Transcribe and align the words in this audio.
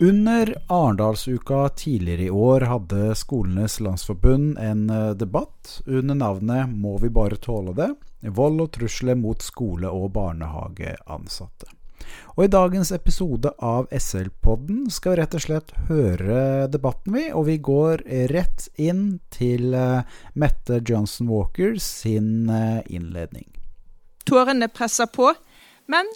Under 0.00 0.62
Arendalsuka 0.66 1.68
tidligere 1.68 2.22
i 2.22 2.30
år 2.30 2.60
hadde 2.60 3.14
Skolenes 3.14 3.80
landsforbund 3.80 4.58
en 4.58 4.90
eh, 4.90 5.10
debatt 5.10 5.80
under 5.86 6.14
navnet 6.14 6.68
Må 6.68 6.98
vi 6.98 7.10
bare 7.10 7.36
tåle 7.36 7.74
det? 7.74 7.88
Vold 8.20 8.60
og 8.62 8.70
trusler 8.76 9.18
mot 9.18 9.42
skole- 9.42 9.90
og 9.90 10.12
barnehageansatte. 10.14 11.66
Og 12.36 12.44
I 12.44 12.50
dagens 12.54 12.92
episode 12.94 13.50
av 13.58 13.90
SL-podden 13.90 14.86
skal 14.90 15.16
vi 15.16 15.20
rett 15.20 15.34
og 15.34 15.42
slett 15.48 15.74
høre 15.90 16.68
debatten, 16.70 17.18
vi. 17.18 17.26
Og 17.34 17.48
vi 17.50 17.58
går 17.58 18.06
rett 18.30 18.68
inn 18.78 19.18
til 19.34 19.74
uh, 19.74 20.06
Mette 20.38 20.78
Johnson 20.78 21.26
Walker 21.26 21.74
sin 21.82 22.46
uh, 22.46 22.86
innledning. 22.86 23.50
Tårene 24.30 24.70
presser 24.70 25.10
på, 25.10 25.32
men 25.90 26.06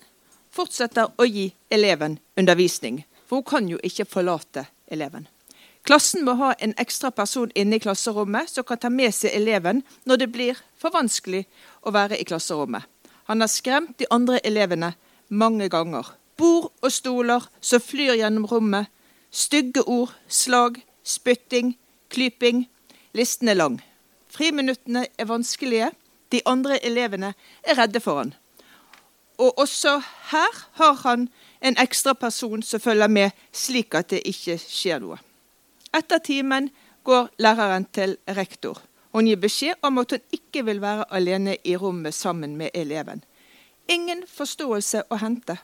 fortsetter 0.55 1.11
å 1.19 1.27
gi 1.27 1.51
eleven 1.75 2.21
undervisning 2.39 3.03
for 3.33 3.41
hun 3.41 3.45
kan 3.49 3.69
jo 3.69 3.79
ikke 3.83 4.05
forlate 4.05 4.67
eleven. 4.93 5.25
Klassen 5.89 6.25
må 6.25 6.35
ha 6.37 6.51
en 6.61 6.75
ekstra 6.77 7.09
person 7.11 7.49
inne 7.57 7.79
i 7.79 7.81
klasserommet 7.81 8.51
som 8.51 8.65
kan 8.69 8.77
ta 8.77 8.91
med 8.93 9.15
seg 9.17 9.33
eleven 9.33 9.81
når 10.05 10.19
det 10.21 10.27
blir 10.35 10.59
for 10.77 10.93
vanskelig 10.93 11.47
å 11.81 11.95
være 11.97 12.19
i 12.21 12.27
klasserommet. 12.29 12.85
Han 13.33 13.41
har 13.41 13.49
skremt 13.49 13.97
de 13.97 14.05
andre 14.13 14.37
elevene 14.45 14.93
mange 15.31 15.71
ganger. 15.73 16.11
Bord 16.37 16.69
og 16.83 16.93
stoler 16.93 17.47
som 17.65 17.81
flyr 17.81 18.19
gjennom 18.21 18.45
rommet. 18.53 18.91
Stygge 19.33 19.81
ord, 19.89 20.13
slag, 20.29 20.83
spytting, 21.03 21.79
klyping. 22.13 22.67
Listen 23.17 23.49
er 23.49 23.57
lang. 23.57 23.81
Friminuttene 24.29 25.07
er 25.17 25.31
vanskelige. 25.33 25.89
De 26.29 26.45
andre 26.45 26.85
elevene 26.85 27.33
er 27.65 27.81
redde 27.81 28.05
for 28.05 28.21
han. 28.21 28.37
Og 29.41 29.57
også 29.57 30.03
her 30.35 30.67
har 30.77 31.01
han 31.09 31.31
en 31.63 31.79
ekstra 31.79 32.15
person 32.15 32.63
som 32.63 32.81
følger 32.81 33.09
med, 33.09 33.31
slik 33.53 33.95
at 33.95 34.11
det 34.11 34.23
ikke 34.27 34.59
skjer 34.59 35.03
noe. 35.03 35.19
Etter 35.95 36.19
timen 36.19 36.71
går 37.07 37.29
læreren 37.39 37.87
til 37.95 38.17
rektor. 38.29 38.81
Hun 39.13 39.29
gir 39.29 39.39
beskjed 39.39 39.79
om 39.85 40.01
at 40.03 40.15
hun 40.15 40.25
ikke 40.33 40.65
vil 40.67 40.81
være 40.83 41.05
alene 41.15 41.57
i 41.65 41.77
rommet 41.77 42.15
sammen 42.15 42.57
med 42.57 42.71
eleven. 42.75 43.23
Ingen 43.89 44.25
forståelse 44.27 45.05
å 45.11 45.19
hente. 45.21 45.59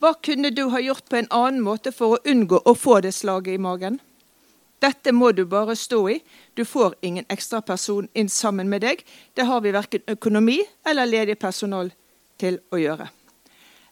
Hva 0.00 0.14
kunne 0.18 0.50
du 0.50 0.64
ha 0.72 0.80
gjort 0.82 1.06
på 1.10 1.20
en 1.20 1.30
annen 1.30 1.62
måte 1.62 1.92
for 1.92 2.16
å 2.16 2.22
unngå 2.26 2.62
å 2.64 2.74
få 2.74 3.00
det 3.04 3.12
slaget 3.14 3.54
i 3.54 3.62
magen? 3.62 4.00
Dette 4.82 5.12
må 5.14 5.30
du 5.30 5.44
bare 5.46 5.76
stå 5.78 6.00
i. 6.10 6.18
Du 6.58 6.64
får 6.64 6.96
ingen 7.06 7.28
ekstra 7.30 7.60
person 7.62 8.08
inn 8.18 8.28
sammen 8.28 8.70
med 8.72 8.82
deg. 8.82 9.04
Det 9.34 9.46
har 9.46 9.62
vi 9.62 9.74
verken 9.74 10.02
økonomi 10.10 10.58
eller 10.82 11.06
ledig 11.06 11.38
personal 11.38 11.92
til 12.42 12.58
å 12.74 12.80
gjøre. 12.82 13.12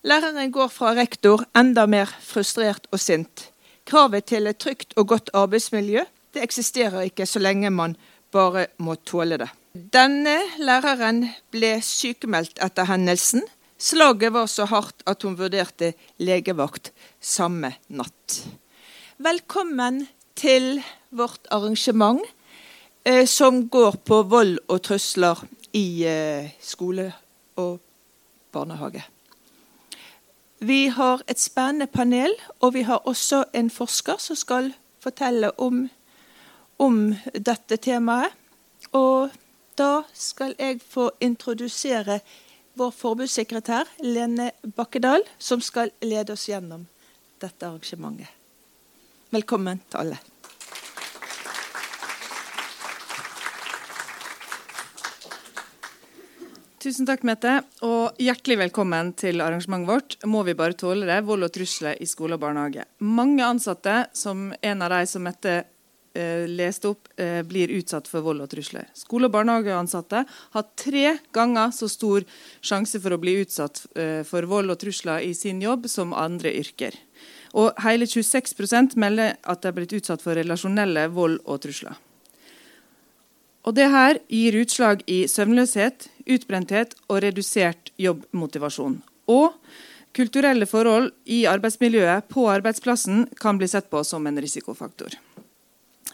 Læreren 0.00 0.52
går 0.52 0.70
fra 0.72 0.94
rektor 0.96 1.42
enda 1.56 1.84
mer 1.86 2.08
frustrert 2.24 2.86
og 2.88 3.00
sint. 3.02 3.50
Kravet 3.84 4.30
til 4.30 4.46
et 4.48 4.56
trygt 4.56 4.94
og 4.96 5.10
godt 5.12 5.28
arbeidsmiljø 5.36 6.06
det 6.34 6.44
eksisterer 6.46 7.08
ikke 7.10 7.26
så 7.26 7.42
lenge 7.42 7.70
man 7.74 7.96
bare 8.32 8.68
må 8.78 8.94
tåle 8.94 9.36
det. 9.42 9.50
Denne 9.74 10.38
læreren 10.58 11.26
ble 11.52 11.76
sykemeldt 11.84 12.62
etter 12.64 12.88
hendelsen. 12.88 13.44
Slaget 13.80 14.32
var 14.32 14.48
så 14.48 14.66
hardt 14.70 15.04
at 15.10 15.22
hun 15.26 15.36
vurderte 15.38 15.92
legevakt 16.22 16.92
samme 17.20 17.74
natt. 17.88 18.40
Velkommen 19.20 20.06
til 20.38 20.80
vårt 21.10 21.44
arrangement 21.52 22.22
eh, 23.04 23.26
som 23.26 23.66
går 23.68 24.00
på 24.06 24.22
vold 24.32 24.58
og 24.68 24.82
trusler 24.86 25.44
i 25.76 26.04
eh, 26.08 26.52
skole 26.60 27.10
og 27.60 27.80
barnehage. 28.52 29.04
Vi 30.60 30.86
har 30.92 31.22
et 31.26 31.40
spennende 31.40 31.86
panel, 31.86 32.34
og 32.60 32.74
vi 32.74 32.82
har 32.84 33.06
også 33.08 33.44
en 33.56 33.70
forsker 33.70 34.18
som 34.20 34.36
skal 34.36 34.72
fortelle 35.00 35.48
om, 35.60 35.86
om 36.78 36.98
dette 37.32 37.78
temaet. 37.80 38.34
Og 38.92 39.30
da 39.78 40.02
skal 40.12 40.52
jeg 40.58 40.82
få 40.84 41.10
introdusere 41.20 42.18
vår 42.76 42.92
forbudssekretær 42.92 43.88
Lene 44.04 44.50
Bakkedal, 44.76 45.24
som 45.38 45.64
skal 45.64 45.94
lede 46.04 46.36
oss 46.36 46.44
gjennom 46.50 46.84
dette 47.40 47.66
arrangementet. 47.66 48.28
Velkommen 49.32 49.80
til 49.88 50.02
alle. 50.02 50.20
Tusen 56.80 57.04
takk, 57.04 57.26
Mette, 57.28 57.58
og 57.84 58.16
hjertelig 58.16 58.54
velkommen 58.56 59.10
til 59.20 59.42
arrangementet 59.44 59.90
vårt. 59.90 60.14
Må 60.24 60.40
vi 60.46 60.54
bare 60.56 60.72
tåle 60.80 61.04
det? 61.04 61.18
Vold 61.28 61.44
og 61.44 61.52
trusler 61.52 61.98
i 62.00 62.08
skole 62.08 62.38
og 62.38 62.40
barnehage. 62.40 62.86
Mange 63.04 63.44
ansatte, 63.44 64.06
som 64.16 64.46
en 64.64 64.86
av 64.86 64.94
de 64.94 65.02
som 65.10 65.26
Mette 65.28 65.58
eh, 65.60 66.48
leste 66.48 66.94
opp, 66.94 67.12
eh, 67.20 67.42
blir 67.44 67.74
utsatt 67.76 68.08
for 68.08 68.24
vold 68.24 68.40
og 68.46 68.48
trusler. 68.54 68.88
Skole- 68.96 69.28
og 69.28 69.36
barnehageansatte 69.36 70.24
har 70.56 70.68
tre 70.80 71.18
ganger 71.36 71.76
så 71.76 71.90
stor 71.92 72.24
sjanse 72.64 72.96
for 72.96 73.12
å 73.12 73.20
bli 73.20 73.42
utsatt 73.42 73.84
eh, 74.00 74.22
for 74.24 74.48
vold 74.48 74.72
og 74.72 74.80
trusler 74.80 75.28
i 75.28 75.34
sin 75.36 75.60
jobb 75.60 75.84
som 75.84 76.16
andre 76.16 76.56
yrker. 76.64 76.96
Og 77.60 77.76
hele 77.84 78.08
26% 78.08 78.96
melder 78.96 79.36
at 79.44 79.60
de 79.60 79.68
er 79.68 79.76
blitt 79.76 79.98
utsatt 80.00 80.24
for 80.24 80.32
relasjonelle 80.32 81.10
vold 81.12 81.42
og 81.44 81.60
trusler. 81.60 82.00
Og 83.66 83.76
det 83.76 83.90
her 83.92 84.18
gir 84.32 84.56
utslag 84.62 85.02
i 85.10 85.26
søvnløshet, 85.28 86.08
utbrenthet 86.30 86.94
og 87.08 87.20
redusert 87.24 87.92
jobbmotivasjon. 88.00 89.00
Og 89.28 89.56
kulturelle 90.16 90.66
forhold 90.66 91.10
i 91.28 91.44
arbeidsmiljøet 91.50 92.30
på 92.32 92.46
arbeidsplassen 92.50 93.26
kan 93.40 93.60
bli 93.60 93.68
sett 93.70 93.90
på 93.92 94.02
som 94.06 94.26
en 94.26 94.40
risikofaktor. 94.40 95.14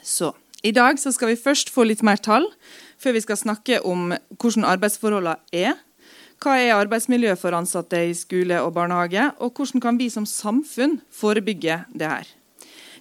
Så 0.03 0.33
i 0.67 0.73
dag 0.75 0.99
så 0.99 1.13
skal 1.15 1.31
vi 1.33 1.41
først 1.41 1.71
få 1.71 1.87
litt 1.87 2.03
mer 2.07 2.19
tall, 2.19 2.49
før 2.99 3.15
vi 3.17 3.23
skal 3.25 3.39
snakke 3.39 3.81
om 3.87 4.11
hvordan 4.41 4.67
arbeidsforholdene 4.67 5.37
er. 5.55 5.77
Hva 6.43 6.57
er 6.61 6.75
arbeidsmiljøet 6.77 7.41
for 7.41 7.57
ansatte 7.57 8.01
i 8.11 8.17
skole 8.17 8.59
og 8.61 8.75
barnehage, 8.77 9.31
og 9.41 9.55
hvordan 9.57 9.81
kan 9.85 10.01
vi 10.01 10.11
som 10.13 10.27
samfunn 10.29 10.99
forebygge 11.15 11.85
det 11.95 12.11
her? 12.11 12.27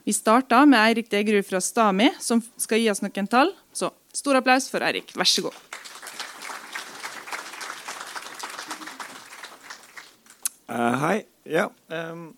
Vi 0.06 0.14
starter 0.14 0.68
med 0.70 0.80
Eirik 0.80 1.10
Degerud 1.10 1.48
fra 1.48 1.60
Stami, 1.60 2.12
som 2.22 2.44
skal 2.62 2.84
gi 2.84 2.92
oss 2.92 3.02
noen 3.02 3.28
tall. 3.28 3.50
Stor 4.16 4.40
applaus 4.40 4.70
for 4.72 4.84
Eirik. 4.86 5.12
Vær 5.20 5.28
så 5.28 5.44
god. 5.50 5.56
Uh, 10.72 10.96
hei. 11.04 11.18
Ja. 11.44 11.68
Um, 11.92 12.30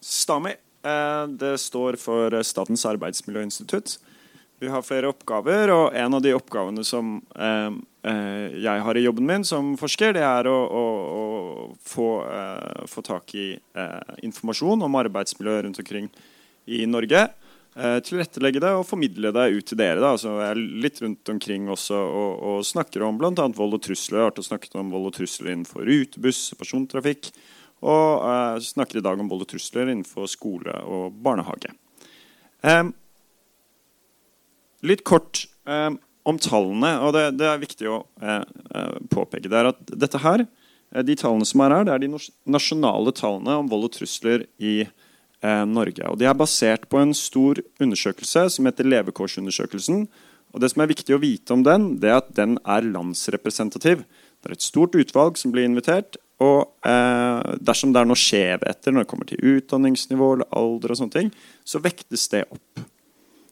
STAMI. 0.00 0.54
Uh, 0.84 1.26
det 1.40 1.56
står 1.64 1.98
for 1.98 2.38
Statens 2.46 2.86
arbeidsmiljøinstitutt. 2.86 3.98
Vi 4.62 4.70
har 4.70 4.84
flere 4.86 5.10
oppgaver, 5.10 5.72
og 5.74 5.96
en 5.98 6.14
av 6.16 6.22
de 6.22 6.32
oppgavene 6.36 6.84
som 6.86 7.18
uh, 7.34 7.74
jeg 8.04 8.84
har 8.86 8.96
i 8.96 9.02
jobben 9.02 9.26
min 9.26 9.44
som 9.48 9.74
forsker, 9.80 10.14
det 10.14 10.22
er 10.22 10.46
å, 10.46 10.54
å, 10.54 10.84
å 11.18 11.22
få, 11.88 12.08
få, 12.92 13.00
tak 13.00 13.32
i 13.32 13.46
informasjon 14.20 14.84
om 14.84 14.98
arbeidsmiljøet 15.00 15.64
rundt 15.64 15.80
omkring 15.80 16.10
i 16.68 16.82
Norge. 16.84 17.22
Eh, 17.74 17.96
tilrettelegge 18.06 18.60
det 18.62 18.70
og 18.70 18.84
formidle 18.86 19.32
det 19.34 19.48
ut 19.50 19.66
til 19.66 19.78
dere. 19.80 19.98
Da. 19.98 20.12
Altså, 20.14 20.36
jeg 20.38 20.52
er 20.52 20.60
litt 20.84 21.00
rundt 21.02 21.30
omkring 21.32 21.66
også 21.72 21.98
og, 21.98 22.32
og 22.46 22.66
snakker 22.66 23.02
om 23.02 23.18
bl.a. 23.18 23.32
vold 23.34 23.78
og 23.80 23.82
trusler. 23.82 24.20
Jeg 24.20 24.30
har 24.30 24.46
snakket 24.46 24.76
om 24.78 24.92
vold 24.94 25.10
og 25.10 25.16
trusler 25.16 25.50
innenfor 25.50 25.82
rutebuss 25.88 26.46
og 26.54 26.60
persontrafikk. 26.62 27.32
Og 27.84 28.22
uh, 28.22 28.62
snakker 28.62 29.00
i 29.00 29.04
dag 29.04 29.18
om 29.18 29.26
vold 29.28 29.42
og 29.44 29.50
trusler 29.50 29.90
innenfor 29.90 30.30
skole 30.30 30.76
og 30.86 31.16
barnehage. 31.24 31.74
Um, 32.62 32.94
litt 34.86 35.02
kort 35.04 35.42
um, 35.66 35.98
om 36.24 36.38
tallene, 36.40 36.94
og 37.04 37.12
det, 37.16 37.26
det 37.42 37.48
er 37.50 37.60
viktig 37.60 37.90
å 37.90 38.04
uh, 38.22 38.46
påpeke. 39.12 39.50
det 39.50 39.58
er 39.58 39.72
at 39.74 39.82
dette 39.90 40.22
her, 40.22 40.46
De 41.04 41.16
tallene 41.18 41.44
som 41.44 41.60
er 41.64 41.74
her, 41.74 41.84
det 41.88 41.92
er 41.92 42.04
de 42.04 42.22
nasjonale 42.46 43.10
tallene 43.18 43.58
om 43.58 43.68
vold 43.68 43.88
og 43.88 43.96
trusler 43.98 44.46
i 44.62 44.84
Norge 44.84 45.03
Norge. 45.68 46.04
Og 46.08 46.18
De 46.18 46.28
er 46.28 46.36
basert 46.38 46.86
på 46.88 47.00
en 47.00 47.14
stor 47.16 47.60
undersøkelse 47.82 48.46
som 48.56 48.68
heter 48.68 48.88
Levekårsundersøkelsen. 48.88 50.06
Og 50.54 50.60
Det 50.62 50.70
som 50.70 50.84
er 50.84 50.92
viktig 50.92 51.16
å 51.16 51.20
vite 51.22 51.52
om 51.52 51.64
den, 51.66 51.96
det 52.00 52.12
er 52.12 52.20
at 52.22 52.30
den 52.36 52.56
er 52.64 52.86
landsrepresentativ. 52.86 54.04
Det 54.40 54.50
er 54.50 54.56
et 54.56 54.64
stort 54.64 54.94
utvalg 54.94 55.36
som 55.40 55.52
blir 55.52 55.66
invitert. 55.66 56.16
Og 56.42 56.70
eh, 56.86 57.54
dersom 57.62 57.92
det 57.94 58.00
er 58.02 58.08
noe 58.10 58.18
skjevheter 58.18 58.94
når 58.94 59.04
det 59.04 59.10
kommer 59.10 59.28
til 59.28 59.42
utdanningsnivå 59.54 60.32
eller 60.34 60.50
alder, 60.54 60.94
og 60.94 61.00
sånne 61.00 61.14
ting, 61.14 61.30
så 61.64 61.82
vektes 61.82 62.26
det 62.32 62.44
opp. 62.48 62.84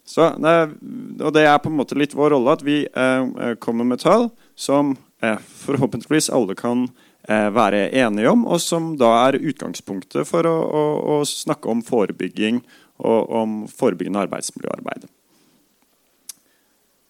Så, 0.05 0.27
og 0.27 1.31
Det 1.33 1.45
er 1.47 1.61
på 1.63 1.71
en 1.71 1.79
måte 1.79 1.97
litt 1.97 2.15
vår 2.19 2.35
rolle 2.35 2.57
at 2.57 2.65
vi 2.67 2.83
eh, 2.85 3.55
kommer 3.63 3.87
med 3.87 4.03
tall 4.03 4.29
som 4.59 4.97
eh, 5.23 5.39
forhåpentligvis 5.63 6.31
alle 6.35 6.59
kan 6.59 6.89
Eh, 6.89 7.12
være 7.29 7.85
enige 7.95 8.31
om, 8.33 8.47
og 8.51 8.59
som 8.61 8.93
da 8.99 9.13
er 9.29 9.39
utgangspunktet 9.39 10.27
for 10.27 10.49
å, 10.49 10.55
å, 10.59 10.85
å 11.15 11.17
snakke 11.29 11.71
om 11.71 11.85
forebygging 11.87 12.59
og 13.03 13.35
om 13.43 13.59
forebyggende 13.71 14.25
arbeidsmiljøarbeid. 14.27 15.07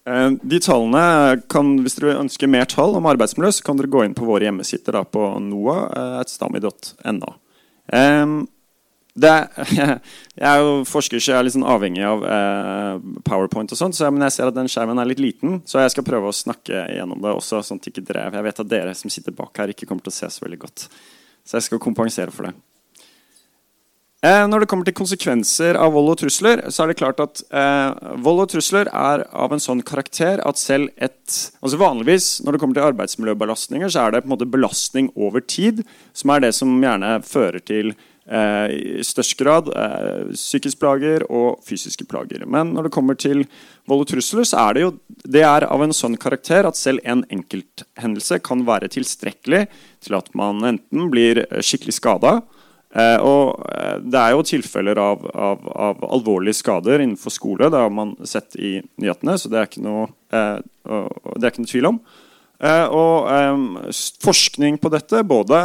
Eh, 0.08 0.30
de 0.42 0.58
tallene 0.62 1.42
kan, 1.52 1.76
Hvis 1.82 1.94
dere 1.98 2.18
ønsker 2.22 2.50
mer 2.50 2.66
tall 2.70 2.96
om 2.98 3.06
arbeidsmiljø, 3.10 3.52
så 3.54 3.66
kan 3.66 3.78
dere 3.78 3.92
gå 3.92 4.04
inn 4.06 4.16
på 4.18 4.26
våre 4.26 4.48
hjemmesider 4.48 4.98
da, 4.98 5.04
på 5.06 5.22
noa.stami.no. 5.44 7.30
det, 9.12 9.32
jeg 10.40 10.48
er 10.48 10.62
jo 10.62 10.82
forsker, 10.88 11.20
så 11.20 11.34
jeg 11.34 11.38
er 11.38 11.46
litt 11.46 11.56
sånn 11.56 11.68
avhengig 11.68 12.04
av 12.08 12.24
eh, 12.24 12.94
PowerPoint. 13.28 13.74
og 13.74 13.78
sånt, 13.78 13.96
så 13.98 14.08
Men 14.10 14.24
jeg 14.28 14.38
ser 14.38 14.48
at 14.48 14.56
den 14.56 14.70
skjermen 14.72 15.00
er 15.02 15.10
litt 15.10 15.20
liten, 15.20 15.60
så 15.68 15.82
jeg 15.82 15.92
skal 15.92 16.06
prøve 16.06 16.30
å 16.30 16.36
snakke 16.36 16.86
gjennom 16.96 17.20
det 17.20 17.34
også. 17.36 17.60
sånn 17.60 17.80
at 17.82 17.90
ikke 17.92 18.04
dere, 18.08 18.30
Jeg 18.32 18.48
vet 18.48 18.60
at 18.64 18.72
dere 18.72 18.94
som 18.96 19.12
sitter 19.12 19.36
bak 19.36 19.56
her, 19.58 19.72
ikke 19.74 19.86
kommer 19.86 20.04
til 20.06 20.14
å 20.14 20.20
se 20.20 20.30
så 20.32 20.46
veldig 20.46 20.62
godt. 20.64 20.88
Så 21.44 21.58
jeg 21.58 21.68
skal 21.68 21.82
kompensere 21.82 22.32
for 22.32 22.48
det. 22.48 22.54
Eh, 24.22 24.44
når 24.46 24.62
det 24.62 24.66
kommer 24.70 24.86
til 24.86 24.94
konsekvenser 24.94 25.74
av 25.74 25.96
vold 25.96 26.12
og 26.12 26.20
trusler, 26.20 26.60
så 26.70 26.84
er 26.84 26.92
det 26.92 27.00
klart 27.00 27.18
at 27.20 27.40
eh, 27.50 28.12
vold 28.22 28.44
og 28.44 28.52
trusler 28.52 28.86
er 28.86 29.24
av 29.34 29.50
en 29.50 29.62
sånn 29.62 29.82
karakter 29.82 30.38
at 30.46 30.60
selv 30.60 30.92
et 30.94 31.40
altså 31.58 31.80
Vanligvis 31.80 32.28
når 32.46 32.54
det 32.54 32.60
kommer 32.62 32.78
til 32.78 32.86
arbeidsmiljøbelastninger, 32.86 33.90
så 33.90 34.04
er 34.04 34.14
det 34.14 34.22
på 34.22 34.30
en 34.30 34.34
måte 34.36 34.46
belastning 34.46 35.10
over 35.18 35.42
tid 35.42 35.82
som 36.14 36.30
er 36.30 36.46
det 36.46 36.52
som 36.54 36.70
gjerne 36.70 37.16
fører 37.26 37.66
til 37.66 37.96
i 38.22 39.02
størst 39.02 39.34
grad 39.40 39.66
psykiske 40.32 40.62
psykisk 40.62 40.80
plager 40.80 41.24
og 41.30 41.62
fysiske 41.66 42.06
plager. 42.06 42.44
Men 42.46 42.72
når 42.74 42.86
det 42.86 42.94
kommer 42.94 43.14
til 43.18 43.44
vold 43.88 44.04
og 44.04 44.08
trusler, 44.12 44.44
så 44.44 44.68
er 44.68 44.74
det 44.74 44.82
jo 44.82 44.92
det 45.24 45.42
er 45.42 45.66
av 45.66 45.82
en 45.82 45.92
sånn 45.92 46.16
karakter 46.16 46.66
at 46.66 46.76
selv 46.76 47.00
en 47.04 47.24
enkelthendelse 47.30 48.40
kan 48.42 48.64
være 48.66 48.90
tilstrekkelig 48.92 49.66
til 50.02 50.16
at 50.18 50.30
man 50.34 50.62
enten 50.64 51.10
blir 51.10 51.44
eh, 51.48 51.62
skikkelig 51.62 51.98
skada, 51.98 52.40
og 52.92 53.62
det 54.04 54.18
er 54.20 54.34
jo 54.34 54.42
tilfeller 54.44 54.98
av, 55.00 55.22
av, 55.32 55.62
av, 55.80 56.02
alvorlige 56.12 56.58
skader 56.58 57.00
innenfor 57.00 57.32
skole. 57.32 57.70
Det 57.72 57.80
har 57.80 57.88
man 57.88 58.10
sett 58.28 58.52
i 58.60 58.82
nyhetene, 59.00 59.38
så 59.40 59.48
det 59.48 59.56
er 59.56 59.70
ikke 59.70 59.84
noe, 59.86 60.10
det 60.28 61.40
er 61.40 61.48
ikke 61.48 61.64
noe 61.64 61.70
tvil 61.72 61.88
om. 61.88 61.96
Eh, 62.62 62.84
og 62.94 63.90
forskning 64.22 64.76
på 64.78 64.90
dette, 64.94 65.24
både 65.26 65.56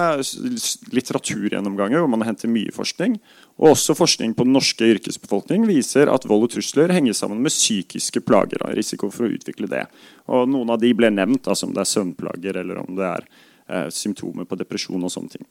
litteraturgjennomganger, 0.95 2.01
hvor 2.01 2.09
man 2.09 2.25
henter 2.25 2.49
mye 2.49 2.73
forskning, 2.73 3.19
og 3.61 3.75
også 3.75 3.93
forskning 3.97 4.33
på 4.37 4.47
den 4.47 4.55
norske 4.57 4.87
yrkesbefolkning, 4.95 5.67
viser 5.69 6.09
at 6.09 6.25
vold 6.29 6.47
og 6.47 6.55
trusler 6.55 6.93
henger 6.95 7.13
sammen 7.17 7.43
med 7.45 7.53
psykiske 7.53 8.23
plager. 8.25 8.65
og 8.65 8.73
risiko 8.77 9.11
for 9.13 9.27
å 9.27 9.33
utvikle 9.33 9.69
det. 9.69 9.85
Og 10.27 10.49
Noen 10.49 10.73
av 10.73 10.81
de 10.81 10.93
ble 10.93 11.11
nevnt, 11.13 11.47
altså 11.47 11.67
om 11.67 11.73
det 11.73 11.85
er 11.85 11.93
søvnplager 11.93 12.57
eller 12.57 12.81
om 12.81 12.95
det 12.97 13.05
er 13.05 13.29
eh, 13.69 13.89
symptomer 13.89 14.45
på 14.45 14.57
depresjon. 14.57 15.03
og 15.03 15.11
sånne 15.11 15.37
ting. 15.37 15.45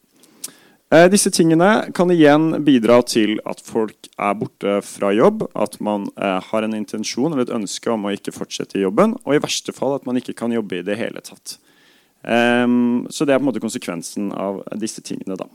Eh, 0.87 1.09
disse 1.11 1.27
tingene 1.35 1.89
kan 1.91 2.11
igjen 2.13 2.63
bidra 2.63 3.01
til 3.03 3.41
at 3.49 3.59
folk 3.59 4.07
er 4.15 4.35
borte 4.39 4.77
fra 4.87 5.11
jobb, 5.11 5.43
at 5.51 5.75
man 5.83 6.07
eh, 6.15 6.37
har 6.47 6.63
en 6.63 6.77
intensjon 6.77 7.33
eller 7.33 7.43
et 7.43 7.55
ønske 7.57 7.91
om 7.91 8.07
å 8.07 8.13
ikke 8.15 8.31
fortsette 8.35 8.79
i 8.79 8.85
jobben, 8.85 9.17
og 9.25 9.35
i 9.35 9.41
verste 9.43 9.75
fall 9.75 9.97
at 9.97 10.07
man 10.07 10.19
ikke 10.21 10.37
kan 10.39 10.55
jobbe 10.55 10.79
i 10.79 10.85
det 10.87 10.95
hele 10.99 11.23
tatt. 11.25 11.57
Um, 12.27 13.05
så 13.13 13.27
det 13.27 13.35
er 13.35 13.39
på 13.39 13.45
en 13.45 13.49
måte 13.51 13.63
konsekvensen 13.63 14.31
av 14.35 14.63
disse 14.79 15.03
tingene. 15.05 15.37
da. 15.37 15.47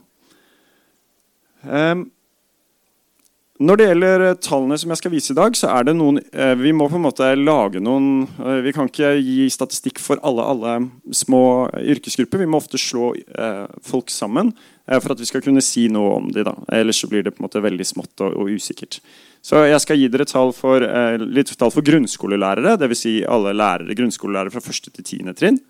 Når 3.61 3.77
det 3.77 3.85
gjelder 3.85 4.23
tallene 4.41 4.77
som 4.81 4.89
jeg 4.89 4.99
skal 5.03 5.11
vise 5.13 5.29
i 5.33 5.37
dag, 5.37 5.53
så 5.53 5.69
er 5.69 5.85
det 5.85 5.93
noen 5.93 6.17
eh, 6.33 6.55
Vi 6.57 6.71
må 6.73 6.87
på 6.89 6.97
en 6.97 7.05
måte 7.05 7.27
lage 7.37 7.77
noen 7.83 8.25
eh, 8.41 8.63
Vi 8.65 8.73
kan 8.73 8.89
ikke 8.89 9.11
gi 9.21 9.45
statistikk 9.53 10.01
for 10.01 10.21
alle, 10.25 10.41
alle 10.41 11.13
små 11.13 11.69
yrkesgrupper. 11.77 12.41
Vi 12.41 12.49
må 12.49 12.57
ofte 12.63 12.81
slå 12.81 13.13
eh, 13.13 13.65
folk 13.85 14.09
sammen 14.09 14.55
Eh, 14.85 14.99
for 14.99 15.13
at 15.13 15.21
vi 15.21 15.27
skal 15.29 15.43
kunne 15.43 15.63
si 15.63 15.85
noe 15.91 16.17
om 16.17 16.31
dem. 16.33 16.49
Ellers 16.71 16.99
så 16.99 17.07
blir 17.11 17.23
det 17.23 17.33
på 17.35 17.41
en 17.41 17.47
måte 17.47 17.63
veldig 17.63 17.85
smått 17.87 18.23
og, 18.25 18.35
og 18.35 18.51
usikkert. 18.51 18.99
Så 19.43 19.63
jeg 19.67 19.79
skal 19.83 19.99
gi 19.99 20.09
dere 20.11 20.27
tall 20.27 20.51
for, 20.55 20.83
eh, 20.83 21.19
litt 21.23 21.53
tall 21.59 21.71
for 21.71 21.85
grunnskolelærere. 21.87 22.75
Dvs. 22.81 23.03
Si 23.05 23.13
alle 23.23 23.55
lærere, 23.55 23.95
grunnskolelærere 23.95 24.53
fra 24.53 24.63
1. 24.63 24.91
til 24.91 25.03
10. 25.03 25.37
trinn. 25.39 25.61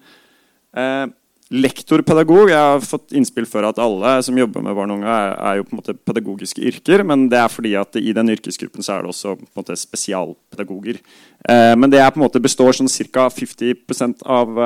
Lektorpedagog 1.54 2.50
Jeg 2.50 2.58
har 2.58 2.80
fått 2.82 3.12
innspill 3.14 3.46
før 3.46 3.68
at 3.68 3.80
alle 3.82 4.16
som 4.26 4.38
jobber 4.38 4.64
med 4.66 4.74
barn 4.74 4.90
og 4.90 5.02
unge, 5.02 5.10
er, 5.14 5.34
er, 5.38 5.58
jo 5.60 5.66
på 5.68 5.76
en 5.76 5.80
måte 5.84 5.94
pedagogiske 6.10 6.64
yrker. 6.66 7.04
Men 7.06 7.28
det 7.30 7.38
er 7.38 7.52
fordi 7.52 7.76
at 7.78 8.00
i 8.00 8.14
den 8.16 8.32
yrkesgruppen 8.34 8.86
så 8.86 8.96
er 8.96 9.04
det 9.04 9.12
også 9.14 9.36
på 9.38 9.46
en 9.46 9.62
måte 9.62 9.78
spesialpedagoger. 9.78 10.98
Eh, 11.46 11.74
men 11.78 11.94
det 11.94 12.02
er 12.02 12.10
på 12.10 12.18
en 12.18 12.26
måte 12.26 12.42
består 12.42 12.74
sånn 12.74 12.90
ca. 13.14 13.28
50% 13.30 14.26
av 14.26 14.64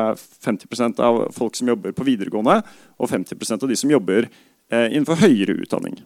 50 0.47 0.79
eh, 0.79 1.03
av 1.09 1.25
folk 1.35 1.59
som 1.59 1.73
jobber 1.73 1.95
på 1.97 2.07
videregående, 2.07 2.61
og 2.95 3.11
50% 3.11 3.67
av 3.67 3.73
de 3.73 3.79
som 3.83 3.91
jobber 3.91 4.29
eh, 4.29 4.87
innenfor 4.87 5.19
høyere 5.25 5.59
utdanning. 5.59 5.99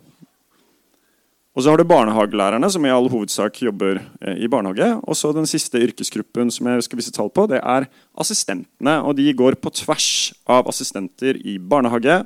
Og 1.52 1.64
så 1.64 1.74
har 1.74 1.82
du 1.82 1.84
barnehagelærerne, 1.84 2.70
som 2.72 2.86
i 2.88 2.92
all 2.94 3.10
hovedsak 3.12 3.58
jobber 3.60 4.00
eh, 4.24 4.38
i 4.40 4.48
barnehage. 4.48 4.88
Og 5.04 5.18
så 5.20 5.34
den 5.36 5.50
siste 5.50 5.82
yrkesgruppen 5.84 6.52
som 6.54 6.70
jeg 6.72 6.86
skal 6.88 7.02
vise 7.02 7.12
tall 7.12 7.32
på, 7.34 7.44
det 7.52 7.60
er 7.60 7.90
assistentene. 8.16 8.94
Og 9.04 9.18
de 9.20 9.28
går 9.36 9.60
på 9.60 9.74
tvers 9.82 10.32
av 10.48 10.70
assistenter 10.72 11.42
i 11.44 11.58
barnehage, 11.60 12.22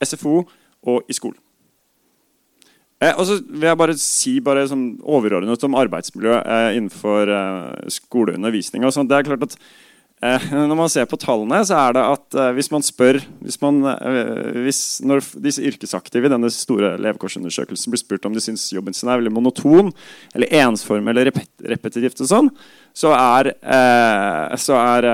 SFO 0.00 0.46
og 0.88 1.12
i 1.12 1.16
skolen. 1.16 1.36
Eh, 3.04 3.12
og 3.12 3.26
så 3.28 3.36
vil 3.44 3.68
jeg 3.68 3.80
bare 3.82 3.98
si 4.00 4.34
bare 4.44 4.64
sånn 4.68 4.94
overordnet 5.04 5.68
om 5.68 5.76
arbeidsmiljø 5.76 6.40
eh, 6.40 6.72
innenfor 6.78 7.36
skoleundervisning. 8.00 8.88
Og 8.88 8.96
sånt. 8.96 9.12
Det 9.12 9.20
er 9.20 9.28
klart 9.28 9.44
at 9.50 9.60
når 10.20 10.76
man 10.76 10.90
ser 10.92 11.06
på 11.08 11.16
tallene, 11.16 11.62
så 11.64 11.78
er 11.80 11.94
det 11.96 12.02
at 12.04 12.36
eh, 12.36 12.50
hvis 12.58 12.68
man 12.68 12.82
spør 12.84 13.16
hvis 13.40 13.56
man, 13.62 13.78
eh, 13.88 14.58
hvis 14.66 14.80
Når 15.00 15.24
disse 15.40 15.64
yrkesaktive 15.64 16.28
i 16.28 16.32
denne 16.32 16.50
store 16.52 16.92
levekårsundersøkelsen 17.00 17.94
blir 17.94 18.02
spurt 18.02 18.28
om 18.28 18.36
de 18.36 18.42
syns 18.44 18.66
jobben 18.74 18.92
sin 18.96 19.08
er 19.08 19.16
veldig 19.16 19.32
monoton 19.32 19.88
eller 20.34 20.52
ensformig 20.60 21.14
eller 21.14 21.30
repet, 21.30 21.48
repetitivt, 21.64 22.20
og 22.20 22.28
sånn, 22.28 22.50
så 22.92 23.14
er, 23.16 23.52
så 24.60 24.76
er 24.76 25.06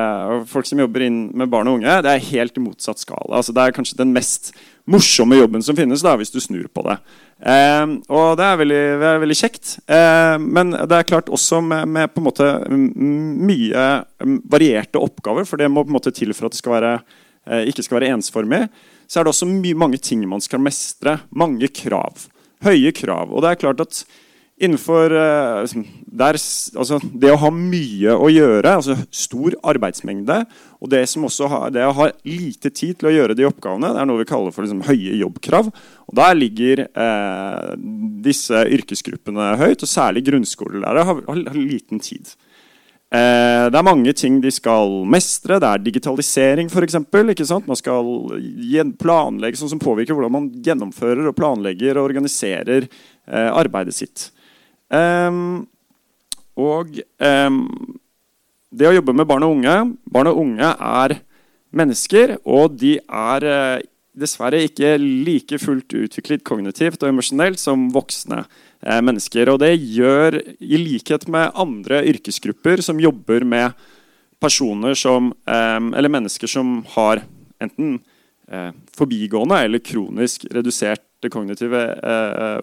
folk 0.49 0.67
som 0.67 0.81
jobber 0.81 1.05
inn 1.07 1.19
med 1.37 1.51
barn 1.53 1.69
og 1.71 1.79
unge, 1.79 2.01
det 2.03 2.11
er 2.11 2.29
helt 2.33 2.57
i 2.57 2.65
motsatt 2.65 3.03
skala. 3.03 3.37
Altså, 3.39 3.55
det 3.55 3.63
er 3.63 3.77
kanskje 3.77 4.01
den 4.01 4.15
mest 4.17 4.51
morsomme 4.91 5.39
jobben 5.39 5.63
som 5.67 5.77
finnes, 5.79 6.03
da, 6.03 6.17
hvis 6.19 6.33
du 6.35 6.41
snur 6.43 6.67
på 6.73 6.85
det. 6.87 6.97
Eh, 7.37 7.85
og 8.09 8.39
det 8.41 8.47
er 8.47 8.59
veldig, 8.63 8.83
det 9.03 9.09
er 9.11 9.23
veldig 9.23 9.37
kjekt. 9.39 9.77
Eh, 9.93 10.37
men 10.41 10.73
det 10.73 10.99
er 10.99 11.09
klart 11.09 11.31
også 11.33 11.61
med, 11.65 11.89
med, 11.93 12.13
på 12.13 12.23
en 12.23 12.29
måte 12.29 12.51
mye 12.73 13.87
varierte 14.49 15.03
oppgaver, 15.03 15.49
for 15.49 15.61
det 15.61 15.71
må 15.73 15.85
på 15.85 15.93
en 15.93 15.99
måte 15.99 16.15
til 16.17 16.33
for 16.37 16.49
at 16.49 16.57
det 16.57 16.63
skal 16.63 16.77
være, 16.79 16.93
eh, 17.51 17.67
ikke 17.71 17.85
skal 17.87 18.01
være 18.01 18.15
ensformig. 18.17 18.65
Så 19.07 19.21
er 19.21 19.27
det 19.27 19.35
også 19.35 19.49
mange 19.79 20.01
ting 20.03 20.25
man 20.29 20.43
skal 20.43 20.63
mestre. 20.63 21.21
Mange 21.31 21.69
krav. 21.71 22.27
Høye 22.65 22.91
krav. 22.97 23.31
Og 23.31 23.45
det 23.45 23.53
er 23.53 23.61
klart 23.61 23.85
at 23.85 24.01
innenfor 24.57 25.13
eh, 25.13 25.83
der, 26.17 26.39
altså 26.81 26.99
Det 27.03 27.29
å 27.33 27.41
ha 27.43 27.51
mye 27.53 28.15
å 28.17 28.31
gjøre, 28.33 28.77
altså 28.79 28.97
stor 29.13 29.57
arbeidsmengde, 29.73 30.39
og 30.81 30.93
det, 30.93 31.03
har, 31.05 31.69
det 31.75 31.85
å 31.85 31.95
ha 31.99 32.09
lite 32.25 32.71
tid 32.71 32.97
til 33.01 33.11
å 33.11 33.15
gjøre 33.15 33.37
de 33.37 33.47
oppgavene, 33.49 33.93
det 33.93 34.01
er 34.03 34.09
noe 34.09 34.23
vi 34.23 34.29
kaller 34.29 34.55
for 34.55 34.65
liksom, 34.65 34.85
høye 34.89 35.19
jobbkrav. 35.21 35.69
Og 36.07 36.17
Der 36.17 36.39
ligger 36.39 36.87
eh, 36.87 37.71
disse 38.25 38.65
yrkesgruppene 38.79 39.55
høyt, 39.61 39.85
og 39.85 39.93
særlig 39.93 40.25
grunnskolelærere 40.31 41.07
har, 41.11 41.23
har, 41.29 41.47
har 41.51 41.61
liten 41.61 42.01
tid. 42.01 42.37
Eh, 43.07 43.67
det 43.71 43.79
er 43.79 43.87
mange 43.87 44.13
ting 44.19 44.41
de 44.43 44.51
skal 44.51 45.03
mestre. 45.09 45.61
Det 45.63 45.69
er 45.69 45.85
digitalisering, 45.85 46.71
f.eks. 46.73 46.97
Man 47.67 47.79
skal 47.79 48.09
planlegge 48.99 49.61
sånn 49.61 49.75
som 49.77 49.83
påvirker 49.83 50.17
hvordan 50.17 50.35
man 50.35 50.49
gjennomfører 50.65 51.29
og 51.29 51.37
planlegger 51.39 52.01
og 52.01 52.09
organiserer 52.09 52.89
eh, 52.89 53.51
arbeidet 53.53 53.95
sitt. 53.97 54.31
Um, 54.87 55.67
og 56.57 56.95
um, 57.19 57.65
det 58.71 58.87
å 58.89 58.95
jobbe 58.95 59.15
med 59.17 59.27
barn 59.27 59.43
og 59.43 59.57
unge 59.57 59.75
Barn 60.15 60.31
og 60.31 60.39
unge 60.45 60.69
er 60.71 61.17
mennesker, 61.77 62.37
og 62.47 62.79
de 62.81 62.97
er 63.03 63.47
uh, 63.51 63.85
dessverre 64.17 64.63
ikke 64.65 64.95
like 65.01 65.59
fullt 65.61 65.93
utviklet 65.99 66.45
kognitivt 66.47 67.03
og 67.03 67.11
emosjonelt 67.11 67.61
som 67.61 67.89
voksne 67.93 68.45
uh, 68.47 69.01
mennesker. 69.05 69.51
Og 69.53 69.61
det 69.65 69.75
gjør, 69.77 70.39
i 70.63 70.81
likhet 70.81 71.27
med 71.33 71.53
andre 71.59 72.01
yrkesgrupper 72.15 72.85
som 72.85 73.03
jobber 73.03 73.45
med 73.45 73.77
personer 74.41 74.97
som 74.99 75.33
um, 75.33 75.91
Eller 75.97 76.13
mennesker 76.13 76.49
som 76.49 76.79
har 76.95 77.25
enten 77.61 77.99
uh, 78.53 78.71
forbigående 78.97 79.65
eller 79.67 79.83
kronisk 79.85 80.47
redusert 80.53 81.03
kognitive 81.33 81.81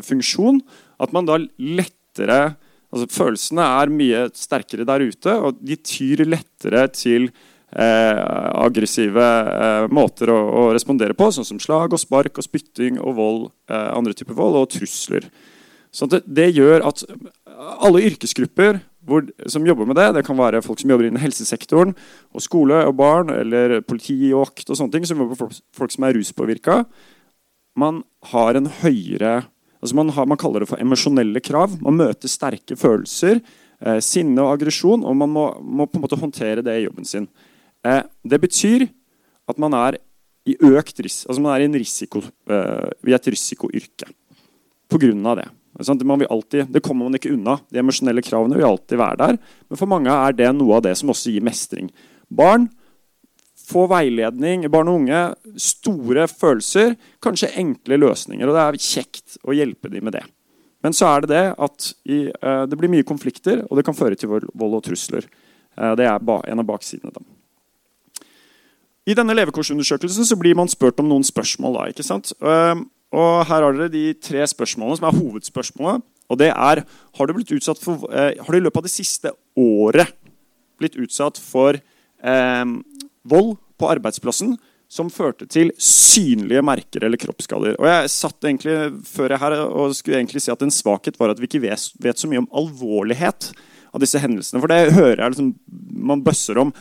funksjon, 0.05 0.61
at 1.01 1.11
man 1.11 1.25
da 1.27 1.35
lett 1.41 1.97
lettere 2.13 2.55
altså 2.93 3.09
Følelsene 3.09 3.65
er 3.81 3.89
mye 3.89 4.27
sterkere 4.37 4.85
der 4.85 5.01
ute, 5.01 5.33
og 5.33 5.57
de 5.65 5.77
tyr 5.81 6.23
lettere 6.27 6.85
til 6.93 7.25
eh, 7.25 8.19
aggressive 8.53 9.23
eh, 9.23 9.87
måter 9.89 10.29
å, 10.29 10.37
å, 10.37 10.65
respondere 10.75 11.17
på, 11.17 11.31
sånn 11.33 11.47
som 11.47 11.61
slag 11.61 11.93
og 11.93 12.01
spark 12.01 12.37
og 12.37 12.45
spytting 12.45 12.99
og 13.01 13.15
vold, 13.17 13.47
eh, 13.71 13.89
andre 13.97 14.13
typer 14.13 14.37
vold 14.37 14.59
og 14.61 14.69
trusler. 14.75 15.25
Så 15.93 16.05
det, 16.09 16.23
det, 16.25 16.51
gjør 16.53 16.85
at 16.89 17.01
alle 17.81 18.03
yrkesgrupper 18.11 18.81
hvor, 19.09 19.25
som 19.51 19.65
jobber 19.67 19.89
med 19.89 19.97
det, 19.99 20.11
det 20.15 20.23
kan 20.25 20.37
være 20.37 20.61
folk 20.63 20.79
som 20.79 20.93
jobber 20.93 21.09
innen 21.09 21.21
helsesektoren, 21.21 21.95
og 22.33 22.45
skole 22.45 22.77
og 22.87 22.95
barn, 23.01 23.33
eller 23.33 23.81
politi 23.81 24.15
og 24.31 24.45
vakt 24.45 24.69
og 24.69 24.79
sånne 24.79 24.93
ting, 24.95 25.09
som 25.09 25.19
jobber 25.19 25.41
folk, 25.41 25.57
folk 25.75 25.93
som 25.93 26.05
er 26.07 26.15
ruspåvirka, 26.17 26.83
man 27.73 28.03
har 28.29 28.57
en 28.57 28.69
høyere 28.83 29.39
Altså 29.83 29.97
man, 29.99 30.13
har, 30.15 30.27
man, 30.31 30.39
kaller 30.39 30.63
det 30.63 30.69
for 30.69 30.79
emosjonelle 30.79 31.41
krav. 31.43 31.75
Man 31.83 31.99
møter 31.99 32.31
sterke 32.31 32.77
følelser, 32.79 33.41
eh, 33.83 33.99
sinne 34.03 34.39
og 34.45 34.53
aggresjon, 34.55 35.03
og 35.03 35.17
man 35.19 35.31
må, 35.33 35.49
må, 35.59 35.87
på 35.91 35.99
en 35.99 36.05
måte 36.05 36.19
håndtere 36.21 36.63
det 36.63 36.77
i 36.79 36.85
jobben 36.85 37.07
sin. 37.07 37.27
Eh, 37.83 37.99
det 38.23 38.39
betyr 38.39 38.87
at 39.51 39.59
man 39.59 39.75
er 39.75 39.99
i 40.47 40.55
økt 40.59 40.97
ris 40.99 41.21
altså 41.23 41.39
man 41.39 41.53
er 41.55 41.63
i, 41.63 41.69
risiko, 41.79 42.19
eh, 42.51 42.87
i 43.07 43.15
et 43.15 43.27
risikoyrke. 43.31 44.07
pga. 44.91 45.35
det. 45.35 45.49
Det, 45.73 46.27
alltid, 46.29 46.65
det, 46.69 46.81
kommer 46.81 47.05
man 47.05 47.15
ikke 47.17 47.33
unna. 47.33 47.57
De 47.71 47.79
emosjonelle 47.79 48.21
kravene 48.21 48.55
vil 48.55 48.67
alltid 48.67 48.97
være 48.97 49.17
der. 49.17 49.37
Men 49.69 49.79
for 49.79 49.89
mange 49.89 50.11
er 50.11 50.35
det 50.37 50.51
noe 50.53 50.77
av 50.77 50.83
det 50.85 50.95
som 50.99 51.09
også 51.09 51.33
gir 51.33 51.43
mestring. 51.43 51.89
Barn 52.29 52.69
får 53.67 53.89
veiledning, 53.91 54.67
barn 54.71 54.91
og 54.91 55.01
unge, 55.01 55.23
store 55.61 56.27
følelser, 56.31 56.95
kanskje 57.23 57.53
enkle 57.61 57.99
løsninger. 58.01 58.47
Og 58.47 58.57
det 58.57 58.63
er 58.63 58.79
kjekt 58.85 59.37
å 59.43 59.55
hjelpe 59.55 59.91
dem 59.91 60.07
med 60.07 60.17
det. 60.17 60.23
Men 60.83 60.95
så 60.95 61.07
er 61.13 61.23
det 61.23 61.31
det 61.31 61.43
at 61.63 61.91
i, 62.03 62.25
uh, 62.43 62.65
det 62.67 62.77
blir 62.79 62.91
mye 62.91 63.07
konflikter, 63.07 63.63
og 63.69 63.79
det 63.79 63.85
kan 63.87 63.95
føre 63.95 64.19
til 64.19 64.31
vold, 64.33 64.49
og 64.51 64.83
trusler. 64.83 65.29
Uh, 65.79 65.93
det 65.99 66.09
er 66.09 66.19
en 66.19 66.63
av 66.63 66.67
baksidene. 66.67 67.13
da. 67.15 67.23
I 69.07 69.15
denne 69.15 69.35
levekårsundersøkelsen 69.35 70.27
så 70.27 70.39
blir 70.39 70.55
man 70.59 70.71
spurt 70.71 70.99
om 70.99 71.07
noen 71.07 71.23
spørsmål. 71.23 71.79
da, 71.79 71.87
ikke 71.91 72.07
sant? 72.07 72.33
Uh, 72.43 72.83
og 73.15 73.45
Her 73.47 73.63
har 73.63 73.77
dere 73.77 73.93
de 73.93 74.11
tre 74.19 74.43
spørsmålene 74.47 74.99
som 74.99 75.07
er 75.07 75.19
hovedspørsmålet. 75.21 76.03
Og 76.31 76.39
det 76.39 76.49
er 76.49 76.81
har 76.83 77.29
du, 77.29 77.33
for, 77.83 78.07
har 78.09 78.51
du 78.51 78.57
i 78.57 78.63
løpet 78.63 78.79
av 78.79 78.87
det 78.87 78.91
siste 78.91 79.31
året 79.59 80.15
blitt 80.79 80.95
utsatt 80.97 81.37
for 81.37 81.77
vold 83.27 83.55
på 83.79 83.89
arbeidsplassen 83.91 84.55
som 84.93 85.09
førte 85.09 85.47
til 85.49 85.71
synlige 85.81 86.61
merker 86.65 87.05
eller 87.07 87.19
kroppsskader. 87.21 87.77
Og 87.79 87.87
jeg 87.89 88.11
satt 88.13 88.45
egentlig 88.45 88.75
før 89.09 89.33
jeg 89.33 89.41
her 89.41 89.55
og 89.65 89.95
skulle 89.97 90.19
egentlig 90.19 90.43
si 90.43 90.53
at 90.53 90.61
En 90.61 90.73
svakhet 90.73 91.17
var 91.19 91.33
at 91.33 91.39
vi 91.41 91.49
ikke 91.49 91.63
vet, 91.65 91.87
vet 92.03 92.19
så 92.19 92.29
mye 92.29 92.43
om 92.43 92.51
alvorlighet 92.53 93.51
av 93.93 94.03
disse 94.03 94.21
hendelsene. 94.21 94.61
For 94.61 94.69
det 94.69 94.93
hører 94.93 95.23
jeg 95.23 95.33
liksom, 95.33 95.55
man 96.11 96.21
bøsser 96.25 96.61
om 96.61 96.73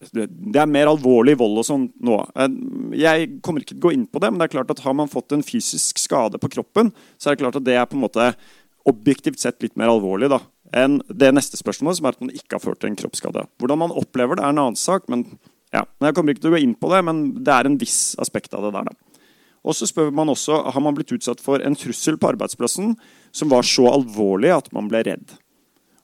det 0.00 0.56
er 0.56 0.70
mer 0.70 0.88
alvorlig 0.88 1.34
vold 1.36 1.58
og 1.60 1.66
sånn 1.68 1.82
nå. 2.00 2.14
Jeg 2.96 3.26
kommer 3.44 3.60
ikke 3.60 3.74
til 3.74 3.82
å 3.82 3.84
gå 3.84 3.92
inn 3.92 4.06
på 4.08 4.22
det, 4.22 4.30
men 4.32 4.40
det 4.40 4.46
er 4.48 4.54
klart 4.54 4.72
at 4.72 4.80
har 4.86 4.94
man 4.96 5.10
fått 5.12 5.34
en 5.36 5.44
fysisk 5.44 6.00
skade 6.00 6.40
på 6.40 6.48
kroppen, 6.56 6.88
så 7.20 7.28
er 7.28 7.36
det 7.36 7.42
klart 7.42 7.58
at 7.60 7.66
det 7.66 7.76
er 7.76 7.84
på 7.88 7.98
en 7.98 8.06
måte 8.06 8.30
objektivt 8.88 9.42
sett 9.42 9.60
litt 9.60 9.76
mer 9.76 9.92
alvorlig 9.92 10.30
da, 10.32 10.40
enn 10.72 11.02
det 11.12 11.34
neste 11.36 11.60
spørsmålet, 11.60 12.00
som 12.00 12.08
er 12.08 12.16
at 12.16 12.24
man 12.24 12.32
ikke 12.32 12.56
har 12.56 12.64
ført 12.64 12.80
til 12.80 12.88
en 12.88 12.96
kroppsskade. 12.96 13.44
Hvordan 13.60 13.82
man 13.82 13.92
opplever 13.92 14.40
det, 14.40 14.46
er 14.46 14.54
en 14.54 14.62
annen 14.64 14.80
sak. 14.80 15.04
men 15.12 15.26
ja, 15.74 15.84
Jeg 15.86 16.14
kommer 16.16 16.34
ikke 16.34 16.42
til 16.44 16.50
å 16.50 16.56
gå 16.56 16.62
inn 16.64 16.74
på 16.74 16.90
det, 16.90 17.04
men 17.06 17.22
det 17.44 17.54
er 17.54 17.68
en 17.68 17.78
viss 17.78 18.16
aspekt 18.20 18.54
av 18.56 18.66
det 18.66 18.72
der. 18.74 18.90
Og 19.60 19.76
så 19.76 19.86
spør 19.88 20.10
man 20.14 20.32
også 20.32 20.62
har 20.72 20.82
man 20.82 20.96
blitt 20.96 21.12
utsatt 21.12 21.42
for 21.44 21.60
en 21.62 21.76
trussel 21.76 22.16
på 22.18 22.32
arbeidsplassen 22.32 22.94
som 23.36 23.52
var 23.52 23.66
så 23.68 23.86
alvorlig 23.92 24.52
at 24.54 24.70
man 24.74 24.88
ble 24.90 25.04
redd. 25.06 25.36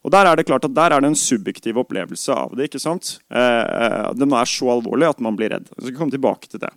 Og 0.07 0.13
Der 0.15 0.29
er 0.29 0.37
det 0.37 0.47
klart 0.47 0.65
at 0.65 0.75
der 0.75 0.93
er 0.95 1.03
det 1.03 1.09
en 1.09 1.19
subjektiv 1.19 1.81
opplevelse 1.83 2.31
av 2.31 2.55
det. 2.55 2.69
ikke 2.69 2.79
sant? 2.79 3.19
Eh, 3.31 3.41
eh 3.43 4.13
den 4.15 4.33
er 4.33 4.45
så 4.47 4.71
alvorlig 4.71 5.09
at 5.09 5.21
man 5.21 5.35
blir 5.35 5.51
redd. 5.51 5.67
Jeg 5.77 5.89
skal 5.89 5.97
komme 5.99 6.15
tilbake 6.15 6.47
til 6.47 6.61
det. 6.61 6.71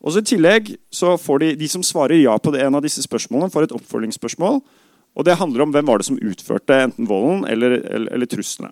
Og 0.00 0.12
så 0.12 0.20
I 0.20 0.28
tillegg 0.28 0.76
så 0.92 1.16
får 1.16 1.38
de, 1.38 1.56
de 1.56 1.68
som 1.68 1.82
svarer 1.82 2.20
ja 2.20 2.36
på 2.38 2.52
det, 2.52 2.62
en 2.62 2.74
av 2.74 2.82
disse 2.82 3.02
spørsmålene, 3.02 3.50
får 3.50 3.64
et 3.64 3.72
oppfølgingsspørsmål. 3.72 4.60
og 5.16 5.24
Det 5.24 5.38
handler 5.40 5.62
om 5.62 5.72
hvem 5.72 5.86
var 5.86 5.98
det 5.98 6.06
som 6.06 6.18
utførte 6.20 6.82
enten 6.84 7.08
volden 7.08 7.44
eller, 7.48 7.80
eller, 7.90 8.12
eller 8.12 8.26
truslene. 8.26 8.70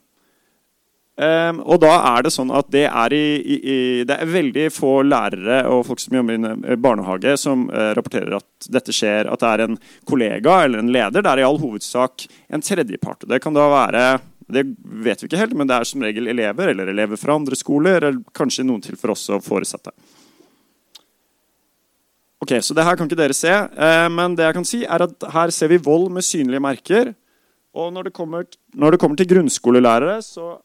Um, 1.12 1.58
og 1.68 1.82
da 1.82 1.90
er 2.14 2.22
det 2.24 2.30
sånn 2.32 2.48
at 2.56 2.70
det 2.72 2.86
er, 2.88 3.12
i, 3.12 3.26
i, 3.44 3.74
det 4.08 4.14
er 4.16 4.30
veldig 4.32 4.62
få 4.72 5.02
lærere 5.04 5.58
og 5.68 5.84
folk 5.90 6.00
som 6.00 6.16
jobber 6.16 6.38
i 6.38 6.52
eh, 6.72 6.78
barnehage, 6.80 7.34
som 7.36 7.66
uh, 7.68 7.90
rapporterer 7.98 8.38
at 8.38 8.68
dette 8.72 8.94
skjer. 8.96 9.28
At 9.28 9.44
det 9.44 9.50
er 9.50 9.64
en 9.66 9.76
kollega 10.08 10.62
eller 10.64 10.80
en 10.80 10.88
leder. 10.94 11.20
Det 11.20 11.28
er 11.34 11.42
i 11.42 11.44
all 11.44 11.60
hovedsak 11.60 12.24
en 12.48 12.64
tredjepart. 12.64 13.28
Det 13.28 13.42
kan 13.44 13.52
da 13.56 13.68
være 13.74 14.06
det 14.52 14.64
vet 15.04 15.20
vi 15.22 15.28
ikke 15.28 15.40
helt, 15.40 15.54
men 15.56 15.68
det 15.68 15.76
er 15.76 15.88
som 15.88 16.02
regel 16.04 16.26
elever 16.32 16.72
eller 16.72 16.90
elever 16.92 17.20
fra 17.20 17.36
andre 17.36 17.60
skoler. 17.60 18.00
Eller 18.00 18.24
kanskje 18.36 18.64
i 18.64 18.70
noen 18.72 18.82
tilfeller 18.84 19.12
også 19.12 19.40
foresatte. 19.44 19.92
Ok, 22.42 22.56
Så 22.64 22.74
det 22.74 22.88
her 22.88 22.96
kan 22.96 23.06
ikke 23.06 23.20
dere 23.20 23.36
se, 23.36 23.52
uh, 23.52 24.08
men 24.10 24.32
det 24.34 24.48
jeg 24.48 24.56
kan 24.56 24.66
si 24.66 24.82
er 24.88 25.04
at 25.04 25.30
her 25.36 25.52
ser 25.54 25.70
vi 25.70 25.78
vold 25.78 26.08
med 26.10 26.24
synlige 26.24 26.64
merker. 26.64 27.12
Og 27.76 27.92
når 27.92 28.08
det 28.08 28.16
kommer, 28.16 28.48
når 28.74 28.92
det 28.92 29.00
kommer 29.00 29.16
til 29.20 29.28
grunnskolelærere, 29.28 30.18
så 30.24 30.56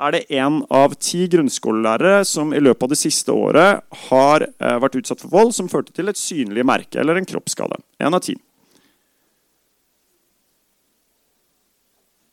er 0.00 0.14
det 0.14 0.22
én 0.32 0.62
av 0.72 0.94
ti 1.00 1.26
grunnskolelærere 1.28 2.24
som 2.24 2.52
i 2.54 2.60
løpet 2.60 2.86
av 2.86 2.92
det 2.94 3.00
siste 3.00 3.34
året 3.34 3.82
har 4.08 4.46
eh, 4.48 4.78
vært 4.80 4.96
utsatt 5.02 5.20
for 5.20 5.32
vold 5.32 5.52
som 5.56 5.68
førte 5.68 5.92
til 5.92 6.08
et 6.08 6.18
synlig 6.18 6.64
merke 6.66 7.00
eller 7.00 7.20
en 7.20 7.28
kroppsskade. 7.28 7.78
Én 8.00 8.16
av 8.16 8.24
ti. 8.24 8.36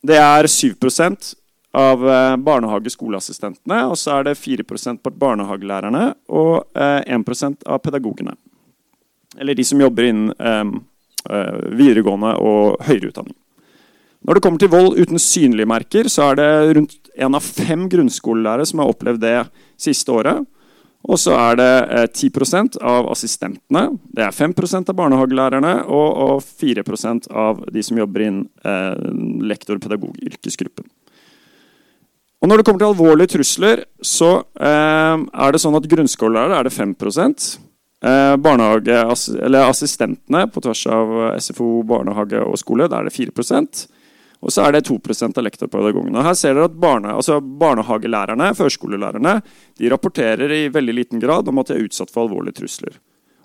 Det 0.00 0.16
er 0.16 0.48
7% 0.48 1.34
av 1.76 2.06
eh, 2.08 2.36
barnehage-skoleassistentene, 2.48 3.82
og 3.92 3.98
så 4.00 4.16
er 4.18 4.30
det 4.30 4.38
4% 4.40 5.02
på 5.04 5.12
barnehagelærerne 5.20 6.06
og 6.32 6.64
1 6.74 7.12
eh, 7.12 7.50
av 7.68 7.82
pedagogene. 7.84 8.34
Eller 9.38 9.54
de 9.54 9.64
som 9.64 9.80
jobber 9.80 10.08
innen 10.08 10.80
videregående 11.76 12.30
og 12.40 12.80
høyere 12.82 13.10
utdanning. 13.12 13.36
Når 14.26 14.36
det 14.36 14.42
kommer 14.44 14.60
til 14.60 14.70
vold 14.72 14.96
uten 14.98 15.20
synlige 15.20 15.68
merker, 15.68 16.08
så 16.12 16.30
er 16.30 16.38
det 16.40 16.48
rundt 16.76 16.96
én 17.16 17.36
av 17.36 17.44
fem 17.44 17.88
grunnskolelærere 17.90 18.66
som 18.68 18.82
har 18.82 18.90
opplevd 18.92 19.22
det 19.24 19.36
siste 19.80 20.12
året. 20.12 20.44
Og 21.08 21.16
så 21.16 21.32
er 21.32 21.56
det 21.56 21.70
eh, 21.96 22.06
10 22.12 22.80
av 22.84 23.08
assistentene, 23.08 23.86
det 24.12 24.26
er 24.26 24.36
5% 24.36 24.92
av 24.92 24.96
barnehagelærerne 24.98 25.74
og, 25.88 26.08
og 26.26 26.42
4 26.44 26.84
av 27.32 27.64
de 27.72 27.82
som 27.82 27.98
jobber 27.98 28.26
innen 28.26 28.48
eh, 28.64 28.98
lektor-pedagog-yrkesgruppen. 29.48 30.84
Og 32.40 32.48
Når 32.48 32.56
det 32.56 32.64
kommer 32.64 32.80
til 32.80 32.88
alvorlige 32.88 33.32
trusler, 33.36 33.84
så 34.00 34.30
eh, 34.60 35.16
er 35.16 35.52
det 35.52 35.60
sånn 35.60 35.76
at 35.76 35.88
grunnskolelærere 35.88 36.60
er 36.60 36.68
det 36.68 36.76
5 36.76 36.94
eh, 37.00 38.36
barnehage, 38.36 39.00
eller 39.40 39.68
Assistentene 39.68 40.46
på 40.52 40.60
tvers 40.64 40.86
av 40.86 41.16
SFO, 41.40 41.80
barnehage 41.88 42.44
og 42.44 42.60
skole, 42.60 42.88
der 42.88 43.00
er 43.00 43.08
det 43.08 43.16
4 43.16 43.32
og 44.40 44.52
så 44.52 44.64
er 44.64 44.72
det 44.72 44.86
2% 44.88 45.36
av 45.36 45.44
lektorpedagogene. 45.44 46.22
Her 46.24 46.36
ser 46.38 46.56
dere 46.56 46.70
at 46.70 46.76
barne, 46.80 47.12
altså 47.12 47.40
Barnehagelærerne 47.40 48.54
førskolelærerne, 48.56 49.34
de 49.76 49.90
rapporterer 49.92 50.54
i 50.56 50.62
veldig 50.72 50.96
liten 50.96 51.20
grad 51.20 51.48
om 51.50 51.60
at 51.60 51.68
de 51.68 51.76
er 51.76 51.88
utsatt 51.88 52.12
for 52.12 52.24
alvorlige 52.24 52.62
trusler. 52.62 52.96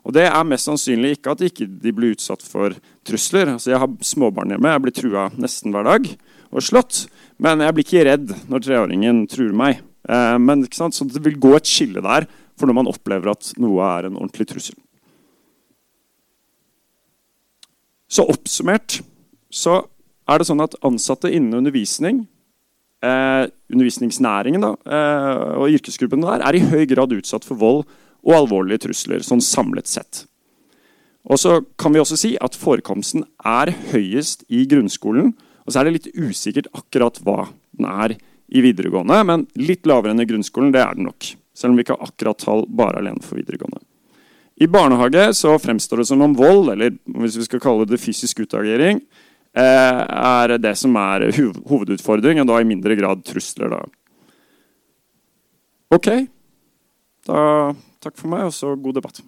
Og 0.05 0.13
Det 0.13 0.27
er 0.29 0.45
mest 0.45 0.69
sannsynlig 0.69 1.15
ikke 1.17 1.33
at 1.33 1.41
de 1.41 1.49
ikke 1.49 1.67
blir 1.97 2.13
utsatt 2.13 2.43
for 2.45 2.75
trusler. 3.07 3.49
Altså 3.55 3.73
Jeg 3.73 3.81
har 3.81 3.97
småbarn 4.05 4.53
hjemme, 4.53 4.71
jeg 4.71 4.83
blir 4.85 4.95
trua 4.95 5.25
nesten 5.33 5.73
hver 5.73 5.87
dag 5.87 6.07
og 6.51 6.63
slått. 6.63 7.07
Men 7.41 7.65
jeg 7.65 7.75
blir 7.75 7.87
ikke 7.87 8.05
redd 8.05 8.35
når 8.47 8.65
treåringen 8.67 9.23
truer 9.27 9.55
meg. 9.57 9.81
Eh, 10.07 10.37
men 10.37 10.63
Så 10.69 11.09
Det 11.09 11.23
vil 11.25 11.39
gå 11.39 11.55
et 11.55 11.65
skille 11.65 12.01
der 12.01 12.27
for 12.55 12.67
når 12.67 12.73
man 12.73 12.87
opplever 12.87 13.31
at 13.31 13.51
noe 13.57 13.81
er 13.81 14.05
en 14.05 14.15
ordentlig 14.15 14.47
trussel. 14.47 14.77
Så 18.07 18.23
oppsummert 18.29 19.01
så 19.49 19.89
er 20.29 20.41
det 20.41 20.47
sånn 20.49 20.63
at 20.63 20.77
ansatte 20.85 21.29
innen 21.31 21.59
undervisning, 21.59 22.25
eh, 23.05 23.45
undervisningsnæringen 23.71 24.63
da, 24.63 24.73
eh, 24.85 25.57
og 25.61 25.73
yrkesgruppen 25.77 26.25
der, 26.25 26.41
er 26.41 26.55
i 26.55 26.63
høy 26.65 26.85
grad 26.89 27.13
utsatt 27.13 27.45
for 27.45 27.55
vold 27.55 27.83
og 28.25 28.33
alvorlige 28.33 28.87
trusler, 28.87 29.21
sånn 29.21 29.43
samlet 29.43 29.87
sett. 29.87 30.25
Og 31.25 31.37
så 31.41 31.65
kan 31.77 31.93
vi 31.93 32.01
også 32.01 32.17
si 32.17 32.35
at 32.41 32.57
Forekomsten 32.57 33.25
er 33.43 33.71
høyest 33.91 34.45
i 34.49 34.65
grunnskolen. 34.69 35.33
Og 35.65 35.73
så 35.73 35.81
er 35.81 35.87
det 35.87 35.95
litt 35.95 36.13
usikkert 36.13 36.69
akkurat 36.77 37.17
hva 37.25 37.47
den 37.75 37.87
er 37.89 38.15
i 38.45 38.61
videregående, 38.61 39.17
men 39.25 39.47
litt 39.57 39.87
lavere 39.89 40.13
enn 40.13 40.21
i 40.21 40.29
grunnskolen 40.29 40.71
det 40.73 40.83
er 40.83 40.93
den 40.97 41.07
nok. 41.09 41.31
Selv 41.57 41.73
om 41.73 41.79
vi 41.79 41.85
ikke 41.85 41.97
har 41.97 42.11
akkurat 42.11 42.41
tall 42.43 42.65
bare 42.69 43.01
alene 43.01 43.23
for 43.25 43.39
videregående. 43.39 43.81
I 44.61 44.69
barnehage 44.71 45.33
så 45.35 45.57
fremstår 45.59 46.03
det 46.03 46.07
som 46.07 46.21
om 46.23 46.35
vold, 46.37 46.69
eller 46.71 46.93
hvis 47.17 47.39
vi 47.41 47.47
skal 47.47 47.63
kalle 47.63 47.87
det 47.89 47.99
fysisk 47.99 48.45
utagering, 48.45 49.01
er 49.55 50.57
det 50.59 50.73
som 50.79 50.95
er 50.99 51.29
hovedutfordringen, 51.69 52.43
og 52.43 52.51
da 52.51 52.61
i 52.61 52.67
mindre 52.67 52.97
grad 52.99 53.23
trusler. 53.27 53.71
Da. 53.71 53.83
Ok. 55.95 56.11
Da, 57.25 57.39
takk 58.03 58.19
for 58.19 58.31
meg, 58.33 58.49
og 58.49 58.53
så 58.53 58.75
god 58.75 58.99
debatt. 58.99 59.23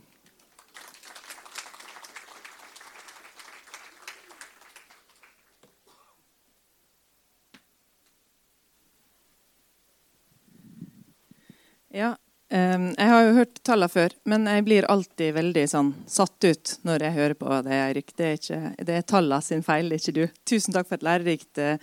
Ja, 11.97 12.11
jeg 12.49 13.09
har 13.11 13.25
jo 13.25 13.33
hørt 13.35 13.59
tallene 13.67 13.91
før, 13.91 14.13
men 14.23 14.45
jeg 14.47 14.63
blir 14.63 14.85
alltid 14.87 15.33
veldig 15.35 15.65
sånn, 15.67 15.89
satt 16.07 16.47
ut 16.47 16.77
når 16.87 17.03
jeg 17.03 17.15
hører 17.17 17.35
på 17.35 17.59
det, 17.65 17.79
Eirik. 17.89 18.13
Det 18.15 18.29
er, 18.37 18.71
er 18.87 19.03
tallene 19.03 19.43
sin 19.43 19.63
feil, 19.65 19.91
ikke 19.91 20.15
du. 20.15 20.23
Tusen 20.47 20.75
takk 20.75 20.87
for 20.87 20.95
et 20.95 21.03
lærerikt 21.03 21.59
uh, 21.59 21.75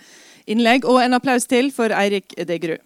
innlegg. 0.49 0.87
Og 0.89 1.03
en 1.03 1.19
applaus 1.19 1.45
til 1.45 1.69
for 1.75 1.93
Eirik 1.93 2.33
Degerud. 2.49 2.81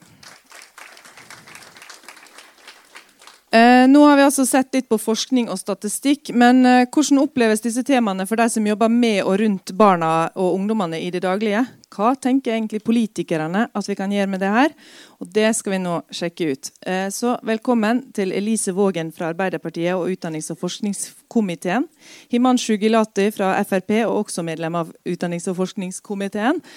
Uh, 3.50 3.88
nå 3.90 4.04
har 4.06 4.20
vi 4.20 4.28
altså 4.28 4.44
sett 4.46 4.76
litt 4.76 4.86
på 4.92 5.00
forskning 5.02 5.48
og 5.50 5.58
statistikk, 5.58 6.30
men 6.38 6.62
uh, 6.68 6.84
hvordan 6.86 7.24
oppleves 7.24 7.64
disse 7.64 7.82
temaene 7.88 8.28
for 8.30 8.38
de 8.38 8.46
som 8.54 8.68
jobber 8.68 8.92
med 8.94 9.24
og 9.24 9.40
rundt 9.42 9.74
barna 9.80 10.12
og 10.36 10.60
ungdommene 10.60 11.00
i 11.02 11.10
det 11.16 11.24
daglige? 11.26 11.64
Hva 11.90 12.12
tenker 12.22 12.54
egentlig 12.54 12.84
politikerne 12.86 13.66
at 13.74 13.88
vi 13.90 13.96
kan 13.98 14.12
gjøre 14.14 14.30
med 14.30 14.44
det 14.44 14.50
her? 14.54 14.74
Og 15.20 15.30
Det 15.34 15.50
skal 15.56 15.74
vi 15.74 15.80
nå 15.82 15.96
sjekke 16.14 16.52
ut. 16.52 16.70
Eh, 16.86 17.10
så 17.10 17.38
Velkommen 17.44 18.04
til 18.14 18.32
Elise 18.32 18.74
Vågen 18.78 19.12
fra 19.12 19.32
Arbeiderpartiet 19.34 19.96
og 19.96 20.10
utdannings- 20.10 20.52
og 20.52 20.60
forskningskomiteen. 20.62 21.88
Himanshu 22.32 22.78
Gilati 22.78 23.30
fra 23.32 23.56
Frp 23.64 23.92
og 24.06 24.26
også 24.26 24.44
medlem 24.46 24.76
av 24.76 24.94
utdannings- 25.06 25.50
og 25.50 25.58
forskningskomiteen. 25.64 26.62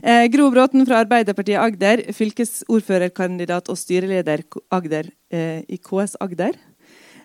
Eh, 0.00 0.26
Gro 0.32 0.48
Bråten 0.50 0.86
fra 0.86 1.00
Arbeiderpartiet 1.04 1.60
Agder, 1.60 2.02
fylkesordførerkandidat 2.14 3.68
og 3.68 3.78
styreleder 3.78 4.42
Agder, 4.72 5.10
eh, 5.30 5.60
i 5.68 5.76
KS 5.76 6.16
Agder. 6.20 6.56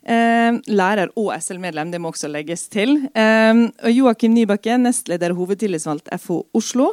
Eh, 0.05 0.57
lærer 0.69 1.09
og 1.17 1.31
SL-medlem, 1.41 1.89
det 1.89 1.99
må 2.01 2.11
også 2.11 2.29
legges 2.29 2.67
til. 2.69 2.99
Eh, 3.17 3.61
Joakim 3.89 4.35
Nybakke, 4.35 4.77
nestleder 4.77 5.33
og 5.33 5.39
hovedtillitsvalgt 5.41 6.11
FO 6.21 6.43
Oslo. 6.53 6.91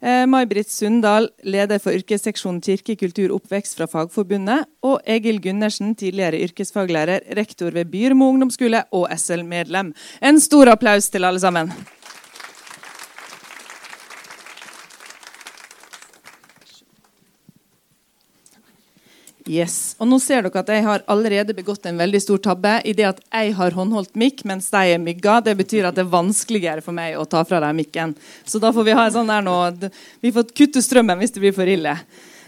Eh, 0.00 0.24
May-Britt 0.24 0.72
Sundal, 0.72 1.28
leder 1.44 1.78
for 1.78 1.92
yrkesseksjonen 1.92 2.62
kirke, 2.64 2.96
kultur, 2.96 3.34
oppvekst 3.36 3.76
fra 3.76 3.88
Fagforbundet. 3.90 4.64
Og 4.82 5.00
Egil 5.06 5.42
Gundersen, 5.44 5.92
tidligere 5.94 6.40
yrkesfaglærer, 6.48 7.28
rektor 7.36 7.70
ved 7.76 7.92
Byrmo 7.92 8.30
ungdomsskole 8.32 8.86
og 8.92 9.10
SL-medlem. 9.12 9.92
En 10.22 10.40
stor 10.40 10.72
applaus 10.72 11.10
til 11.12 11.24
alle 11.24 11.40
sammen. 11.40 11.72
Yes. 19.44 19.92
Og 20.00 20.08
nå 20.08 20.16
ser 20.24 20.46
dere 20.46 20.60
at 20.62 20.70
Jeg 20.72 20.84
har 20.86 21.02
allerede 21.10 21.52
begått 21.56 21.84
en 21.84 21.98
veldig 22.00 22.20
stor 22.22 22.40
tabbe 22.46 22.78
i 22.88 22.94
det 22.96 23.04
at 23.10 23.18
jeg 23.26 23.52
har 23.58 23.76
håndholdt 23.76 24.14
mikk 24.16 24.40
mens 24.48 24.70
de 24.72 24.94
er 24.94 25.02
mygga. 25.02 25.42
Det 25.44 25.52
betyr 25.58 25.88
at 25.88 25.98
det 25.98 26.06
er 26.06 26.14
vanskeligere 26.14 26.84
for 26.84 26.96
meg 26.96 27.18
å 27.20 27.26
ta 27.28 27.42
fra 27.44 27.60
dem 27.60 27.76
mikken. 27.76 28.14
Så 28.48 28.60
da 28.62 28.72
får 28.72 28.86
vi 28.88 28.96
ha 28.96 29.04
en 29.04 29.16
sånn 29.18 29.32
der 29.32 29.44
nå 29.44 29.56
Vi 30.24 30.32
får 30.32 30.48
kutte 30.56 30.80
strømmen 30.80 31.20
hvis 31.20 31.36
det 31.36 31.44
blir 31.44 31.56
for 31.56 31.68
ille. 31.68 31.92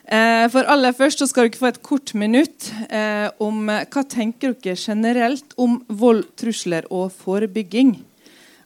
Eh, 0.06 0.46
for 0.48 0.64
aller 0.70 0.94
først 0.96 1.20
så 1.20 1.28
skal 1.28 1.50
dere 1.50 1.60
få 1.60 1.68
et 1.68 1.82
kort 1.84 2.14
minutt 2.16 2.70
eh, 2.88 3.28
om 3.42 3.66
hva 3.68 4.04
tenker 4.08 4.54
dere 4.54 4.78
generelt 4.78 5.52
om 5.60 5.82
vold, 5.88 6.30
trusler 6.40 6.88
og 6.88 7.10
forebygging. 7.12 7.98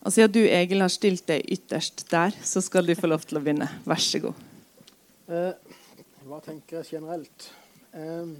Og 0.04 0.14
Siden 0.14 0.37
du 0.37 0.44
Egil, 0.46 0.84
har 0.84 0.92
stilt 0.92 1.26
deg 1.28 1.42
ytterst 1.50 2.06
der, 2.12 2.37
så 2.44 2.62
skal 2.62 2.87
du 2.87 2.94
få 2.96 3.10
lov 3.10 3.26
til 3.26 3.40
å 3.40 3.42
begynne. 3.42 3.66
Vær 3.88 4.00
så 4.00 4.22
god. 4.22 4.46
Eh, 5.28 5.75
hva 6.28 6.38
tenker 6.44 6.78
jeg 6.78 6.94
generelt? 6.94 7.50
Ehm, 7.90 8.37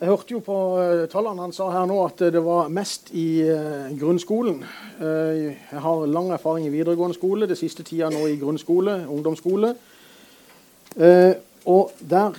jeg 0.00 0.08
hørte 0.08 0.34
jo 0.34 0.40
på 0.42 0.54
eh, 0.82 1.04
tallene 1.12 1.44
han 1.44 1.52
sa 1.54 1.68
her 1.70 1.84
nå 1.86 2.00
at 2.02 2.22
det 2.34 2.40
var 2.42 2.70
mest 2.72 3.12
i 3.14 3.44
eh, 3.46 3.92
grunnskolen. 4.00 4.64
Eh, 4.98 5.42
jeg 5.54 5.82
har 5.84 6.06
lang 6.10 6.32
erfaring 6.34 6.66
i 6.66 6.72
videregående 6.72 7.14
skole, 7.14 7.46
det 7.46 7.58
siste 7.60 7.86
tida 7.86 8.10
nå 8.10 8.24
i 8.26 8.38
grunnskole, 8.40 9.04
ungdomsskole. 9.06 9.74
Og 11.70 11.92
der 12.00 12.38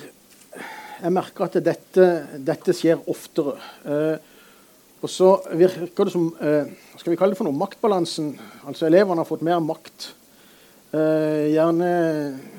jeg 1.02 1.14
merker 1.16 1.46
at 1.46 1.56
dette, 1.64 2.08
dette 2.44 2.74
skjer 2.76 3.00
oftere. 3.10 3.54
Og 5.02 5.10
så 5.10 5.30
virker 5.56 6.10
det 6.10 6.14
som 6.14 6.28
skal 6.36 7.14
vi 7.14 7.18
kalle 7.18 7.32
det 7.32 7.40
for 7.40 7.48
noe, 7.48 7.58
maktbalansen. 7.58 8.34
Altså 8.68 8.90
elevene 8.90 9.24
har 9.24 9.30
fått 9.30 9.46
mer 9.48 9.64
makt 9.64 10.10
Uh, 10.92 11.48
gjerne, 11.48 11.90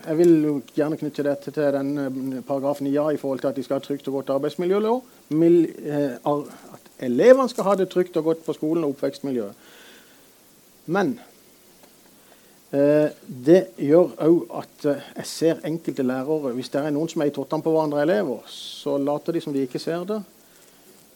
jeg 0.06 0.16
vil 0.16 0.30
jo 0.40 0.52
gjerne 0.72 0.96
knytte 0.96 1.24
dette 1.26 1.52
til 1.52 1.66
den 1.74 1.90
uh, 2.00 2.38
paragrafen 2.48 2.86
i 2.88 2.92
ja 2.94 3.10
i 3.12 3.18
forhold 3.20 3.42
til 3.42 3.50
at 3.50 3.58
de 3.58 3.64
skal 3.66 3.76
ha 3.76 3.84
trygt 3.84 4.08
og 4.08 4.14
godt 4.14 4.32
arbeidsmiljø. 4.32 4.78
Mil, 5.36 5.58
uh, 5.84 6.38
at 6.72 6.88
elevene 7.04 7.52
skal 7.52 7.68
ha 7.68 7.74
det 7.76 7.90
trygt 7.92 8.16
og 8.16 8.24
godt 8.30 8.40
på 8.46 8.54
skolen 8.56 8.86
og 8.86 8.94
oppvekstmiljøet. 8.94 9.68
Men 10.86 11.18
det 12.72 13.58
gjør 13.76 14.14
òg 14.24 14.38
at 14.56 14.86
jeg 14.88 15.26
ser 15.28 15.58
enkelte 15.68 16.02
lærere 16.02 16.54
Hvis 16.56 16.70
det 16.72 16.80
er 16.80 16.90
noen 16.90 17.10
som 17.12 17.20
er 17.20 17.28
i 17.28 17.34
tottene 17.36 17.62
på 17.62 17.70
hverandre 17.70 18.00
elever, 18.02 18.40
så 18.48 18.96
later 18.96 19.36
de 19.36 19.42
som 19.44 19.52
de 19.52 19.66
ikke 19.66 19.78
ser 19.78 20.06
det. 20.08 20.22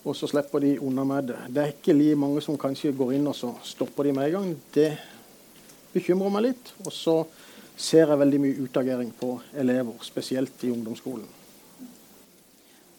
Og 0.04 0.16
så 0.16 0.28
slipper 0.28 0.60
de 0.60 0.76
unna 0.80 1.04
med 1.04 1.32
det. 1.32 1.38
Det 1.48 1.62
er 1.62 1.72
ikke 1.72 1.96
like 1.96 2.20
mange 2.20 2.44
som 2.44 2.58
kanskje 2.60 2.92
går 2.92 3.16
inn 3.16 3.26
og 3.26 3.34
så 3.34 3.54
stopper 3.64 4.04
de 4.04 4.12
med 4.12 4.28
en 4.28 4.36
gang. 4.36 4.52
Det 4.74 4.90
bekymrer 5.96 6.32
meg 6.32 6.50
litt. 6.50 6.72
Og 6.84 6.92
så 6.94 7.16
ser 7.76 8.06
jeg 8.06 8.20
veldig 8.22 8.40
mye 8.40 8.64
utagering 8.68 9.12
på 9.16 9.34
elever, 9.56 9.96
spesielt 10.04 10.64
i 10.64 10.72
ungdomsskolen. 10.72 11.28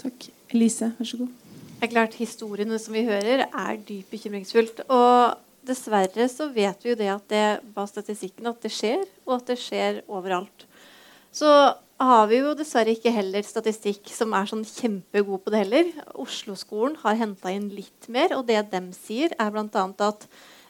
Takk. 0.01 0.29
Elise, 0.53 0.91
vær 0.99 1.09
så 1.09 1.19
god. 1.23 1.33
Det 1.77 1.85
er 1.85 1.91
klart 1.91 2.15
Historiene 2.17 2.77
som 2.81 2.95
vi 2.97 3.05
hører, 3.05 3.45
er 3.45 3.81
dypt 3.85 4.13
bekymringsfullt. 4.13 4.85
Og 4.93 5.37
dessverre 5.67 6.27
så 6.31 6.47
vet 6.53 6.85
vi 6.85 6.93
jo 6.93 6.99
det 6.99 7.09
at 7.11 7.25
det 7.29 7.45
bak 7.75 7.89
statistikken 7.91 8.49
at 8.49 8.61
det 8.63 8.71
skjer, 8.73 9.03
og 9.27 9.39
at 9.39 9.51
det 9.51 9.59
skjer 9.61 10.01
overalt. 10.07 10.65
Så 11.33 11.49
har 11.97 12.27
vi 12.29 12.39
jo 12.39 12.53
dessverre 12.57 12.93
ikke 12.93 13.13
heller 13.13 13.45
statistikk 13.45 14.09
som 14.13 14.33
er 14.37 14.49
sånn 14.49 14.65
kjempegod 14.65 15.43
på 15.43 15.53
det 15.53 15.63
heller. 15.65 15.89
Oslo-skolen 16.17 16.97
har 17.01 17.17
henta 17.17 17.53
inn 17.53 17.71
litt 17.73 18.09
mer, 18.13 18.35
og 18.37 18.45
det 18.49 18.61
de 18.71 18.83
sier, 18.97 19.33
er 19.37 19.53
bl.a. 19.53 19.85
at 20.05 20.27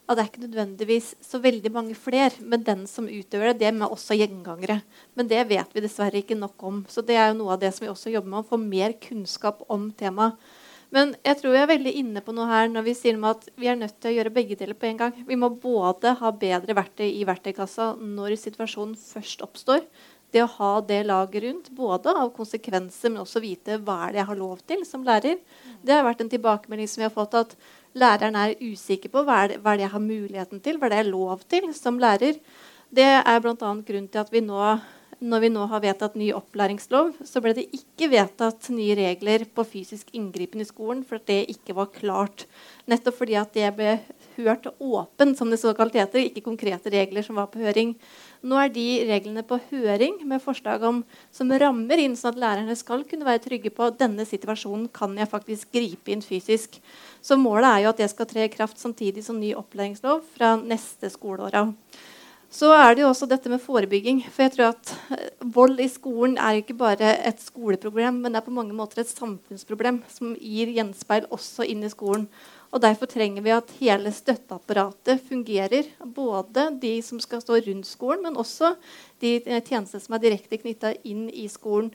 og 0.08 0.16
det 0.16 0.24
er 0.24 0.30
ikke 0.30 0.46
nødvendigvis 0.46 1.08
så 1.20 1.40
veldig 1.44 1.72
mange 1.76 1.96
flere, 2.00 2.32
men 2.40 2.64
den 2.64 2.86
som 2.88 3.10
utøver 3.12 3.52
det, 3.52 3.66
dem 3.66 3.82
er 3.84 3.92
også 3.92 4.16
gjengangere. 4.16 4.80
Men 5.20 5.28
det 5.28 5.42
vet 5.50 5.76
vi 5.76 5.84
dessverre 5.84 6.22
ikke 6.22 6.38
nok 6.40 6.64
om. 6.64 6.86
Så 6.88 7.04
det 7.04 7.18
er 7.20 7.34
jo 7.34 7.42
noe 7.42 7.58
av 7.58 7.60
det 7.60 7.74
som 7.76 7.84
vi 7.84 7.92
også 7.92 8.14
jobber 8.14 8.32
med, 8.32 8.46
å 8.46 8.50
få 8.54 8.62
mer 8.62 8.96
kunnskap 9.04 9.66
om 9.68 9.90
temaet. 10.00 10.40
Men 10.96 11.12
jeg 11.20 11.42
tror 11.42 11.52
vi 11.52 11.60
er 11.60 11.68
veldig 11.68 11.92
inne 12.00 12.22
på 12.24 12.32
noe 12.32 12.48
her 12.48 12.70
når 12.72 12.86
vi 12.86 12.94
sier 12.96 13.18
at 13.28 13.50
vi 13.60 13.68
er 13.68 13.76
nødt 13.76 13.98
til 14.00 14.14
å 14.14 14.18
gjøre 14.18 14.32
begge 14.38 14.56
deler 14.60 14.78
på 14.80 14.88
en 14.88 15.02
gang. 15.02 15.18
Vi 15.28 15.36
må 15.36 15.50
både 15.52 16.14
ha 16.22 16.32
bedre 16.32 16.78
verktøy 16.78 17.10
i 17.10 17.26
verktøykassa 17.28 17.90
når 18.00 18.38
situasjonen 18.40 18.96
først 18.96 19.44
oppstår. 19.44 19.84
Det 20.32 20.44
å 20.44 20.50
ha 20.58 20.72
det 20.84 21.02
laget 21.08 21.44
rundt, 21.44 21.68
både 21.76 22.12
av 22.12 22.34
konsekvenser, 22.36 23.12
men 23.12 23.24
også 23.24 23.40
vite 23.44 23.78
hva 23.80 24.02
er 24.06 24.16
det 24.16 24.22
jeg 24.22 24.30
har 24.32 24.40
lov 24.40 24.64
til 24.68 24.84
som 24.88 25.06
lærer. 25.08 25.40
Det 25.84 25.96
har 25.96 26.04
vært 26.08 26.24
en 26.24 26.32
tilbakemelding 26.32 26.90
som 26.92 27.04
vi 27.04 27.08
har 27.08 27.16
fått 27.16 27.38
at 27.40 27.56
læreren 27.98 28.38
er 28.40 28.56
usikker 28.62 29.12
på 29.14 29.24
hva 29.26 29.44
er, 29.44 29.54
det, 29.54 29.62
hva 29.64 29.74
er 29.74 29.80
det 29.80 29.88
jeg 29.88 29.96
har 29.96 30.04
muligheten 30.04 30.62
til, 30.64 30.78
hva 30.78 30.88
er 30.88 30.94
det 30.94 31.02
jeg 31.02 31.08
er 31.08 31.14
lov 31.14 31.44
til 31.50 31.68
som 31.78 32.00
lærer. 32.02 32.38
Det 32.94 33.08
er 33.08 33.42
bl.a. 33.44 33.56
grunnen 33.58 34.08
til 34.08 34.22
at 34.22 34.32
vi 34.32 34.42
nå, 34.46 34.78
når 35.20 35.44
vi 35.44 35.50
nå 35.52 35.66
har 35.72 35.84
vedtatt 35.84 36.16
ny 36.20 36.30
opplæringslov, 36.38 37.16
så 37.26 37.42
ble 37.44 37.56
det 37.58 37.68
ikke 37.76 38.12
vedtatt 38.14 38.70
nye 38.72 38.96
regler 39.00 39.48
på 39.50 39.66
fysisk 39.68 40.14
inngripen 40.16 40.64
i 40.64 40.68
skolen, 40.70 41.04
for 41.04 41.20
at 41.20 41.28
det 41.28 41.42
ikke 41.58 41.76
var 41.78 41.92
klart. 41.96 42.46
Nettopp 42.88 43.20
fordi 43.20 43.36
at 43.40 43.52
det 43.58 43.74
ble 43.76 43.98
hørt 44.46 44.68
åpent, 44.78 45.38
som 45.38 45.50
det 45.52 45.60
såkalt 45.62 45.96
heter, 45.98 46.22
ikke 46.22 46.46
konkrete 46.46 46.92
regler 46.94 47.26
som 47.26 47.40
var 47.40 47.50
på 47.52 47.62
høring. 47.64 47.96
Nå 48.46 48.60
er 48.62 48.72
de 48.74 48.86
reglene 49.10 49.44
på 49.48 49.60
høring 49.72 50.20
med 50.30 50.44
forslag 50.44 50.86
om, 50.88 51.02
som 51.34 51.52
rammer 51.52 52.04
inn 52.04 52.16
sånn 52.18 52.36
at 52.36 52.42
lærerne 52.44 52.78
skal 52.78 53.06
kunne 53.10 53.28
være 53.28 53.44
trygge 53.48 53.72
på 53.74 53.88
at 53.88 53.98
denne 54.02 54.28
situasjonen 54.28 54.90
kan 54.94 55.16
jeg 55.18 55.32
faktisk 55.32 55.74
gripe 55.74 56.14
inn 56.14 56.26
fysisk. 56.26 56.78
Så 57.22 57.40
målet 57.40 57.72
er 57.72 57.86
jo 57.86 57.94
at 57.96 58.04
det 58.04 58.12
skal 58.14 58.30
tre 58.30 58.46
i 58.46 58.54
kraft 58.54 58.78
samtidig 58.82 59.26
som 59.26 59.42
ny 59.42 59.56
opplæringslov 59.58 60.22
fra 60.36 60.56
neste 60.62 61.10
skoleår. 61.14 61.58
Så 62.48 62.70
er 62.72 62.96
det 62.96 63.04
jo 63.04 63.10
også 63.10 63.28
dette 63.28 63.50
med 63.52 63.60
forebygging. 63.60 64.22
For 64.32 64.46
jeg 64.46 64.54
tror 64.56 64.70
at 64.72 64.92
eh, 65.12 65.32
vold 65.54 65.82
i 65.84 65.90
skolen 65.92 66.38
er 66.40 66.62
ikke 66.62 66.78
bare 66.80 67.12
et 67.28 67.42
skoleproblem, 67.44 68.22
men 68.24 68.32
det 68.32 68.40
er 68.40 68.46
på 68.46 68.56
mange 68.56 68.76
måter 68.76 69.04
et 69.04 69.12
samfunnsproblem 69.12 70.00
som 70.12 70.36
gir 70.40 70.72
gjenspeil 70.78 71.28
også 71.34 71.68
inn 71.68 71.84
i 71.84 71.92
skolen. 71.92 72.30
Og 72.72 72.84
Derfor 72.84 73.08
trenger 73.10 73.44
vi 73.46 73.54
at 73.56 73.74
hele 73.80 74.12
støtteapparatet 74.12 75.22
fungerer. 75.30 75.88
Både 76.04 76.68
de 76.82 76.98
som 77.06 77.20
skal 77.24 77.42
stå 77.42 77.62
rundt 77.64 77.88
skolen, 77.88 78.26
men 78.28 78.40
også 78.40 78.74
de 79.24 79.38
eh, 79.40 79.64
tjenestene 79.64 80.04
som 80.04 80.18
er 80.18 80.24
direkte 80.26 80.60
knytta 80.60 80.94
inn 81.08 81.28
i 81.32 81.48
skolen. 81.52 81.94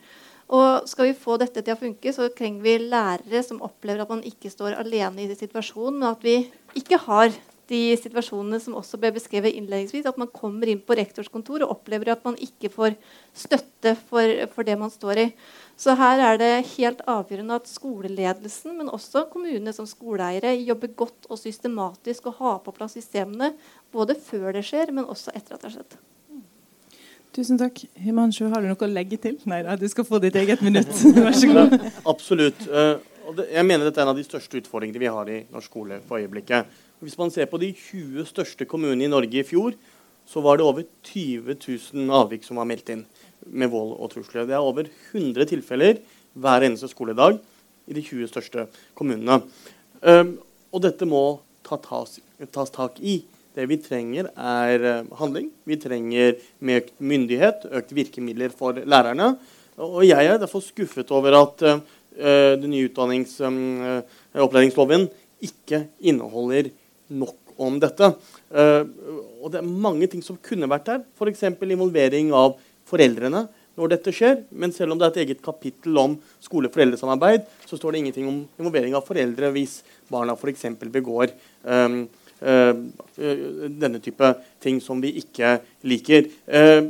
Og 0.53 0.89
Skal 0.89 1.11
vi 1.11 1.17
få 1.17 1.37
dette 1.41 1.61
til 1.61 1.75
å 1.75 1.79
funke, 1.79 2.13
så 2.13 2.27
trenger 2.33 2.65
vi 2.65 2.75
lærere 2.89 3.43
som 3.45 3.61
opplever 3.63 4.03
at 4.03 4.11
man 4.11 4.25
ikke 4.27 4.51
står 4.51 4.75
alene 4.81 5.23
i 5.23 5.37
situasjonen, 5.37 6.01
men 6.01 6.09
at 6.11 6.25
vi 6.25 6.37
ikke 6.77 6.99
har 7.05 7.31
de 7.73 7.81
situasjonene 7.99 8.59
som 8.61 8.77
også 8.77 8.99
ble 9.01 9.11
beskrevet 9.15 9.55
innledningsvis. 9.57 10.05
At 10.09 10.19
man 10.21 10.31
kommer 10.31 10.69
inn 10.69 10.81
på 10.85 10.97
rektors 10.99 11.31
kontor 11.33 11.65
og 11.65 11.75
opplever 11.79 12.13
at 12.13 12.23
man 12.25 12.37
ikke 12.37 12.71
får 12.73 12.95
støtte 13.35 13.95
for, 14.07 14.45
for 14.53 14.67
det 14.67 14.77
man 14.79 14.93
står 14.93 15.25
i. 15.25 15.27
Så 15.79 15.97
her 15.97 16.21
er 16.21 16.39
det 16.39 16.51
helt 16.75 17.01
avgjørende 17.09 17.57
at 17.57 17.69
skoleledelsen, 17.69 18.77
men 18.77 18.93
også 18.93 19.25
kommunene 19.33 19.73
som 19.75 19.89
skoleeiere, 19.89 20.53
jobber 20.61 20.93
godt 21.03 21.29
og 21.29 21.41
systematisk 21.41 22.29
og 22.29 22.39
har 22.39 22.63
på 22.63 22.75
plass 22.77 22.95
systemene 22.99 23.53
både 23.93 24.15
før 24.15 24.53
det 24.53 24.65
skjer, 24.67 24.93
men 24.93 25.09
også 25.09 25.33
etter 25.33 25.57
at 25.57 25.63
det 25.63 25.71
har 25.71 25.77
skjedd. 25.79 26.01
Tusen 27.33 27.57
takk. 27.57 27.79
Himanshu, 27.97 28.45
har 28.51 28.61
du 28.61 28.69
noe 28.69 28.85
å 28.85 28.91
legge 28.91 29.17
til? 29.17 29.39
Nei 29.49 29.63
da, 29.65 29.73
du 29.79 29.87
skal 29.89 30.05
få 30.05 30.19
ditt 30.21 30.35
eget 30.37 30.61
minutt. 30.61 30.91
Vær 31.17 31.33
så 31.33 31.49
god. 31.49 31.73
Absolutt. 32.05 32.67
Uh, 32.69 33.01
jeg 33.49 33.65
mener 33.65 33.87
dette 33.87 34.01
er 34.01 34.05
en 34.05 34.11
av 34.11 34.19
de 34.19 34.25
største 34.27 34.59
utfordringene 34.61 35.01
vi 35.01 35.09
har 35.09 35.31
i 35.33 35.39
norsk 35.49 35.71
skole 35.71 35.97
for 36.05 36.21
øyeblikket. 36.21 36.69
Hvis 37.03 37.17
man 37.19 37.31
ser 37.33 37.49
på 37.51 37.59
de 37.59 37.73
20 37.75 38.23
største 38.29 38.65
kommunene 38.69 39.03
i 39.03 39.11
Norge 39.11 39.41
i 39.41 39.43
fjor, 39.43 39.73
så 40.23 40.39
var 40.39 40.55
det 40.55 40.63
over 40.63 40.85
20 41.03 41.55
000 41.59 42.11
avvik 42.15 42.45
som 42.47 42.61
var 42.61 42.67
meldt 42.69 42.93
inn 42.93 43.01
med 43.51 43.71
vold 43.73 43.97
og 43.97 44.13
trusler. 44.13 44.45
Det 44.47 44.55
er 44.55 44.63
over 44.63 44.87
100 45.11 45.49
tilfeller 45.49 45.97
hver 46.39 46.63
eneste 46.63 46.87
skoledag 46.87 47.41
i 47.91 47.97
de 47.97 48.03
20 48.05 48.29
største 48.31 48.63
kommunene. 48.95 49.41
Um, 49.99 50.37
og 50.71 50.85
dette 50.85 51.07
må 51.09 51.41
ta 51.67 51.75
tas, 51.83 52.21
tas 52.55 52.71
tak 52.71 53.01
i. 53.03 53.19
Det 53.53 53.67
vi 53.69 53.77
trenger, 53.77 54.31
er 54.33 54.85
eh, 54.89 55.09
handling. 55.19 55.51
Vi 55.69 55.75
trenger 55.77 56.39
mer 56.65 56.79
økt 56.79 56.95
myndighet, 56.97 57.67
økt 57.69 57.91
virkemidler 57.93 58.49
for 58.49 58.79
lærerne. 58.79 59.35
Og 59.77 60.07
jeg 60.07 60.25
er 60.25 60.39
derfor 60.41 60.63
skuffet 60.63 61.11
over 61.13 61.35
at 61.37 61.61
uh, 61.67 61.83
den 62.57 62.71
nye 62.73 62.87
utdannings, 62.87 63.35
um, 63.45 64.01
opplæringsloven 64.33 65.05
ikke 65.45 65.83
inneholder 66.01 66.71
nok 67.09 67.57
om 67.61 67.79
dette. 67.81 68.13
Uh, 68.53 68.85
og 69.41 69.51
det 69.53 69.61
er 69.61 69.73
mange 69.87 70.07
ting 70.11 70.23
som 70.25 70.39
kunne 70.41 70.69
vært 70.71 70.87
der, 70.89 71.03
f.eks. 71.17 71.45
involvering 71.61 72.33
av 72.35 72.57
foreldrene 72.89 73.45
når 73.79 73.93
dette 73.95 74.13
skjer. 74.13 74.41
Men 74.51 74.73
selv 74.75 74.93
om 74.93 75.01
det 75.01 75.07
er 75.07 75.13
et 75.13 75.21
eget 75.27 75.45
kapittel 75.45 75.97
om 75.99 76.17
skole-foreldresamarbeid, 76.43 77.47
så 77.69 77.79
står 77.79 77.93
det 77.93 78.03
ingenting 78.03 78.27
om 78.29 78.43
involvering 78.61 78.97
av 78.97 79.05
foreldre 79.07 79.53
hvis 79.55 79.79
barna 80.11 80.37
f.eks. 80.37 80.67
begår 80.93 81.33
um, 81.63 82.03
denne 82.43 83.99
type 84.03 84.29
ting 84.63 84.81
som 84.83 84.99
vi 84.99 85.13
ikke 85.21 85.53
liker. 85.87 86.25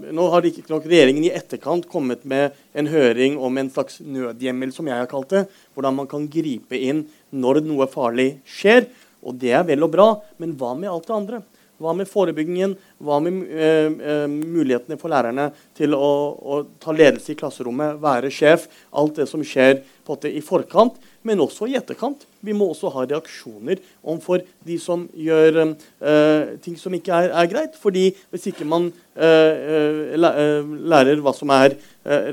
Nå 0.09 0.25
har 0.33 0.47
nok 0.71 0.87
regjeringen 0.89 1.27
i 1.27 1.33
etterkant 1.35 1.85
kommet 1.91 2.23
med 2.25 2.57
en 2.73 2.89
høring 2.89 3.37
om 3.37 3.57
en 3.61 3.69
slags 3.69 3.99
nødhjemmel, 4.01 4.73
som 4.73 4.89
jeg 4.89 4.97
har 4.97 5.11
kalt 5.11 5.29
det. 5.29 5.43
Hvordan 5.75 5.99
man 5.99 6.09
kan 6.09 6.25
gripe 6.31 6.79
inn 6.79 7.03
når 7.29 7.61
noe 7.67 7.85
farlig 7.91 8.39
skjer. 8.49 8.87
Og 9.23 9.37
det 9.39 9.53
er 9.55 9.65
vel 9.67 9.85
og 9.85 9.93
bra, 9.93 10.07
men 10.41 10.55
hva 10.59 10.73
med 10.77 10.91
alt 10.91 11.07
det 11.09 11.17
andre? 11.17 11.43
Hva 11.81 11.91
med 11.97 12.07
forebyggingen? 12.07 12.75
Hva 13.03 13.17
med 13.23 13.33
uh, 13.49 13.89
uh, 13.97 14.27
mulighetene 14.29 14.97
for 14.99 15.11
lærerne 15.11 15.49
til 15.75 15.95
å, 15.97 16.11
å, 16.37 16.63
ta 16.81 16.93
ledelse 16.95 17.33
i 17.33 17.37
klasserommet, 17.39 17.97
være 18.03 18.29
sjef? 18.31 18.67
Alt 18.95 19.15
det 19.19 19.27
som 19.29 19.43
skjer 19.43 19.81
på 20.05 20.17
i 20.29 20.41
forkant, 20.43 20.93
men 21.23 21.41
også 21.43 21.67
i 21.71 21.77
etterkant. 21.79 22.25
Vi 22.43 22.53
må 22.55 22.67
også 22.69 22.91
ha 22.93 23.05
reaksjoner 23.07 23.77
overfor 24.03 24.43
de 24.67 24.77
som 24.79 25.07
gjør 25.15 25.63
uh, 25.63 26.55
ting 26.63 26.77
som 26.79 26.93
ikke 26.95 27.13
er, 27.15 27.29
er, 27.31 27.47
greit. 27.51 27.75
fordi 27.79 28.11
hvis 28.31 28.47
ikke 28.53 28.67
man 28.69 28.91
lærer 30.17 31.19
hva 31.21 31.33
som 31.37 31.51
er 31.53 31.75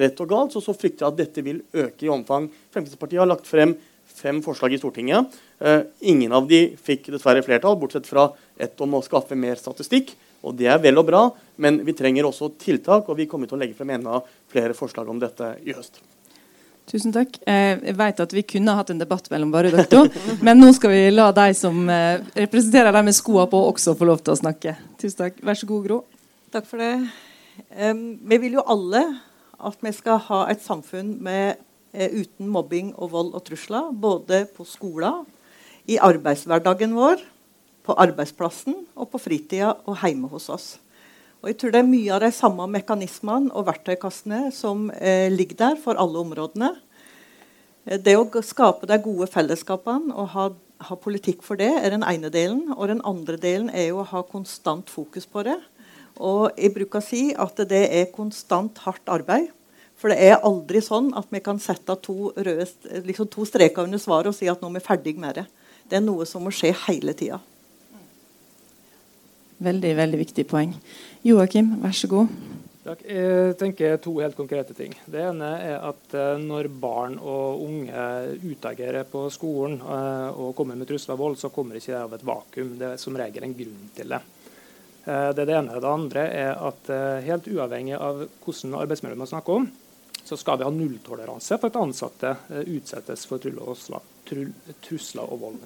rett 0.00 0.20
og 0.24 0.30
galt, 0.30 0.54
så, 0.54 0.62
så 0.64 0.72
frykter 0.72 1.04
jeg 1.04 1.12
at 1.12 1.18
dette 1.18 1.44
vil 1.44 1.60
øke 1.76 2.06
i 2.06 2.12
omfang. 2.12 2.48
Fremskrittspartiet 2.72 3.20
har 3.20 3.28
lagt 3.28 3.50
frem 3.50 3.74
fem 4.20 4.42
forslag 4.44 4.76
i 4.76 4.80
Stortinget. 4.80 5.38
Eh, 5.58 5.80
ingen 6.12 6.32
av 6.36 6.48
de 6.50 6.62
fikk 6.76 7.08
dessverre 7.14 7.42
flertall, 7.46 7.78
bortsett 7.80 8.08
fra 8.08 8.28
ett 8.60 8.80
om 8.84 8.98
å 8.98 9.02
skaffe 9.04 9.38
mer 9.38 9.58
statistikk. 9.60 10.14
Og 10.44 10.56
Det 10.56 10.70
er 10.72 10.78
vel 10.80 10.96
og 11.00 11.08
bra, 11.08 11.24
men 11.60 11.82
vi 11.84 11.92
trenger 11.92 12.28
også 12.28 12.52
tiltak, 12.60 13.08
og 13.08 13.18
vi 13.18 13.26
kommer 13.28 13.48
til 13.48 13.58
å 13.58 13.60
legge 13.60 13.76
frem 13.76 13.90
enda 13.98 14.22
flere 14.48 14.76
forslag 14.76 15.08
om 15.08 15.18
dette 15.20 15.56
i 15.66 15.74
høst. 15.76 16.00
Tusen 16.90 17.12
takk. 17.14 17.36
Eh, 17.46 17.78
jeg 17.86 17.96
vet 17.98 18.20
at 18.24 18.32
vi 18.34 18.42
kunne 18.42 18.74
hatt 18.74 18.90
en 18.90 18.98
debatt 18.98 19.28
mellom 19.30 19.52
bare 19.52 19.70
dere 19.70 19.86
to, 19.90 20.06
men 20.46 20.58
nå 20.58 20.72
skal 20.74 20.94
vi 20.94 21.02
la 21.12 21.28
de 21.36 21.50
som 21.54 21.82
eh, 21.92 22.22
representerer 22.34 22.94
dem 22.96 23.10
med 23.10 23.16
skoene 23.16 23.46
på, 23.50 23.60
også 23.70 23.94
få 23.98 24.08
lov 24.08 24.24
til 24.24 24.34
å 24.34 24.40
snakke. 24.40 24.74
Tusen 24.98 25.18
takk. 25.26 25.42
Vær 25.44 25.60
så 25.60 25.68
god, 25.70 25.84
Gro. 25.86 26.00
Takk 26.50 26.66
for 26.66 26.82
det. 26.82 26.94
Um, 27.76 28.16
vi 28.26 28.40
vil 28.42 28.56
jo 28.58 28.64
alle 28.66 29.04
at 29.60 29.84
vi 29.84 29.92
skal 29.94 30.22
ha 30.30 30.44
et 30.50 30.62
samfunn 30.64 31.18
med 31.22 31.60
uten 31.90 32.48
mobbing 32.50 32.92
og 32.96 33.10
vold 33.14 33.34
og 33.34 33.44
trusler. 33.46 33.90
Både 33.90 34.44
på 34.54 34.66
skolen, 34.68 35.24
i 35.90 35.98
arbeidshverdagen 35.98 36.94
vår, 36.94 37.22
på 37.86 37.96
arbeidsplassen 37.98 38.76
og 38.94 39.08
på 39.10 39.20
fritida 39.22 39.72
og 39.88 39.98
hjemme 40.04 40.28
hos 40.30 40.48
oss. 40.52 40.68
Og 41.40 41.48
jeg 41.48 41.56
tror 41.58 41.72
Det 41.72 41.80
er 41.80 41.88
mye 41.88 42.12
av 42.12 42.20
de 42.20 42.30
samme 42.36 42.66
mekanismene 42.68 43.52
og 43.56 43.66
verktøykassene 43.70 44.50
som 44.52 44.90
eh, 44.92 45.32
ligger 45.32 45.56
der 45.56 45.78
for 45.80 45.96
alle 45.96 46.20
områdene. 46.20 46.74
Eh, 47.86 47.96
det 47.96 48.16
å 48.18 48.42
skape 48.44 48.86
de 48.86 48.98
gode 49.00 49.30
fellesskapene 49.32 50.12
og 50.12 50.28
ha, 50.34 50.50
ha, 50.84 50.98
politikk 51.00 51.40
for 51.46 51.56
det 51.56 51.70
er 51.80 51.94
den 51.94 52.04
ene 52.04 52.28
delen. 52.28 52.66
Og 52.76 52.92
den 52.92 53.00
andre 53.08 53.40
delen 53.40 53.72
er 53.72 53.88
jo 53.88 54.02
å 54.02 54.10
ha 54.12 54.22
konstant 54.22 54.92
fokus 54.92 55.24
på 55.24 55.46
det. 55.48 55.56
Og 56.20 56.50
jeg 56.60 56.74
bruker 56.76 57.00
å 57.00 57.08
si 57.08 57.22
at 57.32 57.64
det 57.70 57.86
er 57.88 58.12
konstant 58.12 58.76
hardt 58.84 59.08
arbeid. 59.08 59.48
For 60.00 60.12
det 60.12 60.20
er 60.30 60.44
aldri 60.48 60.80
sånn 60.80 61.10
at 61.18 61.28
vi 61.28 61.42
kan 61.44 61.60
sette 61.60 61.96
to, 62.00 62.30
røde, 62.32 62.66
liksom 63.04 63.28
to 63.28 63.44
streker 63.48 63.84
under 63.84 64.00
svaret 64.00 64.32
og 64.32 64.36
si 64.36 64.48
at 64.48 64.62
nå 64.62 64.70
er 64.70 64.78
vi 64.78 64.86
ferdig 64.86 65.16
med 65.20 65.42
det. 65.42 65.46
Det 65.90 65.98
er 65.98 66.04
noe 66.06 66.24
som 66.28 66.46
må 66.46 66.52
skje 66.54 66.72
hele 66.86 67.12
tida. 67.18 67.40
Veldig 69.60 69.92
veldig 69.98 70.22
viktig 70.22 70.46
poeng. 70.48 70.72
Joakim, 71.26 71.74
vær 71.82 71.92
så 71.92 72.08
god. 72.08 72.32
Takk. 72.80 73.02
Jeg 73.04 73.56
tenker 73.60 73.98
to 74.00 74.14
helt 74.22 74.38
konkrete 74.38 74.72
ting. 74.72 74.94
Det 75.04 75.20
ene 75.20 75.50
er 75.60 75.82
at 75.84 76.14
eh, 76.16 76.38
når 76.40 76.70
barn 76.80 77.18
og 77.20 77.60
unge 77.66 78.04
utagerer 78.40 79.04
på 79.04 79.26
skolen 79.34 79.76
eh, 79.84 80.30
og 80.32 80.54
kommer 80.56 80.78
med 80.80 80.88
trusler 80.88 81.12
og 81.18 81.20
vold, 81.20 81.36
så 81.42 81.52
kommer 81.52 81.76
ikke 81.76 81.92
det 81.92 82.00
av 82.00 82.16
et 82.16 82.24
vakuum. 82.24 82.72
Det 82.80 82.88
er 82.94 83.02
som 83.02 83.18
regel 83.20 83.44
en 83.44 83.54
grunn 83.58 83.84
til 83.98 84.16
det. 84.16 84.22
Eh, 85.04 85.28
det 85.36 85.44
er 85.44 85.50
det 85.52 85.58
ene. 85.58 85.76
Det 85.76 85.92
andre 85.92 86.24
er 86.40 86.64
at 86.70 86.90
helt 87.28 87.52
uavhengig 87.52 88.00
av 88.00 88.24
hvordan 88.46 88.78
arbeidsmiljø 88.80 89.20
man 89.20 89.32
snakker 89.34 89.60
om, 89.60 89.68
så 90.30 90.36
skal 90.38 90.60
vi 90.60 90.66
ha 90.66 90.70
nulltoleranse 90.70 91.56
for 91.58 91.72
at 91.72 91.78
ansatte 91.80 92.30
eh, 92.54 92.68
utsettes 92.76 93.24
for 93.26 93.42
trusler 93.42 95.24
og 95.26 95.40
vold. 95.42 95.56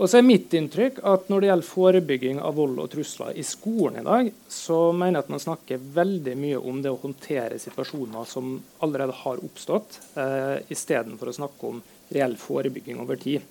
Og 0.00 0.08
så 0.08 0.16
er 0.18 0.24
mitt 0.24 0.54
inntrykk 0.56 0.98
at 1.06 1.28
Når 1.28 1.42
det 1.42 1.50
gjelder 1.50 1.68
forebygging 1.68 2.40
av 2.42 2.56
vold 2.56 2.80
og 2.82 2.88
trusler 2.90 3.36
i 3.38 3.44
skolen 3.46 4.00
i 4.00 4.04
dag, 4.06 4.32
så 4.48 4.80
mener 4.96 5.20
jeg 5.20 5.26
at 5.26 5.32
man 5.36 5.42
snakker 5.44 5.86
veldig 6.00 6.34
mye 6.40 6.58
om 6.72 6.80
det 6.82 6.90
å 6.90 6.98
håndtere 7.02 7.60
situasjoner 7.60 8.26
som 8.26 8.56
allerede 8.82 9.14
har 9.20 9.44
oppstått, 9.46 10.00
eh, 10.18 10.56
istedenfor 10.74 11.30
å 11.30 11.36
snakke 11.36 11.70
om 11.70 11.82
reell 12.10 12.34
forebygging 12.40 12.98
over 12.98 13.20
tid. 13.20 13.44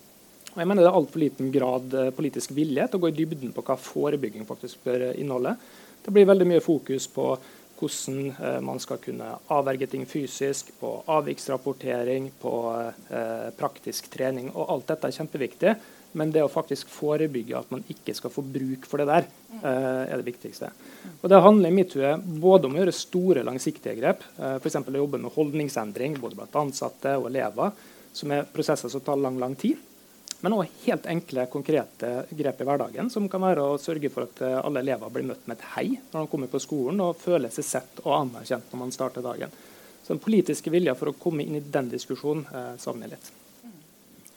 Og 0.50 0.58
jeg 0.58 0.66
mener 0.66 0.82
Det 0.82 0.90
er 0.90 1.00
altfor 1.00 1.24
liten 1.24 1.52
grad 1.54 1.94
eh, 1.94 2.10
politisk 2.10 2.52
vilje 2.52 2.88
til 2.88 2.98
å 2.98 3.02
gå 3.06 3.14
i 3.14 3.16
dybden 3.22 3.54
på 3.56 3.64
hva 3.64 3.78
forebygging 3.80 4.44
faktisk 4.44 4.84
bør 4.84 5.14
inneholde. 5.14 5.56
Det 6.04 6.12
blir 6.12 6.26
veldig 6.26 6.48
mye 6.48 6.60
fokus 6.64 7.06
på 7.06 7.30
hvordan 7.80 8.34
eh, 8.36 8.60
man 8.64 8.80
skal 8.82 9.00
kunne 9.02 9.32
avverge 9.52 9.88
ting 9.90 10.04
fysisk, 10.08 10.72
på 10.80 10.92
avviksrapportering, 11.10 12.30
på 12.40 12.54
eh, 13.08 13.48
praktisk 13.56 14.10
trening. 14.12 14.50
Og 14.54 14.68
alt 14.74 14.92
dette 14.92 15.08
er 15.08 15.16
kjempeviktig. 15.16 15.74
Men 16.18 16.32
det 16.34 16.42
å 16.42 16.50
faktisk 16.50 16.88
forebygge 16.90 17.54
at 17.54 17.68
man 17.70 17.84
ikke 17.92 18.16
skal 18.18 18.32
få 18.34 18.42
bruk 18.42 18.88
for 18.90 18.98
det 18.98 19.06
der, 19.10 19.28
eh, 19.60 20.02
er 20.10 20.16
det 20.18 20.26
viktigste. 20.26 20.72
Og 21.22 21.28
Det 21.30 21.42
handler 21.42 21.70
i 21.70 21.76
mitt 21.76 21.94
hue 21.94 22.16
både 22.18 22.66
om 22.66 22.74
å 22.74 22.82
gjøre 22.82 22.96
store, 22.96 23.44
langsiktige 23.46 23.94
grep, 23.98 24.24
f.eks. 24.36 24.76
å 24.76 25.02
jobbe 25.02 25.22
med 25.22 25.32
holdningsendring 25.36 26.18
både 26.18 26.40
blant 26.40 26.58
ansatte 26.64 27.14
og 27.16 27.30
elever, 27.30 27.70
som 28.12 28.32
er 28.34 28.48
prosesser 28.50 28.90
som 28.90 29.00
tar 29.00 29.16
lang, 29.22 29.38
lang 29.38 29.54
tid. 29.54 29.78
Men 30.40 30.56
òg 30.56 30.70
helt 30.86 31.08
enkle, 31.10 31.44
konkrete 31.52 32.10
grep 32.30 32.62
i 32.62 32.66
hverdagen, 32.68 33.10
som 33.12 33.28
kan 33.28 33.42
være 33.44 33.64
å 33.64 33.80
sørge 33.80 34.08
for 34.12 34.28
at 34.28 34.40
eh, 34.46 34.56
alle 34.60 34.80
elever 34.84 35.12
blir 35.12 35.26
møtt 35.28 35.44
med 35.50 35.58
et 35.58 35.66
hei 35.74 35.86
når 36.12 36.24
de 36.24 36.30
kommer 36.32 36.52
på 36.52 36.62
skolen, 36.62 37.02
og 37.04 37.20
føler 37.20 37.52
seg 37.52 37.66
sett 37.66 38.00
og 38.06 38.14
anerkjent 38.22 38.72
når 38.72 38.82
man 38.84 38.94
starter 38.94 39.24
dagen. 39.26 39.52
Så 40.00 40.14
den 40.14 40.22
politiske 40.24 40.72
vilja 40.72 40.96
for 40.96 41.12
å 41.12 41.18
komme 41.20 41.44
inn 41.44 41.60
i 41.60 41.64
den 41.76 41.92
diskusjonen 41.92 42.46
eh, 42.48 42.72
savner 42.80 43.08
jeg 43.08 43.18
litt. 43.18 43.32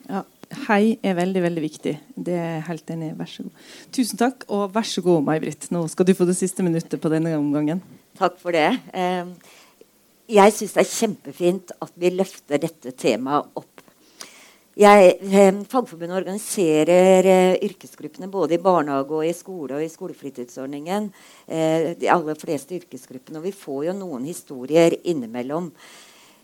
Ja, 0.09 0.25
Hei 0.67 0.99
er 1.01 1.15
veldig 1.17 1.41
veldig 1.47 1.61
viktig. 1.63 1.93
Det 2.13 2.33
er 2.37 2.49
jeg 2.57 2.65
helt 2.67 2.91
enig 2.93 3.09
i. 3.09 3.15
Vær 3.17 3.29
så 3.31 3.45
god. 3.45 3.65
Tusen 3.95 4.19
takk, 4.21 4.45
og 4.53 4.67
vær 4.75 4.85
så 4.85 5.01
god, 5.01 5.23
May-Britt. 5.25 5.69
Nå 5.73 5.85
skal 5.89 6.07
du 6.07 6.13
få 6.17 6.27
det 6.29 6.35
siste 6.37 6.65
minuttet 6.65 7.01
på 7.01 7.09
denne 7.11 7.33
omgangen. 7.39 7.81
Takk 8.19 8.37
for 8.41 8.53
det. 8.53 8.67
Eh, 8.93 9.31
jeg 10.33 10.53
syns 10.55 10.75
det 10.75 10.83
er 10.83 10.91
kjempefint 10.91 11.73
at 11.83 11.95
vi 11.99 12.11
løfter 12.13 12.61
dette 12.61 12.93
temaet 12.99 13.49
opp 13.59 13.72
jeg, 14.73 15.17
eh, 15.21 15.51
Fagforbundet 15.69 16.17
organiserer 16.17 17.27
eh, 17.29 17.57
yrkesgruppene 17.67 18.29
både 18.31 18.55
i 18.55 18.61
barnehage 18.61 19.13
og 19.13 19.27
i 19.27 19.33
skole 19.37 19.77
og 19.77 19.83
i 19.85 19.91
skolefritidsordningen. 19.91 21.11
Eh, 21.45 21.91
de 21.99 22.09
aller 22.09 22.39
fleste 22.41 22.79
yrkesgruppene. 22.79 23.37
Og 23.37 23.45
vi 23.45 23.53
får 23.53 23.83
jo 23.91 23.93
noen 23.99 24.25
historier 24.25 24.95
innimellom. 25.03 25.69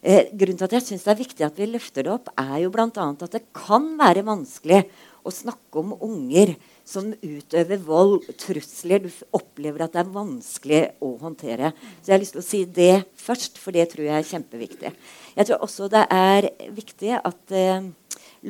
Eh, 0.05 0.29
grunnen 0.29 0.61
til 0.61 0.69
at 0.69 0.77
jeg 0.77 0.85
syns 0.91 1.07
det 1.07 1.13
er 1.15 1.23
viktig 1.23 1.47
at 1.47 1.57
vi 1.57 1.71
løfter 1.71 2.05
det 2.05 2.13
opp, 2.13 2.29
er 2.37 2.59
jo 2.63 2.69
bl.a. 2.71 2.87
at 2.87 3.33
det 3.33 3.47
kan 3.51 3.95
være 3.99 4.23
vanskelig 4.27 4.83
å 5.25 5.33
snakke 5.33 5.81
om 5.81 5.97
unger 5.97 6.53
som 6.89 7.11
utøver 7.21 7.81
vold, 7.85 8.25
trusler. 8.41 9.03
Du 9.03 9.09
opplever 9.37 9.85
at 9.85 9.93
det 9.93 10.01
er 10.01 10.13
vanskelig 10.13 10.81
å 11.05 11.13
håndtere. 11.21 11.71
Så 12.01 12.09
jeg 12.09 12.15
har 12.15 12.23
lyst 12.23 12.35
til 12.37 12.43
å 12.43 12.47
si 12.47 12.61
det 12.65 12.93
først, 13.19 13.59
for 13.61 13.75
det 13.75 13.89
tror 13.91 14.07
jeg 14.07 14.17
er 14.17 14.29
kjempeviktig. 14.31 14.93
Jeg 15.35 15.49
tror 15.49 15.65
også 15.67 15.89
det 15.93 16.05
er 16.13 16.49
viktig 16.75 17.13
at 17.19 17.55
eh, 17.55 17.91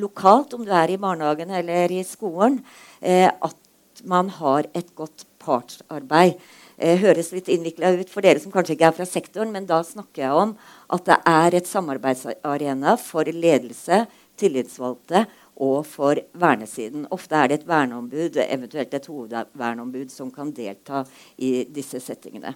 lokalt, 0.00 0.56
om 0.56 0.64
du 0.64 0.72
er 0.72 0.92
i 0.92 1.00
barnehagen 1.00 1.52
eller 1.60 1.92
i 1.92 2.04
skolen, 2.06 2.62
eh, 3.00 3.28
at 3.28 4.04
man 4.08 4.30
har 4.32 4.68
et 4.72 4.94
godt 4.96 5.26
partsarbeid. 5.40 6.40
Eh, 6.80 6.96
høres 7.02 7.32
litt 7.36 7.50
innvikla 7.52 7.92
ut 8.00 8.08
for 8.12 8.24
dere 8.24 8.40
som 8.40 8.52
kanskje 8.54 8.78
ikke 8.78 8.88
er 8.88 8.96
fra 8.96 9.08
sektoren, 9.08 9.52
men 9.52 9.68
da 9.68 9.82
snakker 9.84 10.24
jeg 10.24 10.44
om 10.46 10.56
at 10.96 11.04
det 11.08 11.20
er 11.28 11.56
et 11.58 11.68
samarbeidsarena 11.68 12.96
for 13.00 13.28
ledelse, 13.28 14.06
tillitsvalgte 14.40 15.26
og 15.60 15.84
for 15.86 16.18
vernesiden. 16.40 17.04
Ofte 17.12 17.36
er 17.36 17.50
det 17.50 17.58
et 17.60 17.68
verneombud, 17.68 18.38
eventuelt 18.46 18.94
et 18.96 19.08
hovedverneombud, 19.10 20.08
som 20.12 20.30
kan 20.32 20.52
delta 20.56 21.04
i 21.36 21.66
disse 21.68 22.00
settingene. 22.00 22.54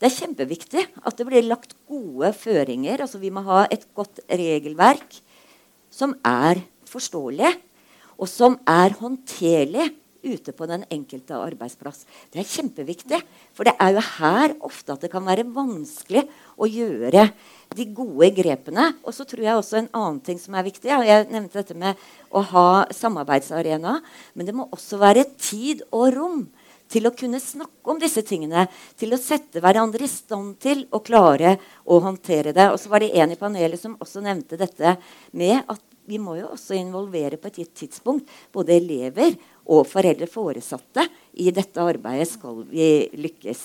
Det 0.00 0.08
er 0.08 0.16
kjempeviktig 0.16 0.86
at 1.04 1.18
det 1.18 1.28
blir 1.28 1.44
lagt 1.44 1.76
gode 1.88 2.32
føringer. 2.36 3.04
altså 3.04 3.20
Vi 3.20 3.30
må 3.30 3.44
ha 3.46 3.66
et 3.70 3.86
godt 3.94 4.24
regelverk 4.30 5.20
som 5.92 6.16
er 6.24 6.64
forståelig, 6.88 7.52
og 8.16 8.28
som 8.28 8.56
er 8.68 8.96
håndterlige 8.96 9.90
ute 10.26 10.52
på 10.56 10.66
den 10.68 10.84
enkelte 10.92 11.38
arbeidsplass. 11.38 12.04
Det 12.32 12.42
er 12.42 12.50
kjempeviktig. 12.50 13.20
For 13.56 13.68
det 13.68 13.76
er 13.80 13.94
jo 13.96 14.04
her 14.18 14.56
ofte 14.66 14.94
at 14.94 15.06
det 15.06 15.12
kan 15.12 15.26
være 15.26 15.46
vanskelig 15.54 16.26
å 16.58 16.68
gjøre 16.70 17.28
de 17.76 17.88
gode 17.96 18.30
grepene. 18.36 18.90
Og 19.06 19.14
så 19.16 19.26
tror 19.28 19.46
jeg 19.46 19.60
også 19.60 19.80
en 19.80 19.90
annen 19.96 20.20
ting 20.26 20.40
som 20.42 20.56
er 20.58 20.66
viktig. 20.66 20.90
Jeg 20.90 21.30
nevnte 21.32 21.62
dette 21.62 21.78
med 21.78 22.06
å 22.30 22.44
ha 22.52 22.68
samarbeidsarena. 22.94 23.98
Men 24.34 24.48
det 24.48 24.56
må 24.56 24.68
også 24.74 25.00
være 25.02 25.28
tid 25.38 25.86
og 25.90 26.10
rom 26.16 26.46
til 26.92 27.08
å 27.08 27.14
kunne 27.16 27.40
snakke 27.42 27.90
om 27.90 27.98
disse 28.02 28.22
tingene. 28.26 28.66
Til 28.98 29.14
å 29.14 29.20
sette 29.20 29.62
hverandre 29.62 30.06
i 30.06 30.10
stand 30.10 30.56
til 30.62 30.86
å 30.94 31.02
klare 31.04 31.56
å 31.84 31.98
håndtere 32.04 32.54
det. 32.56 32.70
Og 32.72 32.80
så 32.82 32.92
var 32.92 33.02
det 33.02 33.14
en 33.18 33.34
i 33.34 33.40
panelet 33.40 33.80
som 33.80 33.98
også 33.98 34.22
nevnte 34.24 34.58
dette 34.60 34.96
med 35.36 35.62
at 35.66 35.82
vi 36.06 36.20
må 36.22 36.36
jo 36.38 36.52
også 36.54 36.76
involvere 36.78 37.38
på 37.40 37.50
et 37.50 37.62
gitt 37.62 37.74
tidspunkt 37.82 38.30
både 38.54 38.76
elever 38.76 39.34
og 39.66 39.86
foreldre 39.90 40.28
foresatte 40.30 41.06
i 41.42 41.50
dette 41.54 41.82
arbeidet 41.82 42.28
skal 42.30 42.62
vi 42.70 43.08
lykkes. 43.18 43.64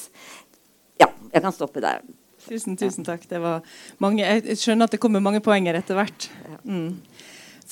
Ja, 1.01 1.11
jeg 1.31 1.43
kan 1.43 1.55
stoppe 1.55 1.83
der. 1.83 2.01
Tusen, 2.41 2.77
tusen 2.77 3.05
takk. 3.05 3.27
Det 3.29 3.39
var 3.41 3.61
mange, 4.01 4.25
jeg 4.25 4.57
skjønner 4.57 4.89
at 4.89 4.95
det 4.95 5.01
kommer 5.01 5.23
mange 5.23 5.43
poenger 5.45 5.77
etter 5.77 5.97
hvert. 5.97 6.27
Mm. 6.65 6.97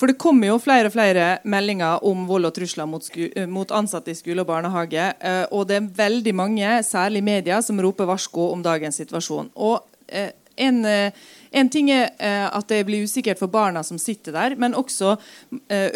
For 0.00 0.08
det 0.08 0.16
kommer 0.22 0.48
jo 0.48 0.60
flere 0.62 0.88
og 0.88 0.94
flere 0.94 1.24
meldinger 1.44 2.06
om 2.08 2.22
vold 2.28 2.48
og 2.48 2.54
trusler 2.56 2.88
mot, 2.88 3.04
mot 3.52 3.72
ansatte 3.76 4.14
i 4.14 4.16
skole 4.16 4.40
og 4.40 4.48
barnehage. 4.48 5.10
Eh, 5.20 5.42
og 5.52 5.66
det 5.68 5.76
er 5.76 5.90
veldig 5.98 6.32
mange, 6.38 6.70
særlig 6.86 7.20
media, 7.26 7.60
som 7.60 7.82
roper 7.82 8.08
varsko 8.08 8.48
om 8.54 8.62
dagens 8.64 8.96
situasjon. 9.02 9.50
Og 9.60 9.82
eh, 10.08 10.30
en, 10.56 10.80
eh, 10.88 11.12
en, 11.50 11.70
ting 11.72 11.90
er 11.90 12.12
at 12.50 12.68
det 12.70 12.84
blir 12.86 13.02
usikkert 13.06 13.40
for 13.40 13.50
barna 13.50 13.82
som 13.86 13.98
sitter 13.98 14.32
der, 14.36 14.54
men 14.60 14.76
også 14.78 15.16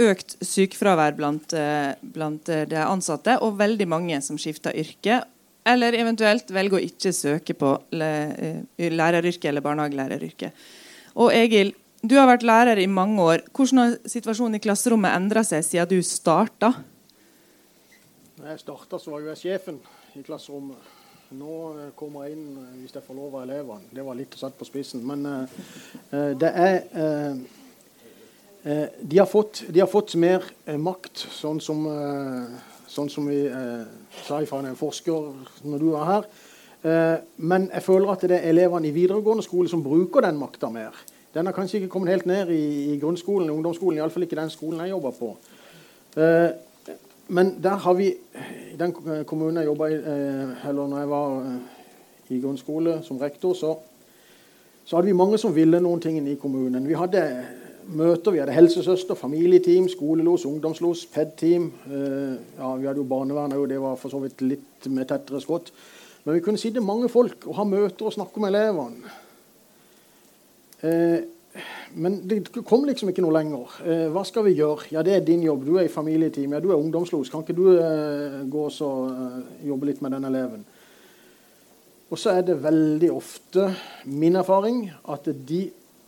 økt 0.02 0.34
sykefravær 0.42 1.14
blant, 1.18 1.54
blant 2.02 2.50
de 2.50 2.80
ansatte, 2.82 3.36
og 3.38 3.58
veldig 3.60 3.86
mange 3.88 4.18
som 4.24 4.38
skifter 4.40 4.74
yrke. 4.74 5.20
Eller 5.64 5.96
eventuelt 5.96 6.50
velger 6.52 6.76
å 6.76 6.82
ikke 6.84 7.12
søke 7.16 7.54
på 7.56 7.70
læreryrket 7.94 9.46
eller 9.48 9.64
barnehagelæreryrket. 9.64 10.66
Og 11.22 11.30
Egil, 11.32 11.70
du 12.04 12.18
har 12.18 12.28
vært 12.28 12.44
lærer 12.44 12.82
i 12.82 12.90
mange 12.90 13.22
år. 13.22 13.46
Hvordan 13.54 13.80
har 13.80 13.94
situasjonen 14.10 14.58
i 14.58 14.64
klasserommet 14.66 15.14
endra 15.16 15.40
seg 15.46 15.64
siden 15.64 15.88
du 15.88 16.02
starta? 16.04 16.74
Da 18.36 18.50
jeg 18.50 18.60
starta, 18.60 18.98
var 19.08 19.24
jeg 19.30 19.40
sjefen 19.40 19.78
i 20.18 20.26
klasserommet. 20.26 20.76
Nå 21.34 21.54
eh, 21.72 21.90
kommer 21.98 22.28
jeg 22.28 22.36
inn 22.36 22.58
eh, 22.60 22.72
hvis 22.82 22.94
jeg 22.94 23.04
får 23.06 23.16
lov 23.18 23.34
av 23.34 23.44
elevene. 23.46 23.90
Det 23.90 24.04
var 24.06 24.18
litt 24.18 24.36
satt 24.38 24.54
på 24.58 24.66
spissen. 24.68 25.02
Men 25.06 25.24
uh, 25.26 26.32
det 26.38 26.50
er 26.50 26.76
uh, 26.94 27.38
uh, 28.68 28.86
de, 29.00 29.18
har 29.18 29.26
fått, 29.30 29.64
de, 29.66 29.82
har 29.82 29.90
fått, 29.90 30.14
mer 30.20 30.46
makt, 30.78 31.26
sånn 31.34 31.58
som, 31.62 31.84
sånn 32.88 33.10
som 33.10 33.26
vi 33.28 33.42
sa 34.24 34.38
fra 34.46 34.60
en 34.62 34.78
forsker 34.78 35.66
når 35.66 35.82
du 35.82 35.88
var 35.92 36.06
her. 36.08 36.28
men 37.36 37.66
jeg 37.72 37.82
føler 37.82 38.12
at 38.12 38.24
det 38.28 38.38
er 38.38 38.48
elevene 38.50 38.88
i 38.88 38.94
videregående 38.94 39.44
skole 39.44 39.68
som 39.68 39.82
bruker 39.84 40.24
den 40.24 40.38
makta 40.40 40.70
mer. 40.72 40.96
Den 41.34 41.46
har 41.46 41.56
kanskje 41.56 41.80
ikke 41.80 41.90
kommet 41.92 42.12
helt 42.12 42.26
ned 42.30 42.50
i, 42.54 42.94
i 42.94 42.98
grunnskolen, 43.02 43.50
ungdomsskolen, 43.50 43.98
iallfall 43.98 44.26
ikke 44.26 44.38
den 44.38 44.52
skolen 44.52 44.84
jeg 44.84 44.92
jobber 44.92 45.16
på. 45.18 45.30
Eh, 46.14 46.50
men 47.28 47.62
der 47.62 47.76
har 47.76 47.94
vi, 47.94 48.08
i 48.72 48.76
den 48.78 48.92
kommunen 49.26 49.56
jeg 49.56 49.66
jobba 49.66 49.86
i, 49.86 49.94
eh, 49.94 50.68
eller 50.68 50.86
når 50.86 50.98
jeg 50.98 51.10
var 51.10 51.40
eh, 51.40 52.34
i 52.36 52.40
grunnskole 52.40 52.98
som 53.02 53.18
rektor, 53.18 53.54
så, 53.54 53.74
så, 54.84 54.96
hadde 54.96 55.06
vi 55.06 55.16
mange 55.16 55.38
som 55.38 55.54
ville 55.54 55.80
noen 55.80 56.00
ting 56.00 56.18
i 56.28 56.34
kommunen. 56.40 56.88
Vi 56.88 56.94
hadde 56.94 57.22
møter, 57.86 58.30
vi 58.30 58.42
hadde 58.42 58.52
helsesøster, 58.52 59.14
familieteam, 59.14 59.88
skolelos, 59.88 60.44
ungdomslos, 60.44 61.06
PED-team. 61.14 61.72
Eh, 61.88 62.36
ja, 62.58 62.74
vi 62.76 62.86
hadde 62.86 63.00
jo 63.00 63.08
barnevern 63.08 63.56
òg, 63.56 63.68
det 63.72 63.80
var 63.80 63.96
for 64.00 64.12
så 64.12 64.20
vidt 64.20 64.44
litt 64.44 64.88
med 64.92 65.08
tettere 65.08 65.40
skott. 65.40 65.72
Men 66.24 66.36
vi 66.36 66.44
kunne 66.44 66.60
sitte 66.60 66.84
mange 66.84 67.08
folk 67.12 67.48
og 67.48 67.56
ha 67.56 67.68
møter 67.68 68.08
og 68.08 68.16
snakke 68.16 68.40
med 68.40 68.52
elevene. 68.52 69.20
Men 71.94 72.18
det 72.26 72.48
kom 72.66 72.82
liksom 72.88 73.12
ikke 73.12 73.22
noe 73.22 73.34
lenger. 73.36 73.74
Eh, 73.86 74.06
hva 74.10 74.24
skal 74.26 74.46
vi 74.48 74.56
gjøre? 74.58 74.88
Ja, 74.94 75.04
det 75.06 75.14
er 75.14 75.26
din 75.26 75.44
jobb. 75.46 75.62
Du 75.66 75.76
er 75.78 75.86
i 75.86 75.92
familieteam. 75.92 76.56
Ja, 76.56 76.62
du 76.62 76.72
er 76.72 76.80
ungdomslos. 76.80 77.30
Kan 77.30 77.44
ikke 77.44 77.54
du 77.54 77.68
eh, 77.78 78.40
gå 78.50 78.64
og 78.66 79.12
eh, 79.12 79.68
jobbe 79.70 79.90
litt 79.90 80.02
med 80.02 80.16
den 80.16 80.26
eleven? 80.30 80.64
Og 82.10 82.20
så 82.20 82.34
er 82.36 82.44
det 82.46 82.60
veldig 82.62 83.10
ofte 83.14 83.68
min 84.10 84.36
erfaring 84.38 84.84
at 85.10 85.26
de 85.48 85.64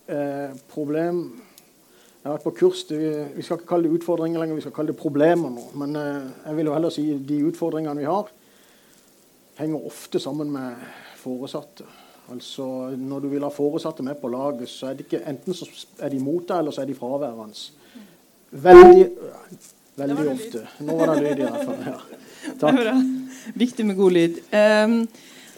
eh, 0.07 0.55
problem 0.71 1.25
Jeg 2.17 2.31
har 2.31 2.37
vært 2.37 2.45
på 2.47 2.55
kurs 2.59 2.83
det, 2.89 2.99
Vi 3.37 3.43
skal 3.45 3.59
ikke 3.59 3.69
kalle 3.69 3.87
det 3.87 3.99
utfordringer 4.01 4.41
lenger, 4.41 4.55
vi 4.55 4.65
skal 4.65 4.75
kalle 4.75 4.91
det 4.91 4.99
problemer 4.99 5.51
nå. 5.53 5.69
Men 5.79 5.95
eh, 5.95 6.27
jeg 6.45 6.59
vil 6.59 6.69
jo 6.71 6.75
heller 6.75 6.93
si 6.93 7.05
de 7.29 7.39
utfordringene 7.47 8.03
vi 8.03 8.09
har, 8.09 8.31
henger 9.57 9.87
ofte 9.87 10.19
sammen 10.19 10.51
med 10.51 10.83
foresatte. 11.21 11.87
Altså, 12.31 12.91
Når 12.97 13.19
du 13.19 13.27
vil 13.31 13.43
ha 13.43 13.49
foresatte 13.49 14.03
med 14.03 14.15
på 14.21 14.27
laget, 14.27 14.69
så 14.69 14.89
er 14.89 14.97
det 14.97 15.07
ikke 15.07 15.23
enten 15.29 15.55
så 15.55 15.67
er 15.99 16.09
de 16.11 16.19
imot 16.19 16.47
deg, 16.47 16.59
eller 16.59 16.75
så 16.75 16.81
er 16.83 16.89
de 16.89 16.95
fraværende. 16.95 17.55
Veldig, 18.51 19.05
veldig 19.95 20.27
ofte. 20.31 20.63
Nå 20.87 20.95
var 20.99 21.13
det 21.13 21.23
lyd, 21.23 21.39
i 21.39 21.47
hvert 21.47 21.65
fall. 21.67 21.79
Ja. 21.87 21.97
Takk. 22.61 23.05
Viktig 23.55 23.85
med 23.85 23.95
god 23.95 24.15
lyd. 24.15 24.41
Um, 24.51 24.99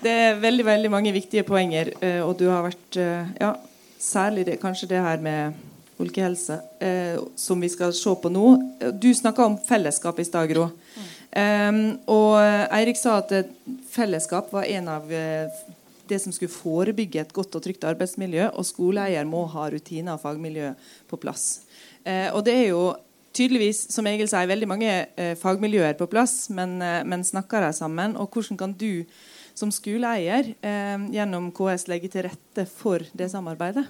det 0.04 0.12
er 0.12 0.38
veldig 0.42 0.66
veldig 0.66 0.92
mange 0.94 1.14
viktige 1.14 1.44
poenger, 1.44 1.92
uh, 2.04 2.22
og 2.28 2.38
du 2.40 2.48
har 2.50 2.64
vært 2.66 3.02
uh, 3.02 3.34
ja, 3.40 3.56
Særlig 4.00 4.46
det, 4.48 4.62
kanskje 4.62 4.88
det 4.88 5.02
her 5.04 5.20
med 5.20 5.58
folkehelse, 5.98 6.56
uh, 6.80 7.18
som 7.36 7.60
vi 7.62 7.68
skal 7.70 7.92
se 7.94 8.14
på 8.16 8.32
nå. 8.32 8.54
Du 9.02 9.10
snakka 9.14 9.50
om 9.50 9.58
fellesskap 9.68 10.22
i 10.22 10.28
stad, 10.28 10.48
Gro. 10.54 10.70
Um, 11.30 11.82
og 12.10 12.40
Eirik 12.40 12.98
sa 12.98 13.20
at 13.20 13.52
fellesskap 13.92 14.54
var 14.54 14.70
en 14.70 14.88
av 14.90 15.12
det 16.10 16.22
som 16.24 16.34
skulle 16.36 16.54
forebygge 16.54 17.22
et 17.22 17.36
godt 17.36 17.56
og 17.58 17.66
trygt 17.66 17.86
arbeidsmiljø. 17.88 18.50
Og 18.58 18.68
skoleeier 18.68 19.28
må 19.30 19.46
ha 19.54 19.70
rutiner 19.72 20.16
og 20.16 20.24
fagmiljø 20.24 20.74
på 21.10 21.22
plass. 21.22 21.62
Eh, 22.04 22.28
og 22.34 22.44
det 22.48 22.58
er 22.58 22.68
jo 22.72 22.84
tydeligvis 23.36 23.86
som 23.94 24.08
Egil 24.10 24.30
sier, 24.30 24.50
veldig 24.50 24.70
mange 24.70 24.90
eh, 24.90 25.36
fagmiljøer 25.40 25.98
på 26.00 26.10
plass, 26.12 26.50
men, 26.54 26.80
eh, 26.84 27.02
men, 27.08 27.26
snakker 27.26 27.64
de 27.66 27.74
sammen? 27.76 28.18
Og 28.20 28.32
hvordan 28.34 28.60
kan 28.60 28.76
du 28.78 29.06
som 29.58 29.72
skoleeier 29.74 30.54
eh, 30.56 31.10
gjennom 31.14 31.52
KS 31.56 31.90
legge 31.92 32.12
til 32.12 32.28
rette 32.30 32.66
for 32.70 33.04
det 33.14 33.30
samarbeidet? 33.34 33.86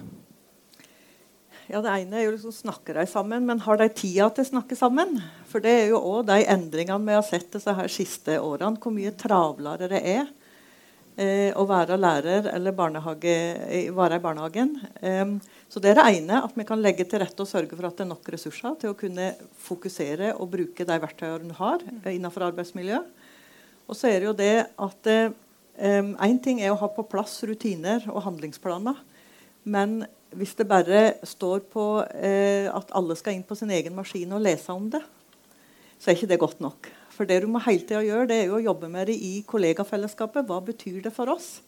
Ja, 1.70 1.78
Det 1.78 1.90
ene 2.02 2.18
er 2.18 2.24
jo 2.24 2.32
liksom 2.34 2.50
snakker 2.50 2.96
de 2.98 3.04
sammen, 3.06 3.44
men 3.46 3.60
har 3.62 3.78
de 3.78 3.86
tida 3.94 4.26
til 4.34 4.42
å 4.42 4.48
snakke 4.48 4.74
sammen? 4.74 5.20
For 5.46 5.62
det 5.62 5.70
er 5.70 5.92
jo 5.92 6.00
òg 6.02 6.24
de 6.26 6.40
endringene 6.50 7.06
vi 7.06 7.14
har 7.14 7.26
sett 7.26 7.52
disse 7.54 7.74
her 7.76 7.92
siste 7.94 8.40
årene, 8.42 8.80
hvor 8.82 8.94
mye 8.94 9.14
travlere 9.14 9.86
det 9.92 10.00
er 10.02 10.26
eh, 11.20 11.50
å 11.52 11.66
være 11.68 11.98
lærer 12.00 12.48
eller 12.54 12.76
barnehage, 12.76 13.34
være 13.96 14.18
i 14.18 14.22
barnehagen. 14.24 14.72
Eh, 15.00 15.34
så 15.70 15.82
det 15.82 15.92
er 15.92 16.00
det 16.00 16.06
ene, 16.16 16.40
at 16.46 16.56
vi 16.56 16.66
kan 16.68 16.80
legge 16.82 17.06
til 17.08 17.22
rette 17.22 17.44
og 17.44 17.50
sørge 17.50 17.76
for 17.76 17.88
at 17.88 17.98
det 17.98 18.06
er 18.06 18.12
nok 18.14 18.32
ressurser 18.34 18.78
til 18.80 18.94
å 18.94 18.98
kunne 18.98 19.32
fokusere 19.68 20.32
og 20.36 20.50
bruke 20.56 20.86
de 20.88 20.98
verktøyene 21.04 21.52
du 21.52 21.56
har 21.60 21.84
eh, 21.84 22.16
innenfor 22.16 22.48
arbeidsmiljø. 22.48 23.04
Og 23.90 23.98
så 23.98 24.10
er 24.10 24.20
det 24.20 24.30
jo 24.30 24.38
det 24.38 24.56
at 24.80 25.14
Én 25.80 26.12
eh, 26.20 26.40
ting 26.44 26.60
er 26.60 26.74
å 26.74 26.80
ha 26.80 26.88
på 26.92 27.06
plass 27.08 27.38
rutiner 27.48 28.04
og 28.12 28.24
handlingsplaner. 28.26 28.98
Men 29.64 30.02
hvis 30.36 30.52
det 30.58 30.68
bare 30.68 31.14
står 31.26 31.64
på 31.72 31.86
eh, 32.12 32.68
at 32.68 32.92
alle 32.96 33.16
skal 33.18 33.36
inn 33.36 33.46
på 33.46 33.56
sin 33.58 33.72
egen 33.72 33.96
maskin 33.96 34.36
og 34.36 34.44
lese 34.44 34.74
om 34.74 34.90
det, 34.92 35.00
så 36.00 36.10
er 36.10 36.18
ikke 36.18 36.30
det 36.30 36.40
godt 36.42 36.60
nok. 36.64 36.90
For 37.20 37.28
det 37.28 37.42
du 37.44 37.50
må 37.52 37.60
hele 37.60 37.84
tida 37.84 38.00
gjøre, 38.00 38.30
det 38.30 38.36
er 38.40 38.46
jo 38.48 38.54
å 38.56 38.62
jobbe 38.64 38.88
med 38.88 39.10
det 39.10 39.18
i 39.20 39.42
kollegafellesskapet. 39.44 40.46
Hva 40.48 40.56
betyr 40.64 41.02
det 41.04 41.10
for 41.12 41.28
oss 41.28 41.58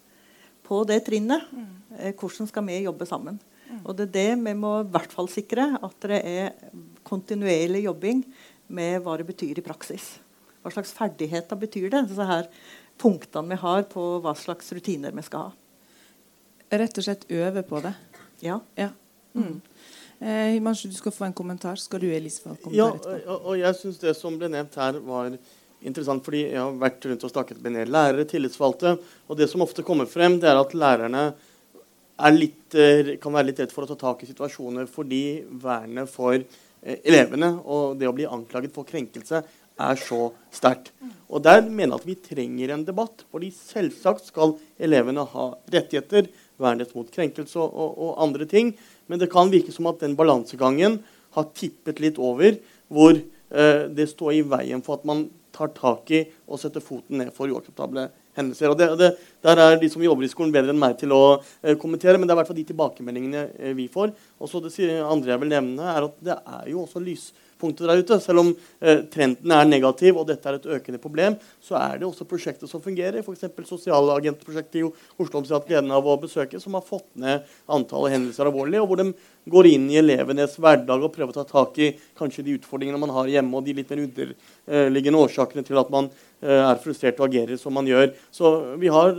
på 0.65 0.79
det 0.89 1.03
trinnet? 1.05 1.45
Mm. 1.53 1.67
Eh, 1.99 2.15
hvordan 2.17 2.49
skal 2.49 2.65
vi 2.71 2.79
jobbe 2.87 3.05
sammen? 3.05 3.37
Mm. 3.67 3.83
Og 3.83 3.99
det 3.99 4.07
er 4.07 4.15
det 4.15 4.31
vi 4.47 4.55
må 4.57 4.71
i 4.81 4.87
hvert 4.95 5.13
fall 5.13 5.29
sikre. 5.29 5.67
At 5.85 6.09
det 6.09 6.23
er 6.25 6.73
kontinuerlig 7.05 7.83
jobbing 7.85 8.25
med 8.73 9.05
hva 9.05 9.19
det 9.21 9.29
betyr 9.29 9.61
i 9.61 9.67
praksis. 9.67 10.15
Hva 10.65 10.73
slags 10.73 10.95
ferdigheter 10.97 11.61
betyr 11.61 11.91
det? 11.93 12.07
Disse 12.09 12.31
her 12.33 12.49
punktene 13.05 13.53
vi 13.53 13.61
har 13.61 13.85
på 13.93 14.09
hva 14.25 14.33
slags 14.33 14.73
rutiner 14.73 15.13
vi 15.13 15.29
skal 15.29 15.51
ha. 15.51 15.55
Rett 16.81 16.97
og 16.97 17.05
slett 17.05 17.29
øve 17.29 17.61
på 17.69 17.85
det? 17.85 17.93
Ja. 18.41 18.57
ja. 18.81 18.89
Mm. 19.37 19.61
Eh, 20.23 20.53
Himanshu, 20.55 20.87
du 20.89 20.95
skal 20.95 21.13
få 21.13 21.27
en 21.27 21.35
kommentar. 21.35 21.77
Skal 21.83 22.01
du, 22.01 22.07
Elise, 22.15 22.45
få 22.45 22.55
kommentar 22.55 23.19
ja, 23.25 23.37
og 23.41 23.57
jeg 23.59 23.79
syns 23.81 23.99
det 23.99 24.15
som 24.15 24.37
ble 24.39 24.51
nevnt 24.53 24.77
her, 24.79 25.01
var 25.03 25.33
interessant. 25.83 26.23
fordi 26.25 26.45
Jeg 26.53 26.61
har 26.61 26.77
vært 26.79 27.09
rundt 27.11 27.25
og 27.27 27.33
snakket 27.33 27.63
med 27.65 27.91
lærere, 27.91 28.27
tillitsvalgte. 28.31 28.99
Og 29.27 29.37
det 29.41 29.51
som 29.51 29.65
ofte 29.67 29.83
kommer 29.83 30.07
frem, 30.07 30.39
det 30.39 30.49
er 30.51 30.61
at 30.61 30.77
lærerne 30.79 31.25
er 32.23 32.37
litt, 32.37 32.75
eh, 32.75 33.17
kan 33.19 33.35
være 33.35 33.51
litt 33.51 33.59
redd 33.65 33.73
for 33.75 33.83
å 33.83 33.91
ta 33.91 33.99
tak 33.99 34.23
i 34.23 34.31
situasjoner 34.31 34.87
fordi 34.87 35.43
vernet 35.63 36.09
for 36.09 36.37
eh, 36.37 36.99
elevene 37.03 37.57
og 37.65 37.99
det 37.99 38.07
å 38.07 38.15
bli 38.15 38.29
anklaget 38.29 38.73
for 38.75 38.87
krenkelse 38.87 39.43
er 39.83 39.97
så 39.97 40.29
sterkt. 40.53 40.93
Og 41.33 41.43
Der 41.43 41.63
mener 41.63 41.97
jeg 41.97 42.01
at 42.01 42.07
vi 42.07 42.15
trenger 42.15 42.75
en 42.75 42.85
debatt. 42.85 43.25
fordi 43.33 43.51
selvsagt 43.51 44.27
skal 44.27 44.59
elevene 44.79 45.25
ha 45.27 45.55
rettigheter, 45.67 46.29
vernet 46.61 46.95
mot 46.97 47.09
krenkelse 47.13 47.59
og, 47.61 47.73
og, 47.73 47.99
og 48.07 48.23
andre 48.27 48.49
ting. 48.49 48.73
Men 49.11 49.21
det 49.23 49.31
kan 49.33 49.53
virke 49.53 49.75
som 49.75 49.89
at 49.91 50.03
den 50.03 50.17
balansegangen 50.19 51.01
har 51.37 51.53
tippet 51.57 52.03
litt 52.03 52.21
over, 52.21 52.59
hvor 52.93 53.15
eh, 53.17 53.85
det 53.89 54.11
står 54.11 54.37
i 54.37 54.45
veien 54.47 54.85
for 54.85 55.01
at 55.01 55.09
man 55.09 55.27
tar 55.53 55.73
tak 55.77 56.11
i 56.13 56.25
og 56.49 56.61
setter 56.61 56.85
foten 56.85 57.21
ned 57.21 57.33
for 57.37 57.51
uakseptable 57.53 58.09
hendelser. 58.37 58.73
Og 58.73 58.79
det, 58.81 58.89
det, 59.01 59.11
Der 59.43 59.59
er 59.59 59.79
de 59.81 59.89
som 59.91 60.03
jobber 60.05 60.23
i 60.23 60.31
skolen, 60.31 60.53
bedre 60.55 60.71
enn 60.71 60.81
meg 60.81 60.99
til 61.01 61.13
å 61.15 61.23
eh, 61.63 61.75
kommentere. 61.81 62.19
Men 62.19 62.29
det 62.29 62.35
er 62.35 62.39
i 62.39 62.43
hvert 62.43 62.51
fall 62.53 62.61
de 62.61 62.69
tilbakemeldingene 62.69 63.47
eh, 63.59 63.73
vi 63.79 63.89
får. 63.91 64.13
Og 64.39 64.51
så 64.51 64.63
Det 64.63 65.01
andre 65.03 65.35
jeg 65.35 65.43
vil 65.43 65.57
nevne, 65.57 65.83
er 65.83 66.07
at 66.07 66.21
det 66.23 66.37
er 66.39 66.69
jo 66.71 66.85
også 66.85 67.03
lyspunkter 67.03 67.91
der 67.91 68.03
ute. 68.03 68.21
Selv 68.23 68.45
om 68.45 68.53
eh, 68.53 69.03
trenden 69.11 69.55
er 69.55 69.67
negativ 69.67 70.21
og 70.21 70.29
dette 70.31 70.47
er 70.47 70.61
et 70.61 70.71
økende 70.79 71.03
problem, 71.03 71.37
så 71.63 71.75
er 71.81 71.99
det 71.99 72.07
også 72.07 72.29
prosjekter 72.31 72.71
som 72.71 72.83
fungerer. 72.85 73.19
F.eks. 73.23 73.51
sosialagentprosjektet 73.67 74.81
i 74.85 74.87
Oslo 74.87 75.43
som 75.43 75.67
gleden 75.67 75.91
av 75.91 76.07
å 76.07 76.19
besøke, 76.23 76.63
som 76.63 76.79
har 76.79 76.87
fått 76.87 77.09
ned 77.19 77.43
antallet 77.67 78.15
hendelser 78.15 78.47
alvorlig, 78.47 78.79
og 78.79 78.93
hvor 78.93 79.03
de 79.03 79.11
går 79.51 79.73
inn 79.73 79.89
i 79.91 79.99
elevenes 79.99 80.55
hverdag 80.63 81.03
og 81.03 81.15
prøver 81.17 81.35
å 81.35 81.41
ta 81.41 81.49
tak 81.49 81.79
i 81.83 81.91
kanskje 82.19 82.45
de 82.47 82.61
utfordringene 82.61 83.01
man 83.03 83.11
har 83.19 83.31
hjemme, 83.31 83.59
og 83.59 83.67
de 83.67 83.75
litt 83.75 83.91
mer 83.91 84.05
underliggende 84.07 85.27
årsakene 85.27 85.67
til 85.67 85.83
at 85.83 85.91
man 85.91 86.13
er 86.43 86.79
frustrert 86.83 87.21
og 87.21 87.29
agerer 87.29 87.59
som 87.59 87.75
man 87.75 87.87
gjør. 87.87 88.13
Så 88.35 88.51
vi 88.83 88.91
har 88.91 89.15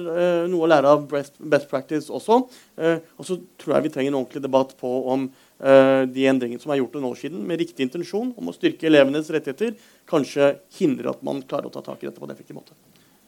noe 0.52 0.66
å 0.66 0.70
lære 0.70 0.92
av 0.96 1.06
best, 1.10 1.68
practice 1.72 2.12
også. 2.14 2.40
Eh, 2.78 3.02
og 3.18 3.28
så 3.28 3.38
tror 3.60 3.78
jeg 3.78 3.88
vi 3.88 3.94
trenger 3.96 4.14
en 4.14 4.20
ordentlig 4.22 4.44
debatt 4.44 4.76
på 4.80 4.94
om 5.14 5.32
de 5.64 6.26
endringene 6.28 6.60
som 6.60 6.74
er 6.74 6.82
gjort 6.82 6.98
noen 6.98 7.06
år 7.08 7.20
siden, 7.22 7.44
med 7.48 7.62
riktig 7.62 7.86
intensjon 7.86 8.34
om 8.36 8.50
å 8.52 8.54
styrke 8.56 8.84
elevenes 8.90 9.30
rettigheter, 9.32 9.78
kanskje 10.10 10.50
hindrer 10.76 11.14
at 11.14 11.22
man 11.24 11.40
klarer 11.48 11.70
å 11.70 11.72
ta 11.72 11.80
tak 11.86 12.02
i 12.04 12.10
dette 12.10 12.20
på 12.20 12.28
en 12.28 12.34
effektiv 12.34 12.58
måte. 12.58 12.76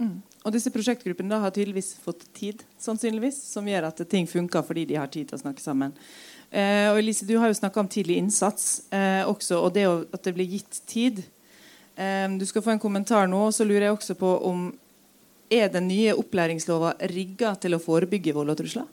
Mm. 0.04 0.17
Og 0.43 0.52
disse 0.52 0.71
prosjektgruppene 0.74 1.32
da 1.32 1.39
har 1.45 1.54
tydeligvis 1.56 1.93
fått 2.04 2.26
tid, 2.36 2.65
sannsynligvis, 2.82 3.38
som 3.54 3.67
gjør 3.69 3.88
at 3.88 4.04
ting 4.12 4.28
funker 4.28 4.65
fordi 4.67 4.84
de 4.89 4.98
har 5.00 5.08
tid 5.13 5.30
til 5.30 5.38
å 5.38 5.43
snakke 5.45 5.63
sammen. 5.63 5.95
Eh, 6.52 6.89
og 6.91 7.00
Elise, 7.00 7.26
Du 7.26 7.38
har 7.39 7.48
jo 7.48 7.58
snakka 7.62 7.80
om 7.80 7.88
tidlig 7.88 8.19
innsats 8.19 8.84
eh, 8.91 9.24
også, 9.24 9.62
og 9.62 9.74
det 9.78 9.88
at 9.88 10.24
det 10.28 10.36
blir 10.36 10.58
gitt 10.58 10.82
tid. 10.88 11.24
Du 11.95 12.43
skal 12.43 12.60
få 12.60 12.74
en 12.74 12.80
kommentar 12.80 13.24
nå. 13.32 13.38
og 13.48 13.54
Så 13.56 13.63
lurer 13.63 13.86
jeg 13.88 13.95
også 13.95 14.17
på 14.19 14.28
om 14.43 14.65
er 15.49 15.71
den 15.73 15.89
nye 15.89 16.15
opplæringslova 16.17 16.95
rigga 17.12 17.55
til 17.62 17.77
å 17.77 17.81
forebygge 17.81 18.34
vold 18.36 18.53
og 18.53 18.62
trusler? 18.62 18.86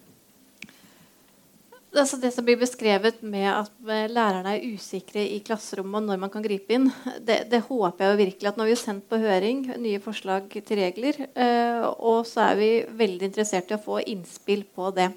Altså 1.93 2.17
det 2.17 2.31
som 2.33 2.45
blir 2.47 2.57
beskrevet 2.57 3.19
med 3.21 3.51
at 3.51 3.73
lærerne 3.85 4.55
er 4.55 4.65
usikre 4.73 5.21
i 5.29 5.43
klasserommet 5.45 6.01
og 6.01 6.07
når 6.09 6.21
man 6.23 6.31
kan 6.33 6.45
gripe 6.45 6.73
inn, 6.73 6.87
det, 7.21 7.43
det 7.53 7.61
håper 7.67 8.07
jeg 8.07 8.12
jo 8.12 8.21
virkelig 8.23 8.49
at 8.49 8.57
Nå 8.57 8.65
har 8.65 8.71
vi 8.71 8.79
sendt 8.81 9.05
på 9.11 9.21
høring 9.21 9.67
nye 9.77 10.01
forslag 10.01 10.49
til 10.55 10.81
regler, 10.81 11.19
eh, 11.37 11.85
og 11.93 12.25
så 12.29 12.47
er 12.47 12.57
vi 12.61 12.71
veldig 12.97 13.29
interessert 13.29 13.69
i 13.69 13.77
å 13.77 13.85
få 13.85 14.01
innspill 14.09 14.65
på 14.73 14.88
det. 14.97 15.11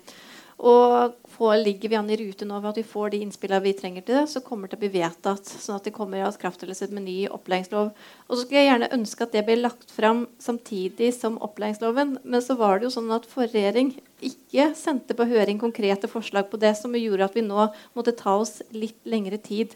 Og 0.68 1.16
får, 1.36 1.58
ligger 1.62 1.92
vi 1.92 1.98
an 2.00 2.10
i 2.10 2.18
rute 2.20 2.48
nå 2.48 2.58
ved 2.62 2.70
at 2.72 2.80
vi 2.80 2.86
får 2.88 3.12
de 3.14 3.20
innspillene 3.26 3.64
vi 3.66 3.74
trenger 3.78 4.06
til 4.06 4.18
det, 4.20 4.24
så 4.32 4.42
kommer 4.46 4.68
det 4.68 4.76
til 4.76 4.80
å 4.80 4.84
bli 4.86 5.02
vedtatt. 5.02 5.52
sånn 5.52 5.78
at 5.78 5.88
det 5.88 5.94
kommer 5.96 6.24
av 6.26 6.38
krafttredelse 6.42 6.90
med 6.96 7.08
ny 7.08 7.18
opplæringslov. 7.28 7.92
Og 8.28 8.32
så 8.34 8.42
skulle 8.44 8.64
jeg 8.64 8.72
gjerne 8.72 8.92
ønske 8.98 9.28
at 9.28 9.36
det 9.36 9.44
ble 9.48 9.58
lagt 9.60 9.92
fram 9.94 10.26
samtidig 10.42 11.12
som 11.18 11.38
opplæringsloven. 11.44 12.18
Men 12.24 12.46
så 12.46 12.58
var 12.60 12.80
det 12.80 12.90
jo 12.90 12.96
sånn 12.96 13.14
at 13.16 13.28
forrige 13.30 13.60
regjering 13.60 13.94
ikke 14.26 14.72
sendte 14.80 15.18
på 15.18 15.28
høring 15.30 15.60
konkrete 15.62 16.10
forslag 16.12 16.50
på 16.52 16.60
det, 16.62 16.76
som 16.80 16.96
gjorde 16.96 17.30
at 17.30 17.38
vi 17.38 17.46
nå 17.46 17.70
måtte 17.98 18.16
ta 18.16 18.38
oss 18.40 18.62
litt 18.76 18.98
lengre 19.06 19.38
tid. 19.42 19.76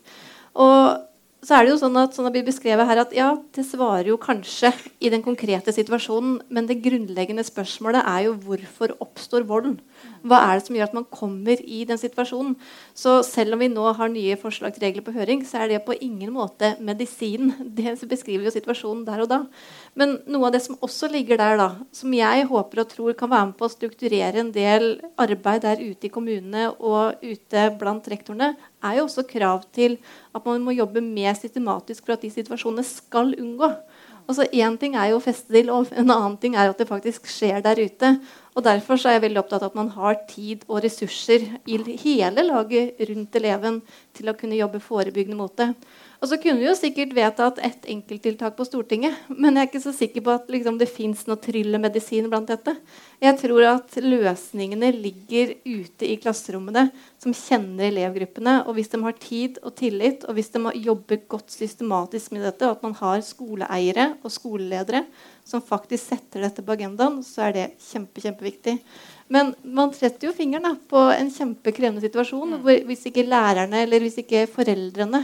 Og 0.60 1.09
så 1.39 1.56
er 1.56 1.63
det 1.63 1.71
jo 1.71 1.80
sånn 1.80 1.95
at 2.02 2.15
sånn 2.15 2.28
det 2.36 2.41
beskrevet 2.43 2.88
her 2.89 2.99
at 2.99 3.13
ja, 3.15 3.30
det 3.56 3.63
svarer 3.63 4.10
jo 4.12 4.17
kanskje 4.19 4.73
i 4.99 5.12
den 5.12 5.23
konkrete 5.23 5.71
situasjonen, 5.71 6.41
men 6.52 6.67
det 6.67 6.82
grunnleggende 6.84 7.45
spørsmålet 7.47 8.04
er 8.04 8.25
jo 8.25 8.34
hvorfor 8.43 8.91
oppstår 8.99 9.45
volden? 9.47 9.78
Hva 10.28 10.41
er 10.49 10.60
det 10.60 10.65
som 10.65 10.75
gjør 10.75 10.89
at 10.89 10.97
man 10.97 11.08
kommer 11.08 11.62
i 11.63 11.86
den 11.88 11.99
situasjonen? 12.02 12.58
Så 12.91 13.21
selv 13.23 13.56
om 13.56 13.63
vi 13.63 13.69
nå 13.71 13.86
har 13.95 14.12
nye 14.12 14.36
forslag 14.39 14.75
til 14.75 14.84
regler 14.84 15.06
på 15.06 15.13
høring, 15.15 15.45
så 15.47 15.62
er 15.62 15.71
det 15.71 15.86
på 15.86 15.95
ingen 16.04 16.34
måte 16.36 16.73
medisin. 16.84 17.54
Det 17.80 17.95
beskriver 18.12 18.49
jo 18.49 18.54
situasjonen 18.54 19.06
der 19.08 19.23
og 19.23 19.32
da. 19.32 19.39
Men 19.95 20.17
noe 20.28 20.49
av 20.49 20.58
det 20.58 20.63
som 20.65 20.75
også 20.84 21.08
ligger 21.13 21.39
der, 21.39 21.56
da, 21.60 21.69
som 21.95 22.12
jeg 22.15 22.49
håper 22.52 22.84
og 22.84 22.91
tror 22.91 23.15
kan 23.15 23.32
være 23.32 23.52
med 23.54 23.58
på 23.60 23.69
å 23.69 23.71
strukturere 23.71 24.43
en 24.43 24.52
del 24.52 24.89
arbeid 25.19 25.63
der 25.63 25.80
ute 25.80 26.10
i 26.10 26.12
kommunene 26.12 26.67
og 26.75 27.23
ute 27.23 27.69
blant 27.80 28.12
rektorene, 28.12 28.54
er 28.84 29.00
jo 29.00 29.08
også 29.08 29.26
krav 29.28 29.63
til 29.76 29.98
at 30.36 30.46
man 30.46 30.63
må 30.63 30.76
jobbe 30.76 31.02
mer 31.04 31.36
systematisk 31.38 32.06
for 32.06 32.15
at 32.15 32.24
de 32.24 32.32
situasjonene 32.34 32.86
skal 32.88 33.36
unngå. 33.39 33.72
Altså 34.30 34.46
Én 34.54 34.76
ting 34.78 34.94
er 34.94 35.10
jo 35.10 35.18
å 35.18 35.24
feste 35.24 35.50
det 35.50 35.63
i 35.63 35.68
lov, 35.68 35.88
en 35.89 36.12
annen 36.13 36.36
ting 36.38 36.54
er 36.54 36.70
at 36.70 36.78
det 36.78 36.86
faktisk 36.89 37.26
skjer 37.32 37.63
der 37.65 37.80
ute. 37.82 38.12
Og 38.54 38.65
Derfor 38.65 39.00
er 39.02 39.18
jeg 39.18 39.24
veldig 39.24 39.42
opptatt 39.42 39.63
av 39.65 39.72
at 39.72 39.80
man 39.80 39.89
har 39.96 40.20
tid 40.30 40.68
og 40.68 40.84
ressurser 40.86 41.48
i 41.65 41.80
hele 42.04 42.46
laget 42.46 43.02
rundt 43.10 43.39
eleven 43.39 43.82
til 44.13 44.30
å 44.30 44.36
kunne 44.38 44.60
jobbe 44.60 44.84
forebyggende 44.84 45.39
mot 45.39 45.56
det. 45.58 45.72
Og 46.19 46.27
så 46.27 46.36
kunne 46.36 46.60
vi 46.60 46.65
jo 46.67 46.75
sikkert 46.75 47.13
vedtatt 47.15 47.62
ett 47.63 47.86
enkelttiltak 47.88 48.58
på 48.58 48.65
Stortinget, 48.67 49.15
men 49.32 49.55
jeg 49.55 49.63
er 49.63 49.69
ikke 49.69 49.82
så 49.86 49.93
sikker 49.95 50.23
på 50.25 50.34
at 50.34 50.49
liksom, 50.51 50.75
det 50.82 50.89
fins 50.91 51.21
noe 51.29 51.39
tryllemedisin 51.39 52.27
blant 52.27 52.49
dette. 52.51 52.73
Jeg 53.23 53.38
tror 53.39 53.67
at 53.69 53.95
løsningene 54.03 54.91
ligger 54.97 55.53
ute 55.63 56.10
i 56.10 56.17
klasserommene, 56.19 56.89
som 57.23 57.36
kjenner 57.36 57.88
elevgruppene. 57.88 58.58
Og 58.67 58.75
hvis 58.75 58.91
de 58.91 58.99
har 59.05 59.15
tid 59.15 59.62
og 59.63 59.77
tillit, 59.79 60.25
og 60.27 60.36
hvis 60.36 60.51
de 60.51 60.63
jobber 60.84 61.23
godt 61.32 61.55
systematisk 61.55 62.36
med 62.36 62.43
dette, 62.49 62.67
og 62.67 62.75
at 62.75 62.84
man 62.89 62.97
har 62.99 63.23
skoleeiere 63.23 64.10
og 64.19 64.36
skoleledere 64.36 65.05
som 65.47 65.63
faktisk 65.65 66.12
setter 66.12 66.43
dette 66.43 66.65
på 66.65 66.75
agendaen, 66.75 67.23
så 67.25 67.47
er 67.47 67.55
det 67.55 67.65
kjempe, 67.82 68.21
kjempeviktig. 68.21 68.75
Men 69.34 69.53
man 69.63 69.93
setter 69.93 70.29
jo 70.29 70.34
fingeren 70.34 70.77
på 70.89 71.01
en 71.13 71.29
kjempekrevende 71.34 72.01
situasjon 72.01 72.55
mm. 72.55 72.60
hvor 72.65 72.84
hvis 72.89 73.08
ikke 73.10 73.27
lærerne 73.29 73.84
eller 73.86 74.01
hvis 74.01 74.19
ikke 74.23 74.47
foreldrene 74.49 75.21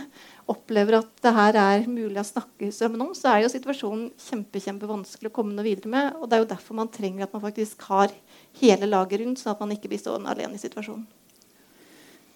opplever 0.52 1.00
at 1.00 1.10
det 1.26 1.34
her 1.34 1.58
er 1.58 1.88
mulig 1.90 2.20
å 2.22 2.28
snakke 2.28 2.70
sammen 2.74 3.02
om, 3.08 3.12
så 3.18 3.32
er 3.32 3.44
jo 3.44 3.52
situasjonen 3.54 4.08
kjempe, 4.22 4.62
kjempevanskelig 4.62 5.32
å 5.32 5.36
komme 5.36 5.56
noe 5.56 5.66
videre 5.66 5.92
med. 5.92 6.16
Og 6.20 6.30
det 6.30 6.38
er 6.38 6.44
jo 6.44 6.54
derfor 6.54 6.78
man 6.78 6.92
trenger 6.94 7.26
at 7.26 7.34
man 7.34 7.44
faktisk 7.48 7.86
har 7.90 8.14
hele 8.62 8.90
laget 8.90 9.24
rundt, 9.24 9.42
sånn 9.42 9.56
at 9.56 9.64
man 9.64 9.74
ikke 9.76 9.92
blir 9.92 10.02
stående 10.02 10.34
alene 10.34 10.60
i 10.60 10.62
situasjonen. 10.62 11.08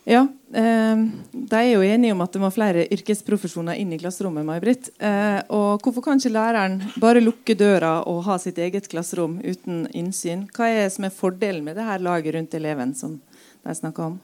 Ja, 0.10 0.24
eh, 0.54 1.02
De 1.32 1.56
er 1.56 1.74
jo 1.74 1.84
enige 1.86 2.16
om 2.16 2.22
at 2.26 2.34
det 2.34 2.42
må 2.42 2.50
flere 2.54 2.88
yrkesprofesjoner 2.90 3.78
inn 3.78 3.92
i 3.94 4.00
klasserommet. 4.02 4.46
Mai-Britt. 4.48 4.90
Eh, 4.98 5.42
og 5.54 5.84
Hvorfor 5.84 6.02
kan 6.02 6.18
ikke 6.18 6.34
læreren 6.34 6.80
bare 6.98 7.22
lukke 7.22 7.54
døra 7.54 8.00
og 8.08 8.24
ha 8.26 8.40
sitt 8.42 8.58
eget 8.58 8.90
klasserom 8.90 9.38
uten 9.44 9.86
innsyn? 9.94 10.48
Hva 10.56 10.72
er 10.72 10.84
det 10.86 10.96
som 10.96 11.06
er 11.06 11.14
fordelen 11.14 11.64
med 11.64 11.78
det 11.78 11.86
her 11.86 12.02
laget 12.02 12.34
rundt 12.34 12.58
eleven 12.58 12.96
som 12.96 13.20
de 13.64 13.76
snakker 13.76 14.08
om? 14.08 14.20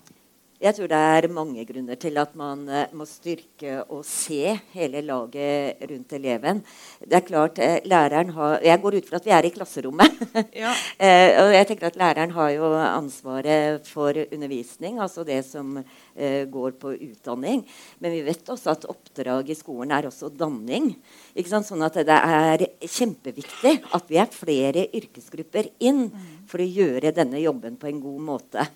Jeg 0.55 0.71
tror 0.71 0.87
det 0.87 0.97
er 0.97 1.25
mange 1.35 1.63
grunner 1.67 1.97
til 1.99 2.15
at 2.15 2.35
man 2.39 2.61
uh, 2.71 2.85
må 2.95 3.03
styrke 3.09 3.81
og 3.91 4.05
se 4.07 4.53
hele 4.71 5.01
laget 5.03 5.81
rundt 5.83 6.13
eleven. 6.15 6.61
Det 7.03 7.17
er 7.17 7.25
klart, 7.27 7.59
uh, 7.59 7.83
læreren 7.83 8.29
har, 8.31 8.61
Jeg 8.63 8.79
går 8.81 8.95
ut 8.95 9.09
fra 9.09 9.19
at 9.19 9.25
vi 9.25 9.33
er 9.35 9.45
i 9.45 9.51
klasserommet. 9.51 10.21
Ja. 10.55 10.71
uh, 10.71 11.31
og 11.43 11.51
jeg 11.51 11.67
tenker 11.67 11.89
at 11.89 11.97
Læreren 11.99 12.31
har 12.31 12.53
jo 12.53 12.69
ansvaret 12.71 13.87
for 13.87 14.15
undervisning, 14.31 14.99
altså 14.99 15.25
det 15.27 15.43
som 15.45 15.81
går 16.15 16.77
på 16.79 16.93
utdanning. 16.93 17.65
Men 17.99 18.13
vi 18.13 18.21
vet 18.23 18.47
også 18.49 18.71
at 18.71 18.85
oppdrag 18.87 19.49
i 19.51 19.57
skolen 19.57 19.91
er 19.91 20.07
også 20.07 20.29
danning. 20.31 20.93
Sånn 21.35 21.83
at 21.83 21.97
det 22.07 22.15
er 22.15 22.63
kjempeviktig 22.79 23.73
at 23.91 24.07
vi 24.07 24.19
er 24.21 24.31
flere 24.31 24.85
yrkesgrupper 24.95 25.67
inn 25.83 26.05
mm. 26.07 26.23
for 26.47 26.63
å 26.63 26.69
gjøre 26.69 27.11
denne 27.15 27.43
jobben 27.43 27.75
på 27.81 27.91
en 27.91 27.99
god 28.05 28.23
måte. 28.31 28.69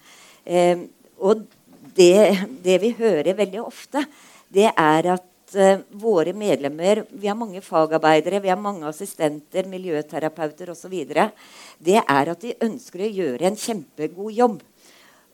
og 1.24 1.48
det, 1.96 2.46
det, 2.64 2.78
vi 2.82 2.94
hører 2.98 3.38
veldig 3.38 3.62
ofte, 3.64 4.04
det 4.50 4.70
er 4.70 5.12
at 5.16 5.56
uh, 5.56 5.82
våre 6.02 6.34
medlemmer 6.38 7.04
Vi 7.10 7.30
har 7.30 7.38
mange 7.38 7.62
fagarbeidere, 7.62 8.42
vi 8.42 8.52
har 8.52 8.60
mange 8.60 8.88
assistenter, 8.90 9.70
miljøterapeuter 9.70 10.74
osv. 10.74 10.96
Det 11.80 12.02
er 12.02 12.34
at 12.34 12.42
de 12.42 12.58
ønsker 12.66 13.06
å 13.06 13.14
gjøre 13.20 13.50
en 13.50 13.60
kjempegod 13.60 14.34
jobb. 14.34 14.60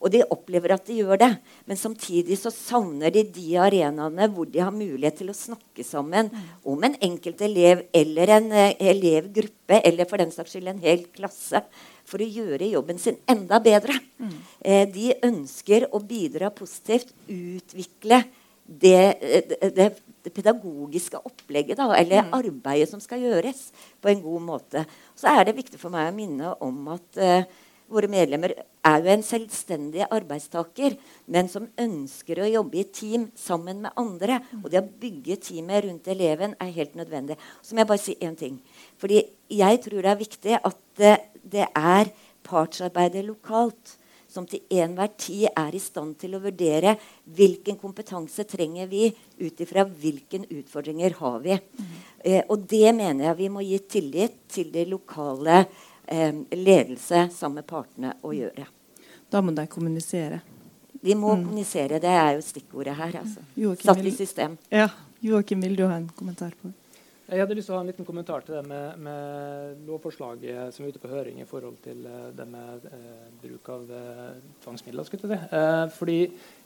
Og 0.05 0.11
de 0.11 0.21
opplever 0.29 0.75
at 0.75 0.85
de 0.85 0.99
gjør 0.99 1.17
det. 1.17 1.31
Men 1.65 1.79
samtidig 1.79 2.35
så 2.37 2.51
savner 2.53 3.13
de 3.15 3.23
de 3.33 3.55
arenaene 3.57 4.27
hvor 4.35 4.45
de 4.51 4.61
har 4.61 4.75
mulighet 4.75 5.21
til 5.21 5.31
å 5.31 5.37
snakke 5.37 5.85
sammen 5.87 6.29
om 6.67 6.83
en 6.85 6.97
enkelt 7.07 7.41
elev 7.47 7.87
eller 7.95 8.35
en 8.37 8.51
uh, 8.53 8.71
elevgruppe, 8.75 9.81
eller 9.81 10.09
for 10.09 10.21
den 10.21 10.33
saks 10.35 10.53
skyld 10.53 10.73
en 10.75 10.83
hel 10.83 11.07
klasse 11.15 11.63
for 12.05 12.21
å 12.21 12.27
gjøre 12.29 12.71
jobben 12.71 12.99
sin 13.01 13.17
enda 13.29 13.59
bedre. 13.63 13.97
Mm. 14.21 14.33
Eh, 14.61 14.85
de 14.93 15.11
ønsker 15.25 15.87
å 15.91 16.01
bidra 16.03 16.51
positivt, 16.53 17.13
utvikle 17.27 18.23
det, 18.65 19.01
det, 19.21 19.73
det, 19.75 19.89
det 20.25 20.33
pedagogiske 20.33 21.21
opplegget, 21.21 21.77
da, 21.77 21.91
eller 21.97 22.25
mm. 22.25 22.33
arbeidet 22.39 22.89
som 22.89 23.01
skal 23.03 23.21
gjøres, 23.25 23.67
på 24.01 24.09
en 24.09 24.23
god 24.23 24.47
måte. 24.47 24.85
Så 25.17 25.29
er 25.29 25.45
det 25.45 25.57
viktig 25.59 25.81
for 25.81 25.93
meg 25.93 26.09
å 26.09 26.15
minne 26.15 26.55
om 26.65 26.93
at 26.95 27.21
eh, 27.21 27.45
våre 27.91 28.09
medlemmer 28.09 28.55
er 28.85 29.03
jo 29.03 29.11
en 29.13 29.23
selvstendig 29.25 30.05
arbeidstaker, 30.07 30.95
men 31.29 31.49
som 31.51 31.67
ønsker 31.81 32.41
å 32.41 32.49
jobbe 32.49 32.79
i 32.81 32.87
team 32.89 33.27
sammen 33.37 33.83
med 33.85 33.93
andre. 34.01 34.39
Og 34.63 34.71
det 34.73 34.81
å 34.81 34.89
bygge 35.03 35.37
teamet 35.45 35.85
rundt 35.85 36.09
eleven 36.09 36.55
er 36.61 36.73
helt 36.79 36.97
nødvendig. 36.97 37.37
Så 37.61 37.75
må 37.75 37.83
jeg 37.83 37.91
bare 37.91 38.01
si 38.01 38.17
én 38.25 38.37
ting. 38.37 38.57
Fordi 39.01 39.21
jeg 39.53 39.81
tror 39.85 40.01
det 40.01 40.11
er 40.11 40.21
viktig 40.21 40.57
at 40.57 41.05
det, 41.51 41.67
er 41.75 42.11
partsarbeidet 42.45 43.25
lokalt 43.25 43.95
som 44.35 44.47
til 44.49 44.63
enhver 44.73 45.13
tid 45.17 45.47
er 45.55 45.75
i 45.75 45.79
stand 45.79 46.17
til 46.19 46.35
å 46.35 46.41
vurdere 46.43 46.95
hvilken 47.37 47.77
kompetanse 47.79 48.43
trenger 48.49 48.89
vi 48.91 49.07
ut 49.39 49.61
ifra 49.63 49.85
hvilke 49.87 50.41
utfordringer 50.43 51.15
har 51.21 51.37
vi. 51.45 51.55
Mm. 51.55 51.93
Eh, 52.19 52.41
og 52.49 52.65
det 52.67 52.89
mener 52.97 53.29
jeg 53.29 53.39
vi 53.39 53.51
må 53.53 53.63
gi 53.63 53.79
tillit 53.95 54.41
til 54.51 54.73
det 54.73 54.87
lokale 54.91 55.61
eh, 55.61 56.33
ledelse 56.51 57.29
sammen 57.35 57.61
med 57.61 57.69
partene 57.69 58.15
å 58.25 58.33
gjøre. 58.35 58.67
Da 59.31 59.41
må 59.41 59.55
de 59.55 59.67
kommunisere. 59.71 60.41
De 61.05 61.15
må 61.15 61.35
mm. 61.35 61.45
kommunisere. 61.47 62.01
Det 62.03 62.11
er 62.11 62.35
jo 62.35 62.45
stikkordet 62.45 62.95
her. 62.97 63.19
Altså. 63.21 63.45
Satt 63.83 64.03
i 64.03 64.13
system. 64.15 64.57
Ja. 64.73 64.89
Joakim, 65.25 65.63
vil 65.63 65.77
du 65.77 65.85
ha 65.87 65.95
en 65.95 66.09
kommentar 66.17 66.53
på 66.59 66.69
det? 66.69 66.84
Jeg 67.25 67.41
hadde 67.41 67.55
lyst 67.57 67.71
til 67.71 67.73
å 67.73 67.79
ha 67.79 67.81
en 67.81 67.87
liten 67.89 68.05
kommentar 68.05 68.43
til 68.45 68.53
det 68.59 68.67
med, 68.69 68.99
med 69.01 69.79
lovforslaget 69.87 70.75
som 70.75 70.85
er 70.85 70.91
ute 70.93 71.01
på 71.01 71.09
høring 71.09 71.39
i 71.41 71.47
forhold 71.49 71.79
til 71.81 72.03
uh, 72.05 72.27
det 72.37 72.45
med 72.45 72.85
eh, 72.91 73.23
bruk 73.41 73.71
av 73.73 73.93
eh, 73.97 74.35
tvangsmidler. 74.61 75.07
Skal 75.07 75.23
jeg 75.23 75.31
si. 75.31 75.57
fordi 75.97 76.19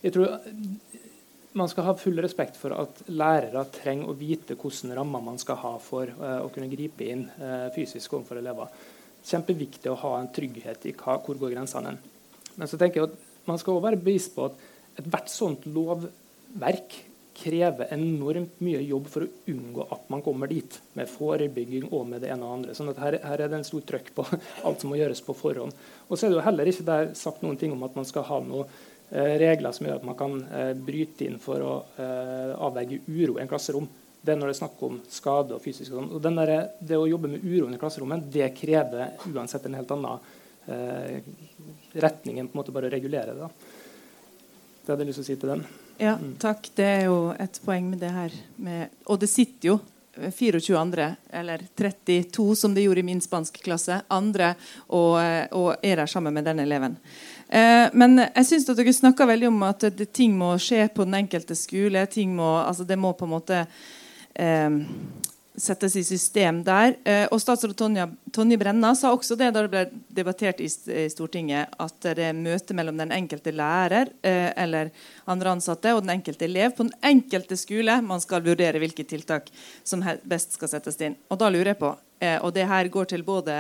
jeg 0.04 0.16
tror 0.18 0.36
man 1.60 1.72
skal 1.72 1.88
ha 1.88 1.96
full 1.98 2.20
respekt 2.20 2.60
for 2.60 2.76
at 2.76 3.00
lærere 3.08 3.64
trenger 3.72 4.12
å 4.12 4.18
vite 4.20 4.60
hvilke 4.60 5.00
rammer 5.00 5.24
man 5.24 5.40
skal 5.40 5.62
ha 5.64 5.74
for 5.82 6.12
å 6.12 6.52
kunne 6.54 6.70
gripe 6.72 7.08
inn 7.08 7.24
fysisk 7.76 8.14
overfor 8.20 8.42
elever. 8.44 8.70
Kjempeviktig 9.26 9.90
å 9.92 9.98
ha 10.04 10.14
en 10.20 10.30
trygghet 10.36 10.86
i 10.92 10.94
hva, 11.00 11.18
hvor 11.24 11.40
går 11.40 11.56
grensene. 11.56 11.96
Men 12.60 12.70
så 12.70 12.78
tenker 12.78 13.02
jeg 13.02 13.10
at 13.10 13.48
man 13.50 13.60
skal 13.60 13.78
også 13.78 13.88
være 13.88 14.04
bevisst 14.04 14.36
på 14.36 14.46
at 14.52 14.60
ethvert 15.00 15.32
sånt 15.34 15.66
lovverk 15.72 17.00
krever 17.40 17.94
enormt 17.96 18.60
mye 18.64 18.82
jobb 18.84 19.08
for 19.12 19.26
å 19.26 19.30
unngå 19.52 19.86
at 19.96 20.10
man 20.12 20.24
kommer 20.26 20.52
dit, 20.52 20.76
med 20.98 21.10
forebygging 21.10 21.88
og 21.90 22.06
med 22.12 22.24
det 22.24 22.34
ene 22.34 22.46
og 22.46 22.58
andre. 22.58 22.76
sånn 22.76 22.92
at 22.92 23.00
her, 23.00 23.20
her 23.24 23.44
er 23.46 23.52
det 23.52 23.60
en 23.60 23.68
stor 23.68 23.86
trøkk 23.88 24.12
på 24.16 24.26
alt 24.68 24.84
som 24.84 24.92
må 24.92 25.00
gjøres 25.00 25.24
på 25.26 25.36
forhånd. 25.38 25.76
Og 26.08 26.18
så 26.18 26.28
er 26.28 26.34
det 26.34 26.40
jo 26.40 26.46
heller 26.46 26.72
ikke 26.72 26.88
der 26.90 27.14
sagt 27.18 27.46
noen 27.46 27.60
ting 27.60 27.74
om 27.76 27.88
at 27.88 27.96
man 27.98 28.08
skal 28.08 28.28
ha 28.28 28.42
noen 28.44 28.68
eh, 28.68 29.36
regler 29.42 29.76
som 29.76 29.88
gjør 29.88 30.02
at 30.02 30.08
man 30.12 30.20
kan 30.20 30.38
eh, 30.44 30.74
bryte 30.76 31.28
inn 31.28 31.40
for 31.42 31.66
å 31.66 31.74
eh, 31.96 32.54
avverge 32.60 33.02
uro 33.08 33.40
i 33.40 33.44
en 33.46 33.52
klasserom. 33.52 33.88
Det 34.20 34.34
er 34.34 34.40
når 34.40 34.52
det 34.52 34.56
er 34.58 34.62
snakk 34.62 34.82
om 34.84 35.00
skade 35.08 35.56
og 35.56 35.64
fysisk 35.64 35.94
og 35.94 36.02
sånn. 36.02 36.14
Og 36.18 36.24
der, 36.24 36.56
det 36.84 37.00
å 37.00 37.08
jobbe 37.08 37.32
med 37.32 37.46
uroen 37.46 37.78
i 37.78 37.82
klasserommet, 37.82 38.28
det 38.34 38.52
krever 38.58 39.16
uansett 39.32 39.70
en 39.70 39.80
helt 39.80 39.94
annen 39.96 40.32
eh, 40.68 41.20
retning 42.04 42.42
enn 42.42 42.50
på 42.50 42.58
en 42.58 42.64
måte 42.64 42.76
bare 42.76 42.92
å 42.92 42.98
regulere 42.98 43.36
det. 43.36 43.48
Da. 43.48 43.78
Det 44.84 44.92
hadde 44.92 45.06
jeg 45.06 45.14
lyst 45.14 45.24
til 45.24 45.28
å 45.28 45.32
si 45.32 45.40
til 45.40 45.56
den. 45.56 45.70
Ja, 46.00 46.16
takk. 46.40 46.70
Det 46.76 46.86
er 46.86 47.08
jo 47.10 47.34
et 47.36 47.58
poeng 47.66 47.90
med 47.92 48.00
det 48.00 48.12
her. 48.16 48.36
Med, 48.56 48.94
og 49.06 49.20
det 49.20 49.28
sitter 49.28 49.74
jo 49.74 49.80
24 50.20 50.78
andre, 50.80 51.16
eller 51.32 51.62
32 51.76 52.56
som 52.56 52.74
det 52.74 52.86
gjorde 52.86 53.04
i 53.04 53.08
min 53.08 53.22
spanske 53.22 53.62
klasse, 53.64 54.02
andre 54.08 54.54
og, 54.88 55.20
og 55.56 55.76
er 55.84 56.02
der 56.02 56.10
sammen 56.12 56.36
med 56.36 56.48
denne 56.48 56.64
eleven. 56.68 56.98
Eh, 57.48 57.88
men 57.94 58.20
jeg 58.24 58.48
syns 58.48 58.68
dere 58.68 58.94
snakker 58.96 59.30
veldig 59.30 59.48
om 59.52 59.64
at 59.68 59.88
det, 59.96 60.10
ting 60.16 60.36
må 60.40 60.54
skje 60.62 60.88
på 60.94 61.08
den 61.08 61.20
enkelte 61.22 61.56
skole. 61.56 62.06
ting 62.08 62.36
må, 62.36 62.48
altså 62.64 62.84
Det 62.84 63.00
må 63.00 63.14
på 63.14 63.28
en 63.28 63.36
måte 63.36 63.66
eh, 64.34 64.70
settes 65.60 65.96
i 65.96 66.04
system 66.04 66.62
der. 66.64 66.96
Eh, 67.04 67.26
og 67.32 67.42
Statsråd 67.42 67.76
Tonje, 67.78 68.06
Tonje 68.34 68.58
Brenna 68.60 68.94
sa 68.96 69.12
også 69.14 69.38
det 69.40 69.52
da 69.56 69.64
det 69.66 69.72
ble 69.74 69.84
debattert 70.16 70.62
i, 70.64 70.70
Stortinget, 71.12 71.74
at 71.80 71.98
det 72.06 72.26
er 72.30 72.38
møte 72.38 72.76
mellom 72.78 72.98
den 73.00 73.14
enkelte 73.16 73.54
lærer 73.56 74.12
eh, 74.26 74.50
eller 74.56 74.92
andre 75.30 75.56
ansatte 75.56 75.94
og 75.96 76.04
den 76.06 76.16
enkelte 76.18 76.48
elev 76.48 76.76
på 76.78 76.88
den 76.88 76.96
enkelte 77.06 77.58
skole 77.60 78.00
man 78.06 78.24
skal 78.24 78.44
vurdere 78.46 78.82
hvilke 78.82 79.06
tiltak 79.08 79.50
som 79.84 80.04
best 80.24 80.56
skal 80.58 80.72
settes 80.72 81.00
inn. 81.04 81.18
Og 81.30 81.42
da 81.42 81.52
lurer 81.52 81.74
jeg 81.74 81.82
på, 81.82 81.94
eh, 82.24 82.38
og 82.40 82.54
det 82.56 82.68
her 82.70 82.92
går 82.94 83.12
til 83.14 83.26
både 83.28 83.60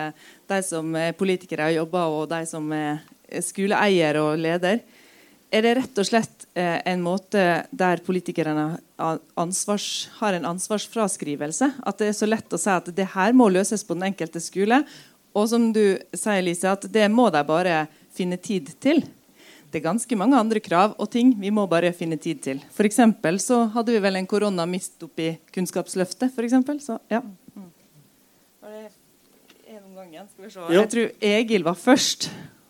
de 0.50 0.62
som 0.66 0.96
er 0.96 1.18
politikere 1.18 1.70
og 1.72 1.82
jobber, 1.82 2.16
og 2.22 2.30
de 2.32 2.44
som 2.50 2.72
er 2.76 3.04
skoleeier 3.46 4.18
og 4.22 4.40
leder. 4.42 4.82
Er 5.50 5.66
det 5.66 5.72
rett 5.80 5.98
og 5.98 6.06
slett 6.06 6.44
eh, 6.54 6.78
en 6.92 7.02
måte 7.02 7.42
der 7.74 8.02
politikerne 8.06 8.78
ansvars, 9.40 10.10
har 10.20 10.36
en 10.38 10.46
ansvarsfraskrivelse? 10.46 11.72
At 11.82 12.02
det 12.02 12.12
er 12.12 12.18
så 12.18 12.30
lett 12.30 12.54
å 12.54 12.60
si 12.62 12.70
at 12.70 12.92
det 12.94 13.08
her 13.16 13.34
må 13.34 13.48
løses 13.50 13.82
på 13.86 13.98
den 13.98 14.12
enkelte 14.12 14.42
skole. 14.46 14.84
Og 15.34 15.48
som 15.50 15.72
du 15.74 15.98
sier, 16.14 16.44
Lise, 16.46 16.70
at 16.70 16.86
det 16.94 17.08
må 17.10 17.32
de 17.34 17.42
bare 17.48 17.88
finne 18.14 18.38
tid 18.38 18.70
til. 18.82 19.02
Det 19.70 19.82
er 19.82 19.86
ganske 19.86 20.18
mange 20.18 20.38
andre 20.38 20.62
krav 20.62 20.94
og 20.98 21.10
ting 21.14 21.36
vi 21.38 21.52
må 21.54 21.66
bare 21.70 21.92
finne 21.98 22.18
tid 22.22 22.42
til. 22.46 22.62
For 22.74 22.90
så 23.42 23.60
hadde 23.74 23.94
vi 23.94 24.02
vel 24.06 24.18
en 24.18 24.30
koronamist 24.30 25.02
oppi 25.06 25.36
Kunnskapsløftet. 25.54 26.34
For 26.34 26.46
så, 26.82 26.98
ja. 27.10 27.22
Var 28.62 28.70
det 28.70 28.86
en 29.70 29.84
om 29.84 29.96
gangen? 29.98 30.30
Skal 30.30 30.46
vi 30.46 30.54
se. 30.54 30.70
Jeg 30.74 30.90
tror 30.94 31.12
Egil 31.22 31.66
var 31.66 31.78
først 31.78 32.30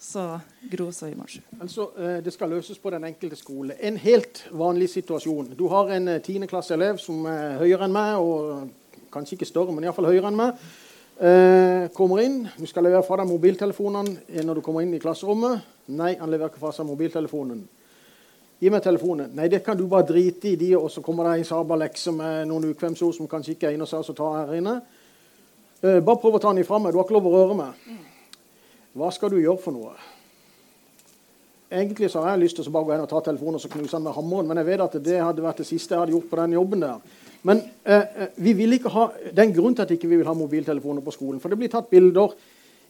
så 0.10 0.39
Gro 0.72 0.91
så 0.91 1.07
i 1.07 1.16
marsj. 1.16 1.39
Altså, 1.62 1.89
eh, 1.97 2.24
Det 2.24 2.34
skal 2.34 2.49
løses 2.49 2.78
på 2.78 2.89
den 2.89 3.03
enkelte 3.03 3.36
skole. 3.36 3.74
En 3.80 3.97
helt 3.97 4.47
vanlig 4.51 4.89
situasjon. 4.89 5.55
Du 5.57 5.68
har 5.68 5.91
en 5.91 6.07
eh, 6.07 6.22
tiendeklasseelev 6.22 6.97
som 6.97 7.26
er 7.26 7.57
høyere 7.57 7.86
enn 7.86 7.93
meg, 7.93 8.18
og 8.18 8.70
kanskje 9.14 9.38
ikke 9.38 9.45
større, 9.45 9.74
men 9.74 9.84
iallfall 9.84 10.10
høyere 10.10 10.32
enn 10.32 10.39
meg. 10.39 10.55
Eh, 11.20 11.89
kommer 11.93 12.24
inn. 12.24 12.47
Du 12.57 12.66
skal 12.66 12.84
levere 12.84 13.03
fra 13.03 13.20
deg 13.22 13.30
mobiltelefonene 13.30 14.43
når 14.45 14.55
du 14.55 14.62
kommer 14.66 14.82
inn 14.82 14.93
i 14.93 14.99
klasserommet. 15.03 15.62
Nei, 15.88 16.16
han 16.20 16.30
leverer 16.32 16.49
ikke 16.49 16.64
fra 16.64 16.74
seg 16.74 16.88
mobiltelefonen. 16.89 17.68
Gi 18.60 18.70
meg 18.70 18.84
telefonen. 18.84 19.32
Nei, 19.36 19.47
det 19.47 19.64
kan 19.64 19.78
du 19.78 19.86
bare 19.88 20.07
drite 20.10 20.49
i, 20.49 20.55
de, 20.55 20.74
og 20.76 20.89
så 20.91 21.01
kommer 21.01 21.30
det 21.30 21.39
en 21.39 21.49
sabla 21.53 21.78
lekse 21.86 22.12
med 22.12 22.47
noen 22.49 22.72
ukvemsord 22.74 23.16
som 23.16 23.28
kanskje 23.28 23.55
ikke 23.55 23.70
egner 23.70 23.88
seg 23.88 24.03
å 24.03 24.16
ta 24.18 24.32
her 24.41 24.57
inne. 24.57 24.80
Bare 25.80 26.20
prøv 26.20 26.36
å 26.36 26.41
ta 26.43 26.51
den 26.51 26.66
ifra 26.66 26.80
meg. 26.82 26.91
Du 26.91 26.99
har 26.99 27.05
ikke 27.07 27.16
lov 27.16 27.30
å 27.30 27.36
røre 27.38 27.55
meg. 27.55 28.09
Hva 28.97 29.11
skal 29.13 29.33
du 29.33 29.37
gjøre 29.41 29.61
for 29.61 29.75
noe? 29.75 29.93
Egentlig 31.69 32.09
så 32.09 32.23
har 32.23 32.33
jeg 32.33 32.47
lyst 32.47 32.57
til 32.57 32.65
å 32.65 32.73
bare 32.73 32.87
gå 32.87 32.93
inn 32.95 33.03
og 33.03 33.09
ta 33.11 33.19
telefonen 33.21 33.59
og 33.59 33.61
så 33.61 33.69
knuse 33.69 33.93
den 33.93 34.07
med 34.07 34.15
hammeren, 34.15 34.47
men 34.49 34.57
jeg 34.57 34.69
vet 34.71 34.83
at 34.87 34.95
det 35.05 35.19
hadde 35.21 35.43
vært 35.45 35.59
det 35.61 35.67
siste 35.69 35.93
jeg 35.93 36.01
hadde 36.01 36.15
gjort 36.15 36.29
på 36.31 36.39
den 36.39 36.55
jobben 36.57 36.81
der. 36.81 37.03
Men 37.45 37.61
eh, 37.85 37.99
eh 38.23 38.31
vi 38.41 38.55
vil 38.57 38.73
ikke 38.73 38.89
ha, 38.89 39.03
det 39.29 39.37
er 39.37 39.45
en 39.45 39.53
grunn 39.53 39.75
til 39.77 39.85
at 39.85 39.91
vi 39.93 39.99
ikke 39.99 40.09
vil 40.09 40.25
ha 40.25 40.33
mobiltelefoner 40.33 41.05
på 41.05 41.13
skolen. 41.13 41.39
For 41.39 41.53
det 41.53 41.59
blir 41.61 41.69
tatt 41.69 41.91
bilder, 41.91 42.33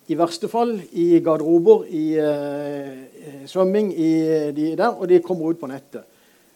i 0.10 0.16
verste 0.18 0.48
fall 0.50 0.72
i 0.98 1.20
garderober, 1.22 1.84
i 1.86 2.06
eh, 2.18 3.44
svømming, 3.46 3.92
i 3.94 4.14
de 4.56 4.72
der, 4.80 4.96
og 4.96 5.10
de 5.12 5.20
kommer 5.22 5.52
ut 5.52 5.60
på 5.60 5.70
nettet. 5.70 6.08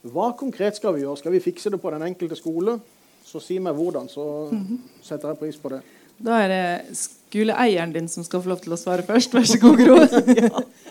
Hva 0.04 0.32
konkret 0.40 0.80
skal 0.80 0.96
vi 0.96 1.04
gjøre? 1.04 1.20
Skal 1.20 1.36
vi 1.36 1.44
fikse 1.44 1.70
det 1.70 1.82
på 1.82 1.92
den 1.92 2.08
enkelte 2.08 2.40
skole? 2.40 2.80
Så 3.24 3.40
si 3.44 3.60
meg 3.60 3.76
hvordan, 3.76 4.08
så 4.12 4.48
mhm. 4.52 4.80
setter 5.04 5.32
jeg 5.32 5.40
pris 5.44 5.60
på 5.60 5.76
det. 5.76 5.84
Da 6.22 6.40
er 6.44 6.52
det 6.52 6.98
skoleeieren 6.98 7.94
din 7.96 8.10
som 8.12 8.26
skal 8.26 8.44
få 8.44 8.52
lov 8.52 8.62
til 8.64 8.76
å 8.76 8.80
svare 8.80 9.06
først. 9.08 9.34
Vær 9.34 9.48
så 9.50 9.60
god, 9.62 9.80
Gro. 9.82 9.96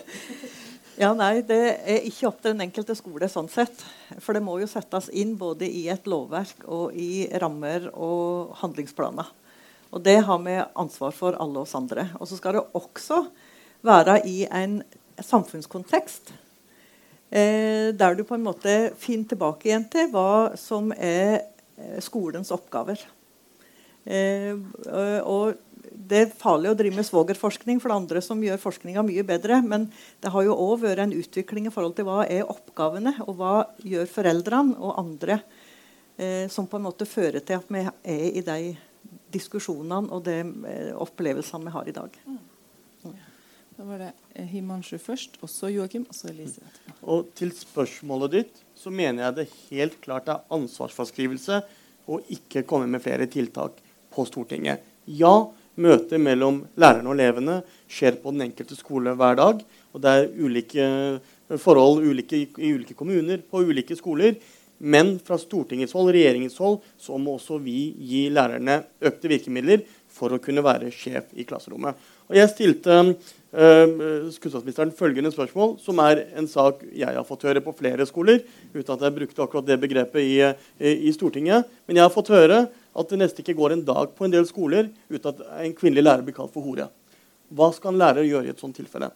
ja. 1.03 1.13
nei, 1.17 1.35
Det 1.47 1.61
er 1.79 2.07
ikke 2.09 2.27
opp 2.29 2.41
til 2.41 2.51
den 2.51 2.65
enkelte 2.67 2.95
skole 2.99 3.29
sånn 3.31 3.49
sett. 3.51 3.85
For 4.19 4.35
det 4.35 4.43
må 4.43 4.57
jo 4.61 4.69
settes 4.69 5.07
inn 5.09 5.37
både 5.39 5.69
i 5.69 5.87
et 5.93 6.09
lovverk 6.09 6.67
og 6.67 6.97
i 6.97 7.25
rammer 7.41 7.87
og 7.93 8.57
handlingsplaner. 8.63 9.31
Og 9.93 10.01
det 10.03 10.19
har 10.25 10.39
vi 10.41 10.57
ansvar 10.59 11.13
for, 11.13 11.37
alle 11.37 11.63
oss 11.63 11.75
andre. 11.77 12.09
Og 12.19 12.27
så 12.27 12.39
skal 12.39 12.57
det 12.57 12.67
også 12.75 13.23
være 13.85 14.19
i 14.27 14.43
en 14.49 14.81
samfunnskontekst. 15.21 16.33
Eh, 17.33 17.89
der 17.97 18.15
du 18.17 18.23
på 18.25 18.35
en 18.35 18.45
måte 18.45 18.93
finner 19.01 19.31
tilbake 19.31 19.69
igjen 19.69 19.85
til 19.89 20.09
hva 20.13 20.53
som 20.59 20.91
er 20.93 21.43
eh, 21.77 21.99
skolens 22.01 22.51
oppgaver. 22.53 23.01
Eh, 24.05 24.53
og 25.23 25.59
det 25.93 26.19
er 26.19 26.31
farlig 26.37 26.71
å 26.71 26.77
drive 26.77 26.97
med 26.97 27.07
svogerforskning 27.07 27.79
for 27.81 27.91
det 27.91 27.97
andre 28.01 28.21
som 28.25 28.41
gjør 28.43 28.61
forskninga 28.61 29.03
mye 29.05 29.25
bedre. 29.27 29.59
Men 29.65 29.89
det 30.23 30.31
har 30.33 30.45
jo 30.47 30.57
òg 30.57 30.83
vært 30.83 31.05
en 31.05 31.15
utvikling 31.15 31.69
i 31.69 31.73
forhold 31.73 31.97
til 31.97 32.07
hva 32.09 32.23
er 32.27 32.47
oppgavene, 32.49 33.15
og 33.27 33.37
hva 33.39 33.53
gjør 33.85 34.09
foreldrene 34.11 34.77
og 34.79 34.97
andre 35.01 35.39
eh, 36.17 36.49
som 36.51 36.67
på 36.69 36.79
en 36.79 36.87
måte 36.87 37.09
fører 37.09 37.43
til 37.45 37.61
at 37.61 37.69
vi 37.71 37.85
er 37.85 38.25
i 38.31 38.43
de 38.45 38.73
diskusjonene 39.33 40.13
og 40.13 40.25
de 40.27 40.39
eh, 40.69 40.91
opplevelsene 40.93 41.67
vi 41.67 41.77
har 41.77 41.89
i 41.89 41.95
dag. 41.95 42.19
Mm. 42.25 42.41
Da 43.73 43.85
var 43.87 44.03
det 44.03 44.43
Himanshu 44.51 44.99
først, 45.01 45.39
og 45.41 45.49
så 45.49 45.71
Joakim, 45.73 46.03
og 46.05 46.13
så 46.13 46.27
Elise. 46.29 46.61
Og 47.09 47.31
til 47.33 47.49
spørsmålet 47.57 48.35
ditt 48.35 48.59
så 48.77 48.93
mener 48.93 49.25
jeg 49.25 49.37
det 49.39 49.47
helt 49.71 49.97
klart 50.03 50.29
er 50.29 50.43
ansvarsfraskrivelse 50.53 51.57
å 52.05 52.19
ikke 52.35 52.65
komme 52.69 52.85
med 52.91 53.01
flere 53.01 53.25
tiltak 53.31 53.79
på 54.13 54.25
Stortinget. 54.29 54.83
Ja, 55.05 55.33
møtet 55.75 56.21
mellom 56.21 56.63
lærerne 56.79 57.09
og 57.09 57.17
elevene 57.17 57.59
skjer 57.91 58.19
på 58.21 58.33
den 58.33 58.45
enkelte 58.47 58.77
skole 58.77 59.15
hver 59.17 59.39
dag. 59.39 59.63
Og 59.93 60.03
det 60.03 60.13
er 60.13 60.29
ulike 60.39 60.89
forhold 61.61 62.05
ulike, 62.05 62.45
i 62.57 62.73
ulike 62.73 62.97
kommuner, 62.97 63.41
på 63.41 63.63
ulike 63.65 63.97
skoler. 63.97 64.37
Men 64.83 65.15
fra 65.23 65.37
Stortingets 65.39 65.93
hold, 65.95 66.11
regjeringens 66.11 66.57
hold, 66.59 66.79
så 66.99 67.17
må 67.21 67.37
også 67.37 67.59
vi 67.63 67.93
gi 68.03 68.25
lærerne 68.33 68.81
økte 69.03 69.31
virkemidler 69.31 69.85
for 70.13 70.33
å 70.33 70.41
kunne 70.41 70.63
være 70.65 70.91
sjef 70.93 71.31
i 71.33 71.45
klasserommet. 71.47 71.97
Og 72.29 72.37
jeg 72.37 72.51
stilte 72.51 72.99
eh, 73.01 73.87
kunnskapsministeren 74.37 74.93
følgende 74.95 75.33
spørsmål, 75.33 75.75
som 75.83 75.99
er 76.05 76.23
en 76.37 76.47
sak 76.49 76.85
jeg 76.93 77.17
har 77.17 77.27
fått 77.27 77.47
høre 77.49 77.63
på 77.65 77.75
flere 77.77 78.07
skoler, 78.09 78.43
uten 78.75 78.93
at 78.95 79.07
jeg 79.07 79.17
brukte 79.17 79.45
akkurat 79.45 79.67
det 79.67 79.79
begrepet 79.81 80.21
i, 80.21 80.37
i, 80.79 80.95
i 81.09 81.13
Stortinget. 81.15 81.69
Men 81.87 81.99
jeg 81.99 82.07
har 82.07 82.13
fått 82.13 82.33
høre 82.33 82.65
at 82.69 83.09
det 83.09 83.19
nesten 83.19 83.43
ikke 83.43 83.57
går 83.57 83.75
en 83.75 83.85
dag 83.85 84.13
på 84.13 84.27
en 84.27 84.33
del 84.33 84.47
skoler 84.49 84.91
uten 85.09 85.29
at 85.33 85.45
en 85.65 85.77
kvinnelig 85.77 86.05
lærer 86.05 86.25
blir 86.25 86.37
kalt 86.37 86.53
for 86.53 86.65
hore. 86.65 86.89
Hva 87.53 87.69
skal 87.75 87.93
en 87.93 88.01
lærer 88.01 88.25
gjøre 88.25 88.49
i 88.49 88.53
et 88.53 88.61
sånt 88.61 88.77
tilfelle? 88.77 89.11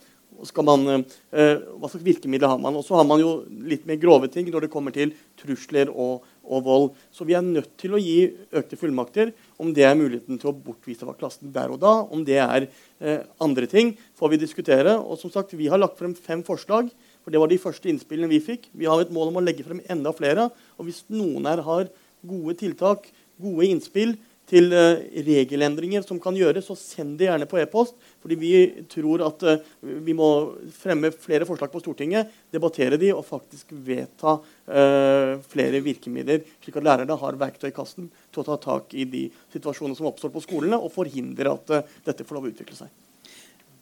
man, 0.64 1.04
eh, 1.32 1.58
hva 1.80 1.89
slags 1.89 2.06
virkemidler 2.06 2.48
har 2.48 2.60
man? 2.60 2.76
Og 2.76 2.86
så 2.86 2.95
har 2.95 3.06
man 3.06 3.20
jo 3.20 3.45
litt 3.50 3.86
mer 3.88 3.98
grove 3.98 4.28
ting 4.28 4.50
når 4.52 4.66
det 4.68 4.72
kommer 4.74 4.91
til 4.93 5.14
trusler 5.38 5.89
og, 5.89 6.24
og, 6.48 6.64
vold. 6.66 6.88
Så 7.12 7.28
vi 7.28 7.36
er 7.38 7.45
nødt 7.45 7.74
til 7.80 7.93
å 7.93 8.02
gi 8.02 8.32
økte 8.56 8.80
fullmakter. 8.80 9.34
Om 9.62 9.74
det 9.76 9.86
er 9.88 9.98
muligheten 10.00 10.39
til 10.39 10.52
å 10.52 10.56
bortvise 10.56 11.06
fra 11.06 11.16
klassen 11.18 11.52
der 11.54 11.74
og 11.74 11.82
da, 11.84 11.93
om 12.04 12.24
det 12.28 12.39
er 12.43 12.68
eh, 12.68 13.28
andre 13.43 13.70
ting, 13.70 13.93
får 14.18 14.34
vi 14.34 14.41
diskutere. 14.41 14.95
Og 14.98 15.20
som 15.22 15.34
sagt, 15.34 15.56
Vi 15.58 15.68
har 15.68 15.82
lagt 15.82 16.00
frem 16.00 16.16
fem 16.16 16.43
forslag. 16.43 16.89
for 17.24 17.32
Det 17.32 17.39
var 17.39 17.48
de 17.48 17.58
første 17.58 17.89
innspillene 17.89 18.30
vi 18.30 18.39
fikk. 18.39 18.70
Vi 18.74 18.86
har 18.86 19.02
et 19.02 19.12
mål 19.12 19.30
om 19.30 19.41
å 19.41 19.45
legge 19.45 19.64
frem 19.64 19.82
enda 19.89 20.14
flere. 20.14 20.50
og 20.78 20.86
Hvis 20.86 21.04
noen 21.10 21.45
her 21.45 21.62
har 21.62 21.89
gode 22.26 22.58
tiltak, 22.58 23.12
gode 23.39 23.68
innspill, 23.68 24.18
til 24.48 24.72
eh, 24.72 25.04
regelendringer 25.28 26.06
som 26.08 26.20
kan 26.24 26.36
gjøres, 26.38 26.70
så 26.70 26.78
send 26.80 27.18
det 27.20 27.28
gjerne 27.28 27.48
på 27.50 27.60
e-post. 27.60 27.98
Fordi 28.22 28.38
vi 28.39 28.51
tror 28.91 29.24
at 29.28 29.45
uh, 29.47 29.74
vi 29.82 30.15
må 30.18 30.28
fremme 30.76 31.11
flere 31.13 31.47
forslag 31.47 31.72
på 31.74 31.82
Stortinget, 31.84 32.32
debattere 32.53 32.99
de 32.99 33.11
og 33.15 33.26
faktisk 33.28 33.74
vedta 33.88 34.38
uh, 34.39 35.34
flere 35.51 35.82
virkemidler, 35.86 36.45
slik 36.63 36.80
at 36.80 36.88
lærerne 36.88 37.20
har 37.22 37.41
verktøy 37.41 37.70
i 37.72 37.76
kassen 37.76 38.11
til 38.32 38.43
å 38.43 38.47
ta 38.51 38.59
tak 38.63 38.95
i 38.97 39.07
de 39.09 39.28
situasjonene 39.55 39.97
som 39.99 40.09
oppstår 40.09 40.34
på 40.34 40.45
skolene, 40.45 40.80
og 40.80 40.93
forhindre 40.95 41.53
at 41.53 41.76
dette 42.07 42.26
får 42.28 42.39
lov 42.39 42.49
å 42.49 42.53
utvikle 42.55 42.80
seg. 42.80 42.93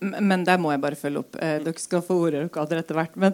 Men 0.05 0.43
der 0.45 0.59
må 0.61 0.73
jeg 0.73 0.83
bare 0.83 0.99
følge 0.99 1.21
opp. 1.23 1.37
dere 1.39 1.79
skal 1.79 2.03
få 2.03 2.17
ordet 2.27 2.43
dere 2.51 2.81
etter 2.83 2.97
hvert. 2.99 3.15
Men 3.15 3.33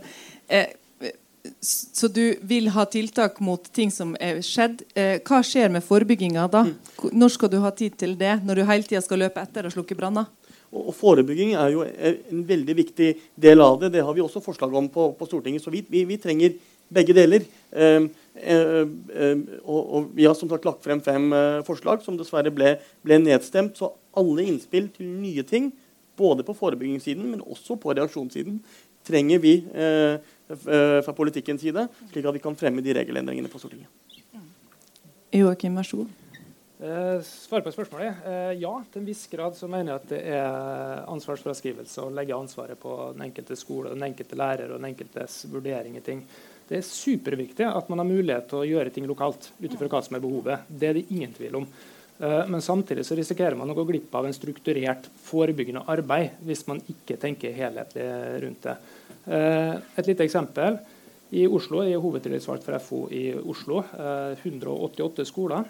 så 1.62 2.08
du 2.08 2.36
vil 2.42 2.70
ha 2.70 2.86
tiltak 2.86 3.40
mot 3.40 3.64
ting 3.74 3.92
som 3.94 4.14
er 4.22 4.42
skjedd. 4.46 4.84
Eh, 4.98 5.18
hva 5.26 5.42
skjer 5.46 5.72
med 5.74 5.86
forebygginga 5.86 6.48
da? 6.52 6.66
Når 7.12 7.34
skal 7.36 7.52
du 7.52 7.60
ha 7.64 7.72
tid 7.76 7.98
til 8.00 8.16
det, 8.20 8.40
når 8.46 8.62
du 8.62 8.68
hele 8.70 8.88
tida 8.88 9.02
skal 9.04 9.24
løpe 9.24 9.42
etter 9.42 9.68
og 9.68 9.76
slukke 9.76 9.98
branner? 9.98 10.30
Og, 10.72 10.92
Forebygging 10.96 11.54
er 11.60 11.74
jo 11.74 11.86
en 11.86 12.44
veldig 12.48 12.76
viktig 12.78 13.10
del 13.36 13.64
av 13.64 13.80
det. 13.82 13.92
Det 13.96 14.04
har 14.08 14.16
vi 14.16 14.24
også 14.24 14.44
forslag 14.44 14.74
om 14.78 14.90
på, 14.92 15.12
på 15.20 15.28
Stortinget. 15.28 15.64
Så 15.64 15.74
vi, 15.74 15.84
vi, 15.90 16.06
vi, 16.08 16.20
trenger 16.22 16.56
begge 16.92 17.16
deler. 17.16 17.46
Eh, 17.72 18.08
eh, 18.40 18.84
eh, 18.88 19.46
og, 19.64 19.82
og, 19.82 20.12
Vi 20.16 20.28
har 20.28 20.36
som 20.38 20.52
sagt 20.52 20.68
lagt 20.68 20.84
frem 20.86 21.04
fem 21.04 21.32
eh, 21.36 21.62
forslag 21.68 22.06
som 22.06 22.20
dessverre 22.20 22.54
ble, 22.56 22.78
ble, 23.04 23.20
nedstemt. 23.24 23.80
Så 23.80 23.92
alle 24.18 24.48
innspill 24.48 24.88
til 24.96 25.12
nye 25.12 25.44
ting, 25.48 25.72
både 26.20 26.48
på 26.48 26.56
forebyggingssiden, 26.56 27.28
men 27.34 27.44
også 27.44 27.80
på 27.80 27.96
reaksjonssiden, 27.98 28.60
trenger 29.08 29.42
vi 29.42 29.56
eh, 29.74 30.22
Eh, 30.52 31.02
fra 31.06 31.14
politikkens 31.16 31.62
side, 31.64 31.86
slik 32.12 32.26
at 32.28 32.36
vi 32.36 32.42
kan 32.44 32.56
fremme 32.60 32.84
de 32.84 32.94
regelendringene 32.98 33.48
på 33.48 33.60
Stortinget. 33.62 33.88
Joakim, 35.32 35.78
vær 35.80 35.88
så 35.88 36.02
god. 36.02 36.21
Eh, 36.82 37.22
Svar 37.22 37.62
på 37.62 37.72
spørsmålet. 37.72 38.24
Eh, 38.26 38.52
ja, 38.58 38.72
til 38.90 39.04
en 39.04 39.06
viss 39.06 39.28
grad 39.30 39.54
så 39.54 39.68
mener 39.70 39.92
jeg 39.92 40.00
at 40.00 40.10
det 40.10 40.22
er 40.34 41.04
ansvarsfraskrivelse 41.14 42.02
å 42.02 42.14
legge 42.14 42.34
ansvaret 42.34 42.80
på 42.82 42.96
den 43.14 43.28
enkelte 43.28 43.58
skole, 43.60 43.92
den 43.94 44.08
enkelte 44.08 44.38
lærer 44.40 44.72
og 44.72 44.80
den 44.80 44.88
enkeltes 44.90 45.44
vurdering 45.52 46.00
i 46.00 46.02
ting. 46.06 46.24
Det 46.66 46.80
er 46.80 46.88
superviktig 46.88 47.68
at 47.68 47.90
man 47.92 48.02
har 48.02 48.08
mulighet 48.10 48.48
til 48.50 48.64
å 48.64 48.66
gjøre 48.66 48.94
ting 48.96 49.06
lokalt 49.06 49.52
ut 49.60 49.70
ifra 49.70 49.90
hva 49.92 50.02
som 50.02 50.18
er 50.18 50.24
behovet. 50.24 50.64
Det 50.68 50.90
er 50.90 50.98
det 50.98 51.04
ingen 51.14 51.36
tvil 51.36 51.60
om. 51.60 51.68
Eh, 52.18 52.50
men 52.50 52.66
samtidig 52.66 53.06
så 53.06 53.18
risikerer 53.20 53.60
man 53.60 53.70
å 53.70 53.76
gå 53.78 53.86
glipp 53.92 54.18
av 54.18 54.26
en 54.26 54.34
strukturert 54.34 55.06
forebyggende 55.28 55.84
arbeid 55.86 56.42
hvis 56.48 56.66
man 56.72 56.82
ikke 56.90 57.20
tenker 57.22 57.54
helhetlig 57.60 58.08
rundt 58.42 58.66
det. 58.66 58.76
Et 59.22 60.08
lite 60.08 60.26
eksempel. 60.26 60.80
I 61.32 61.46
Oslo 61.48 61.84
er 61.84 61.92
jeg 61.94 62.02
hovedtillitsvalgt 62.04 62.66
for 62.66 62.82
FO 62.84 63.04
i 63.14 63.30
Oslo. 63.38 63.84
188 64.42 65.22
eh, 65.22 65.30
skoler. 65.30 65.70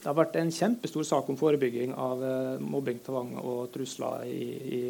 Det 0.00 0.08
har 0.08 0.16
vært 0.16 0.38
en 0.40 0.52
kjempestor 0.54 1.04
sak 1.04 1.28
om 1.28 1.36
forebygging 1.36 1.92
av 1.92 2.22
eh, 2.24 2.62
mobbing, 2.64 3.02
tvang 3.04 3.34
og 3.42 3.66
trusler 3.74 4.24
i, 4.28 4.44
i, 4.78 4.80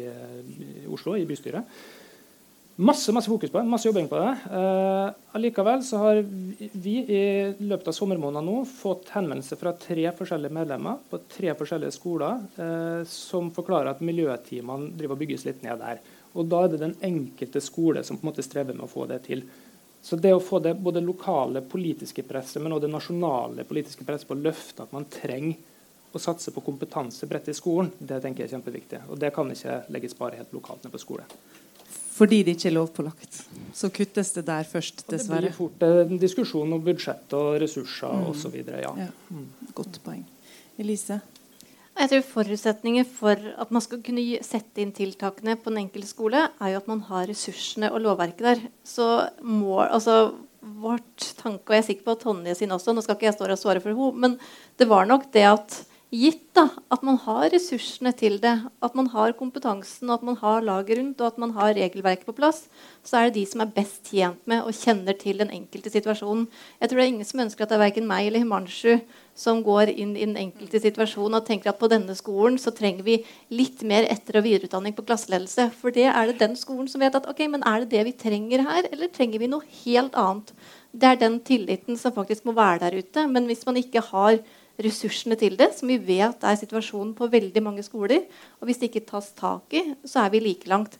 i 0.85 0.85
Oslo, 0.87 1.17
i 1.19 1.27
bystyret. 1.27 1.67
Masse 2.81 3.11
masse 3.11 3.29
fokus 3.29 3.51
på 3.51 3.59
det, 3.59 3.67
masse 3.67 3.85
jobbing 3.85 4.07
på 4.09 4.17
det. 4.17 4.29
Eh, 4.57 5.09
allikevel 5.35 5.83
så 5.83 5.99
har 6.01 6.21
vi 6.23 6.93
i 7.03 7.25
løpet 7.59 7.91
av 7.91 7.93
sommermånedene 7.97 8.47
nå 8.47 8.63
fått 8.65 9.11
henvendelser 9.13 9.59
fra 9.59 9.73
tre 9.77 10.07
forskjellige 10.17 10.55
medlemmer 10.55 11.03
på 11.11 11.19
tre 11.29 11.51
forskjellige 11.59 11.93
skoler 11.97 12.39
eh, 12.55 13.03
som 13.11 13.51
forklarer 13.53 13.91
at 13.91 14.01
miljøteamene 14.07 14.95
driver 14.95 15.17
og 15.17 15.21
bygges 15.21 15.45
litt 15.49 15.61
ned 15.67 15.83
der. 15.83 15.99
Og 16.31 16.47
Da 16.47 16.63
er 16.63 16.71
det 16.71 16.81
den 16.85 16.95
enkelte 17.03 17.61
skole 17.61 18.05
som 18.07 18.17
på 18.17 18.25
en 18.25 18.31
måte 18.31 18.47
strever 18.47 18.73
med 18.73 18.87
å 18.87 18.89
få 18.89 19.05
det 19.11 19.19
til. 19.27 19.43
Så 20.01 20.17
det 20.17 20.33
å 20.33 20.41
få 20.41 20.59
det 20.59 20.73
både 20.81 21.03
lokale 21.05 21.61
politiske 21.61 22.23
presset, 22.25 22.61
men 22.61 22.73
også 22.73 22.87
det 22.87 22.93
nasjonale 22.95 23.65
politiske 23.69 24.05
presset 24.05 24.27
på 24.29 24.37
å 24.37 24.41
løfte 24.41 24.85
at 24.85 24.95
man 24.95 25.05
trenger 25.11 25.59
å 26.11 26.19
satse 26.19 26.51
på 26.51 26.63
kompetanse 26.65 27.27
bredt 27.29 27.51
i 27.51 27.55
skolen, 27.55 27.91
det 27.99 28.17
tenker 28.23 28.43
jeg 28.43 28.49
er 28.49 28.55
kjempeviktig. 28.57 29.03
Og 29.13 29.19
det 29.21 29.31
kan 29.35 29.51
ikke 29.53 29.83
legges 29.93 30.17
bare 30.17 30.41
helt 30.41 30.55
lokalt 30.55 30.83
ned 30.83 30.91
på 30.91 30.99
skole. 31.01 31.27
Fordi 32.11 32.41
det 32.43 32.57
ikke 32.57 32.67
er 32.69 32.75
lovpålagt. 32.75 33.37
Så 33.77 33.89
kuttes 33.93 34.33
det 34.35 34.43
der 34.49 34.65
først, 34.67 35.05
dessverre. 35.07 35.47
Det 35.47 35.53
blir 35.53 35.55
fort 35.55 35.85
en 35.87 36.19
diskusjon 36.21 36.75
om 36.75 36.83
budsjett 36.83 37.37
og 37.37 37.55
ressurser 37.63 38.11
mm. 38.11 38.25
osv. 38.33 38.57
Ja. 38.67 38.91
ja. 39.05 39.07
Mm. 39.31 39.47
Godt 39.77 40.01
poeng. 40.03 40.25
Elise? 40.81 41.21
Jeg 42.01 42.09
tror 42.09 42.23
Forutsetninger 42.25 43.05
for 43.05 43.37
at 43.61 43.69
man 43.69 43.83
skal 43.85 43.99
kunne 44.01 44.39
sette 44.41 44.81
inn 44.81 44.93
tiltakene 44.95 45.53
på 45.53 45.69
den 45.69 45.83
enkelte 45.83 46.09
skole, 46.09 46.47
er 46.49 46.71
jo 46.71 46.79
at 46.79 46.87
man 46.89 47.03
har 47.11 47.27
ressursene 47.29 47.91
og 47.93 48.01
lovverket 48.01 48.41
der. 48.47 48.63
Så 48.81 49.05
må, 49.45 49.83
altså, 49.83 50.33
vårt 50.81 51.27
tanke, 51.37 51.67
og 51.67 51.75
jeg 51.75 51.83
er 51.83 51.87
sikker 51.91 52.07
på 52.07 52.17
Tonje 52.23 52.55
sin 52.57 52.73
også, 52.73 52.95
nå 52.97 53.05
skal 53.05 53.19
ikke 53.19 53.29
jeg 53.29 53.37
stå 53.37 53.45
og 53.49 53.61
svare 53.61 53.83
for 53.83 53.93
henne, 53.93 54.25
men 54.25 54.35
det 54.81 54.89
var 54.89 55.05
nok 55.09 55.29
det 55.35 55.45
at 55.51 55.77
gitt 56.11 56.49
da, 56.51 56.65
at 56.91 57.03
man 57.07 57.15
har 57.23 57.45
ressursene 57.53 58.11
til 58.19 58.35
det, 58.43 58.51
at 58.83 58.95
man 58.99 59.07
har 59.13 59.31
kompetansen, 59.39 60.09
og 60.09 60.17
at 60.17 60.25
man 60.27 60.37
har 60.41 60.65
laget 60.67 60.97
rundt, 60.99 61.21
og 61.23 61.27
at 61.29 61.37
man 61.39 61.53
har 61.55 61.71
regelverket 61.77 62.27
på 62.27 62.35
plass, 62.35 62.65
så 63.07 63.17
er 63.17 63.29
det 63.29 63.37
de 63.39 63.45
som 63.47 63.63
er 63.63 63.71
best 63.71 64.11
tjent 64.11 64.41
med 64.49 64.65
og 64.67 64.75
kjenner 64.75 65.15
til 65.15 65.39
den 65.39 65.53
enkelte 65.55 65.93
situasjonen. 65.93 66.49
Jeg 66.81 66.91
tror 66.91 66.99
det 66.99 67.05
er 67.05 67.11
ingen 67.13 67.29
som 67.29 67.43
ønsker 67.45 67.63
at 67.63 67.71
det 67.71 67.77
er 67.77 67.83
verken 67.85 68.09
meg 68.09 68.27
eller 68.27 68.43
Himanshu 68.43 68.99
som 69.39 69.63
går 69.63 69.93
inn 69.93 70.11
i 70.17 70.27
den 70.27 70.35
enkelte 70.41 70.81
situasjonen 70.83 71.39
og 71.39 71.47
tenker 71.47 71.71
at 71.71 71.79
på 71.79 71.87
denne 71.91 72.13
skolen 72.19 72.59
så 72.59 72.75
trenger 72.75 73.07
vi 73.07 73.21
litt 73.55 73.79
mer 73.87 74.09
etter- 74.11 74.41
og 74.41 74.45
videreutdanning 74.49 74.97
på 74.97 75.07
klasseledelse. 75.07 75.69
For 75.79 75.95
det 75.95 76.09
er 76.11 76.27
det 76.27 76.41
den 76.43 76.59
skolen 76.59 76.91
som 76.91 77.01
vet 77.01 77.15
at 77.15 77.29
ok, 77.31 77.45
men 77.55 77.63
er 77.63 77.85
det 77.85 77.95
det 77.95 78.03
vi 78.09 78.17
trenger 78.27 78.67
her, 78.67 78.91
eller 78.91 79.07
trenger 79.15 79.39
vi 79.39 79.49
noe 79.55 79.63
helt 79.85 80.19
annet? 80.19 80.51
Det 80.91 81.07
er 81.07 81.21
den 81.23 81.39
tilliten 81.47 81.95
som 81.95 82.11
faktisk 82.11 82.43
må 82.43 82.51
være 82.57 82.83
der 82.83 82.99
ute. 82.99 83.23
Men 83.31 83.47
hvis 83.47 83.63
man 83.63 83.79
ikke 83.79 84.03
har 84.11 84.41
ressursene 84.85 85.37
til 85.39 85.57
det, 85.59 85.71
som 85.77 85.91
vi 85.91 85.99
vet 86.01 86.45
er 86.45 86.59
situasjonen 86.59 87.13
på 87.17 87.29
veldig 87.31 87.63
mange 87.63 87.83
skoler. 87.85 88.25
Og 88.59 88.69
hvis 88.69 88.81
det 88.81 88.91
ikke 88.91 89.07
tas 89.13 89.31
tak 89.37 89.77
i, 89.77 89.85
så 90.07 90.25
er 90.25 90.33
vi 90.33 90.43
like 90.43 90.69
langt. 90.71 90.99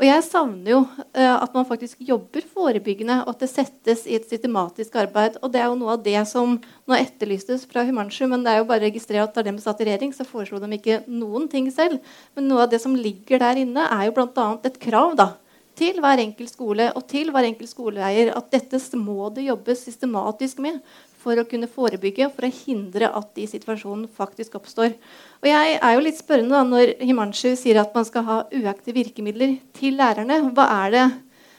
Og 0.00 0.06
jeg 0.06 0.24
savner 0.24 0.70
jo 0.72 0.78
uh, 0.80 1.36
at 1.42 1.52
man 1.52 1.66
faktisk 1.68 1.98
jobber 2.00 2.44
forebyggende, 2.54 3.18
og 3.26 3.34
at 3.34 3.42
det 3.44 3.50
settes 3.52 4.06
i 4.08 4.16
et 4.16 4.24
systematisk 4.30 4.96
arbeid. 4.96 5.36
Og 5.44 5.52
det 5.52 5.60
er 5.60 5.68
jo 5.68 5.76
noe 5.76 5.98
av 5.98 6.06
det 6.06 6.16
som 6.30 6.54
nå 6.56 6.96
etterlystes 6.96 7.66
fra 7.68 7.84
Humanshu, 7.84 8.24
men 8.30 8.46
det 8.46 8.54
er 8.54 8.62
jo 8.62 8.68
bare 8.70 8.80
å 8.80 8.86
registrere 8.88 9.26
at 9.26 9.36
da 9.36 9.44
de 9.44 9.52
satt 9.60 9.82
i 9.84 9.90
regjering, 9.90 10.14
så 10.16 10.24
foreslo 10.24 10.62
de 10.62 10.72
ikke 10.78 11.02
noen 11.04 11.50
ting 11.52 11.68
selv. 11.74 12.00
Men 12.32 12.48
noe 12.48 12.64
av 12.64 12.72
det 12.72 12.80
som 12.80 12.96
ligger 12.96 13.44
der 13.44 13.60
inne, 13.60 13.84
er 13.92 14.08
jo 14.08 14.16
bl.a. 14.16 14.48
et 14.64 14.80
krav 14.80 15.18
da, 15.20 15.34
til 15.76 16.00
hver 16.00 16.24
enkelt 16.24 16.52
skole 16.52 16.88
og 16.96 17.04
til 17.08 17.30
hver 17.32 17.46
enkelt 17.48 17.70
skoleeier 17.70 18.32
at 18.36 18.50
dette 18.52 18.80
må 18.96 19.28
det 19.36 19.46
jobbes 19.46 19.84
systematisk 19.84 20.64
med 20.64 20.80
for 21.20 21.40
å 21.40 21.46
kunne 21.48 21.68
forebygge 21.70 22.26
og 22.26 22.36
for 22.36 22.46
å 22.46 22.52
hindre 22.52 23.10
at 23.16 23.32
de 23.36 23.46
situasjonene 23.50 24.10
faktisk 24.16 24.56
oppstår. 24.58 24.94
Og 25.40 25.48
Jeg 25.50 25.78
er 25.78 25.96
jo 25.96 26.04
litt 26.04 26.20
spørrende 26.20 26.56
da, 26.56 26.62
når 26.66 26.94
Himanshu 27.04 27.52
sier 27.58 27.80
at 27.82 27.96
man 27.96 28.06
skal 28.08 28.26
ha 28.28 28.38
uaktive 28.48 28.96
virkemidler 29.00 29.58
til 29.76 29.98
lærerne. 30.00 30.40
Hva 30.56 30.68
er 30.84 30.94
det, 30.94 31.04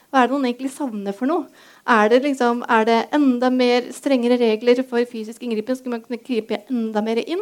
hva 0.09 0.21
er 0.21 0.29
det 0.29 0.35
noen 0.35 0.47
egentlig 0.49 0.73
savner 0.73 1.15
for 1.17 1.29
noe? 1.29 1.67
Er 1.89 2.09
det, 2.13 2.21
liksom, 2.25 2.65
er 2.69 2.87
det 2.89 2.97
enda 3.17 3.49
mer 3.53 3.89
strengere 3.95 4.37
regler 4.41 4.83
for 4.87 5.05
fysisk 5.09 5.45
inngripen? 5.45 5.77
Skal 5.77 5.95
man 5.95 6.03
kunne 6.05 6.21
krype 6.21 6.63
enda 6.69 7.03
mer 7.05 7.21
inn? 7.23 7.41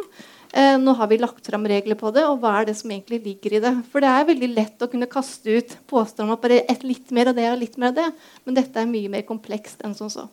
Eh, 0.52 0.76
nå 0.82 0.96
har 0.98 1.10
vi 1.10 1.20
lagt 1.20 1.46
fram 1.46 1.66
regler 1.70 1.98
på 1.98 2.10
det, 2.14 2.24
og 2.26 2.40
hva 2.42 2.56
er 2.58 2.70
det 2.70 2.76
som 2.80 2.90
egentlig 2.90 3.20
ligger 3.22 3.58
i 3.58 3.62
det? 3.62 3.74
For 3.92 4.02
det 4.02 4.10
er 4.10 4.30
veldig 4.32 4.52
lett 4.56 4.82
å 4.82 4.90
kunne 4.90 5.10
kaste 5.10 5.60
ut 5.60 5.76
påstander 5.90 6.32
om 6.32 6.36
at 6.38 6.42
bare 6.42 6.64
et 6.64 6.82
litt 6.86 7.12
mer 7.14 7.30
av 7.30 7.38
det 7.38 7.50
og 7.52 7.60
litt 7.60 7.78
mer 7.78 7.92
av 7.92 8.00
det. 8.00 8.08
Men 8.44 8.58
dette 8.58 8.80
er 8.80 8.90
mye 8.90 9.12
mer 9.12 9.28
komplekst 9.28 9.84
enn 9.86 9.94
som 9.94 10.10
så. 10.10 10.26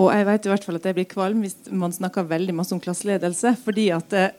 Og 0.00 0.08
jeg 0.14 0.26
vet 0.28 0.46
i 0.46 0.52
hvert 0.52 0.64
fall 0.64 0.78
at 0.78 0.86
jeg 0.88 0.96
blir 0.96 1.08
kvalm 1.08 1.42
hvis 1.44 1.58
man 1.76 1.92
snakker 1.92 2.28
veldig 2.28 2.54
masse 2.56 2.72
om 2.72 2.80
klasseledelse. 2.80 3.56
fordi 3.64 3.90
at 3.92 4.12
eh, 4.16 4.30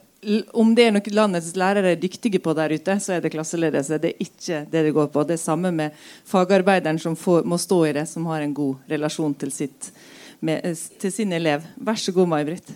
om 0.53 0.73
det 0.77 0.85
er 0.85 0.93
noe 0.93 1.13
landets 1.13 1.55
lærere 1.57 1.93
er 1.93 1.99
dyktige 2.01 2.41
på 2.41 2.53
der 2.57 2.73
ute, 2.73 2.97
så 3.01 3.15
er 3.15 3.21
det 3.21 3.31
klasseledelse. 3.33 3.97
Det 4.01 4.11
er 4.11 4.23
ikke 4.25 4.61
det 4.71 4.83
det 4.85 4.93
går 4.93 5.09
på. 5.13 5.23
Det 5.25 5.37
er 5.37 5.41
samme 5.41 5.71
med 5.73 5.97
fagarbeideren 6.29 6.99
som 7.01 7.15
får, 7.17 7.43
må 7.45 7.57
stå 7.57 7.85
i 7.89 7.93
det, 7.97 8.07
som 8.09 8.25
har 8.29 8.41
en 8.41 8.53
god 8.53 8.89
relasjon 8.89 9.33
til, 9.33 9.51
sitt, 9.53 9.91
med, 10.39 10.65
eh, 10.65 10.87
til 11.01 11.13
sin 11.13 11.33
elev. 11.33 11.65
Vær 11.77 11.97
så 11.97 12.13
god, 12.13 12.29
May-Britt. 12.33 12.73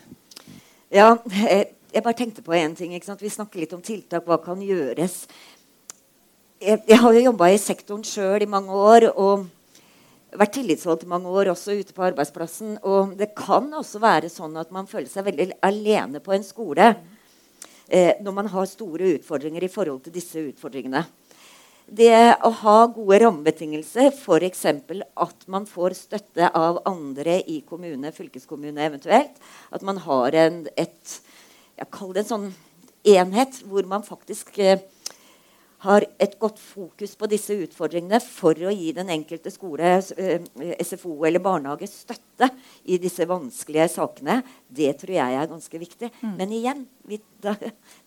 Ja, 0.93 1.15
jeg, 1.33 1.67
jeg, 1.93 2.03
bare 2.03 2.17
tenkte 2.17 2.45
på 2.45 2.53
én 2.53 2.77
ting. 2.77 2.93
Vi 2.93 3.29
snakker 3.33 3.59
litt 3.59 3.73
om 3.73 3.81
tiltak. 3.81 4.25
Hva 4.25 4.37
kan 4.41 4.61
gjøres? 4.61 5.25
Jeg, 6.61 6.81
jeg 6.87 7.01
har 7.01 7.13
jo 7.13 7.27
jobba 7.31 7.49
i 7.49 7.61
sektoren 7.61 8.05
sjøl 8.05 8.45
i 8.45 8.49
mange 8.49 8.73
år. 8.73 9.09
og 9.15 9.49
vært 10.39 10.55
tillitsvalgt 10.57 11.05
i 11.05 11.09
mange 11.11 11.31
år 11.31 11.51
også 11.51 11.75
ute 11.79 11.95
på 11.95 12.05
arbeidsplassen. 12.07 12.77
Og 12.87 13.15
det 13.19 13.33
kan 13.37 13.67
også 13.73 14.01
være 14.03 14.31
sånn 14.31 14.55
at 14.61 14.71
man 14.75 14.89
føler 14.89 15.09
seg 15.11 15.27
veldig 15.27 15.51
alene 15.65 16.21
på 16.23 16.35
en 16.35 16.45
skole 16.45 16.89
eh, 17.87 18.15
når 18.21 18.35
man 18.39 18.49
har 18.53 18.67
store 18.69 19.15
utfordringer 19.17 19.65
i 19.65 19.71
forhold 19.71 20.03
til 20.05 20.15
disse 20.15 20.41
utfordringene. 20.41 21.05
det 21.85 22.37
å 22.41 22.49
ha 22.63 22.77
gode 22.89 23.19
rammebetingelser, 23.21 24.09
f.eks. 24.09 24.63
at 24.65 25.43
man 25.47 25.67
får 25.69 25.93
støtte 25.93 26.49
av 26.49 26.79
andre 26.89 27.41
i 27.45 27.59
kommune, 27.61 28.09
fylkeskommune 28.11 28.87
eventuelt. 28.87 29.37
At 29.69 29.85
man 29.85 30.01
har 30.01 30.33
en, 30.33 30.63
et, 30.75 31.19
jeg 31.77 31.91
det 32.15 32.23
en 32.23 32.31
sånn 32.31 32.47
enhet 33.05 33.61
hvor 33.69 33.85
man 33.85 34.01
faktisk 34.05 34.57
eh, 34.57 34.81
har 35.85 36.05
et 36.21 36.35
godt 36.41 36.59
fokus 36.61 37.15
på 37.19 37.29
disse 37.31 37.55
utfordringene 37.65 38.19
for 38.23 38.57
å 38.67 38.73
gi 38.73 38.91
den 38.95 39.11
enkelte 39.13 39.51
skole, 39.53 39.97
eh, 40.17 40.45
SFO 40.81 41.13
eller 41.27 41.43
barnehage 41.43 41.87
støtte 41.89 42.49
i 42.85 42.97
disse 43.01 43.25
vanskelige 43.29 43.87
sakene, 43.93 44.41
det 44.67 44.91
tror 44.99 45.15
jeg 45.15 45.39
er 45.39 45.51
ganske 45.51 45.79
viktig. 45.79 46.11
Mm. 46.21 46.35
Men 46.37 46.55
igjen, 46.57 46.85
vi, 47.07 47.19
det 47.41 47.55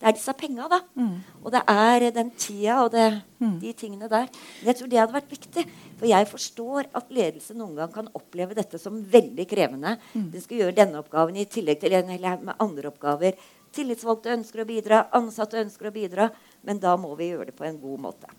er 0.03 0.17
disse 0.17 0.35
penga, 0.39 0.69
da. 0.71 0.81
Mm. 0.99 1.15
Og 1.45 1.53
det 1.55 1.63
er 1.73 2.09
den 2.15 2.33
tida 2.37 2.81
og 2.85 2.93
det, 2.93 3.07
mm. 3.41 3.59
de 3.63 3.73
tingene 3.79 4.11
der. 4.11 4.27
Men 4.61 4.73
jeg 4.73 4.81
tror 4.81 4.91
det 4.93 5.01
hadde 5.01 5.19
vært 5.19 5.37
viktig. 5.37 5.67
For 5.99 6.11
jeg 6.11 6.31
forstår 6.31 6.91
at 6.99 7.15
ledelse 7.15 7.57
noen 7.59 7.79
gang 7.79 7.95
kan 7.95 8.11
oppleve 8.19 8.57
dette 8.59 8.79
som 8.83 9.01
veldig 9.03 9.47
krevende. 9.51 9.97
Mm. 10.13 10.29
Den 10.35 10.45
skal 10.45 10.63
gjøre 10.63 10.77
denne 10.77 11.01
oppgaven 11.03 11.39
i 11.39 11.49
tillegg 11.51 11.81
til 11.83 11.97
en 11.99 12.13
eller 12.15 12.45
med 12.51 12.59
andre 12.63 12.93
oppgaver. 12.93 13.39
Tillitsvalgte 13.75 14.33
ønsker 14.33 14.63
å 14.63 14.69
bidra, 14.69 15.03
ansatte 15.17 15.61
ønsker 15.61 15.91
å 15.91 15.95
bidra. 15.95 16.29
Men 16.67 16.83
da 16.83 16.97
må 17.01 17.15
vi 17.19 17.33
gjøre 17.33 17.51
det 17.51 17.59
på 17.59 17.67
en 17.69 17.81
god 17.81 18.05
måte. 18.09 18.39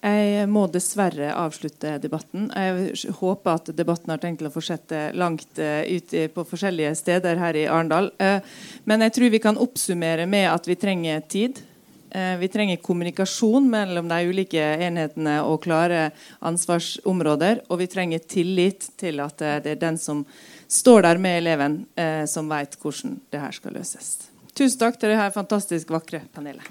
Jeg 0.00 0.46
må 0.48 0.62
dessverre 0.72 1.28
avslutte 1.36 1.98
debatten. 2.00 2.46
Jeg 2.56 3.16
håper 3.18 3.58
at 3.58 3.66
debatten 3.76 4.08
har 4.14 4.20
tenkt 4.22 4.46
å 4.46 4.52
fortsette 4.52 5.10
langt 5.12 5.60
uh, 5.60 5.84
ut 5.84 6.14
på 6.32 6.44
forskjellige 6.48 6.94
steder 6.96 7.36
her 7.36 7.58
i 7.60 7.66
Arendal. 7.68 8.08
Uh, 8.16 8.40
men 8.88 9.04
jeg 9.04 9.16
tror 9.16 9.34
vi 9.34 9.42
kan 9.44 9.60
oppsummere 9.60 10.24
med 10.24 10.48
at 10.48 10.70
vi 10.70 10.78
trenger 10.80 11.20
tid. 11.28 11.60
Uh, 12.16 12.40
vi 12.40 12.48
trenger 12.48 12.80
kommunikasjon 12.80 13.68
mellom 13.68 14.08
de 14.08 14.22
ulike 14.32 14.64
enhetene 14.88 15.36
og 15.44 15.60
klare 15.68 16.08
ansvarsområder. 16.40 17.66
Og 17.68 17.84
vi 17.84 17.92
trenger 17.92 18.24
tillit 18.24 18.88
til 18.96 19.20
at 19.20 19.36
det 19.36 19.76
er 19.76 19.84
den 19.84 20.00
som 20.00 20.24
står 20.64 21.10
der 21.10 21.20
med 21.20 21.42
eleven, 21.42 21.80
som 22.30 22.48
vet 22.48 22.78
hvordan 22.80 23.18
det 23.28 23.42
her 23.42 23.52
skal 23.52 23.74
løses. 23.74 24.29
Tusen 24.60 24.76
takk 24.76 24.98
til 25.00 25.08
det 25.08 25.16
her 25.16 25.30
fantastisk 25.32 25.88
vakre 25.88 26.20
panelet. 26.36 26.66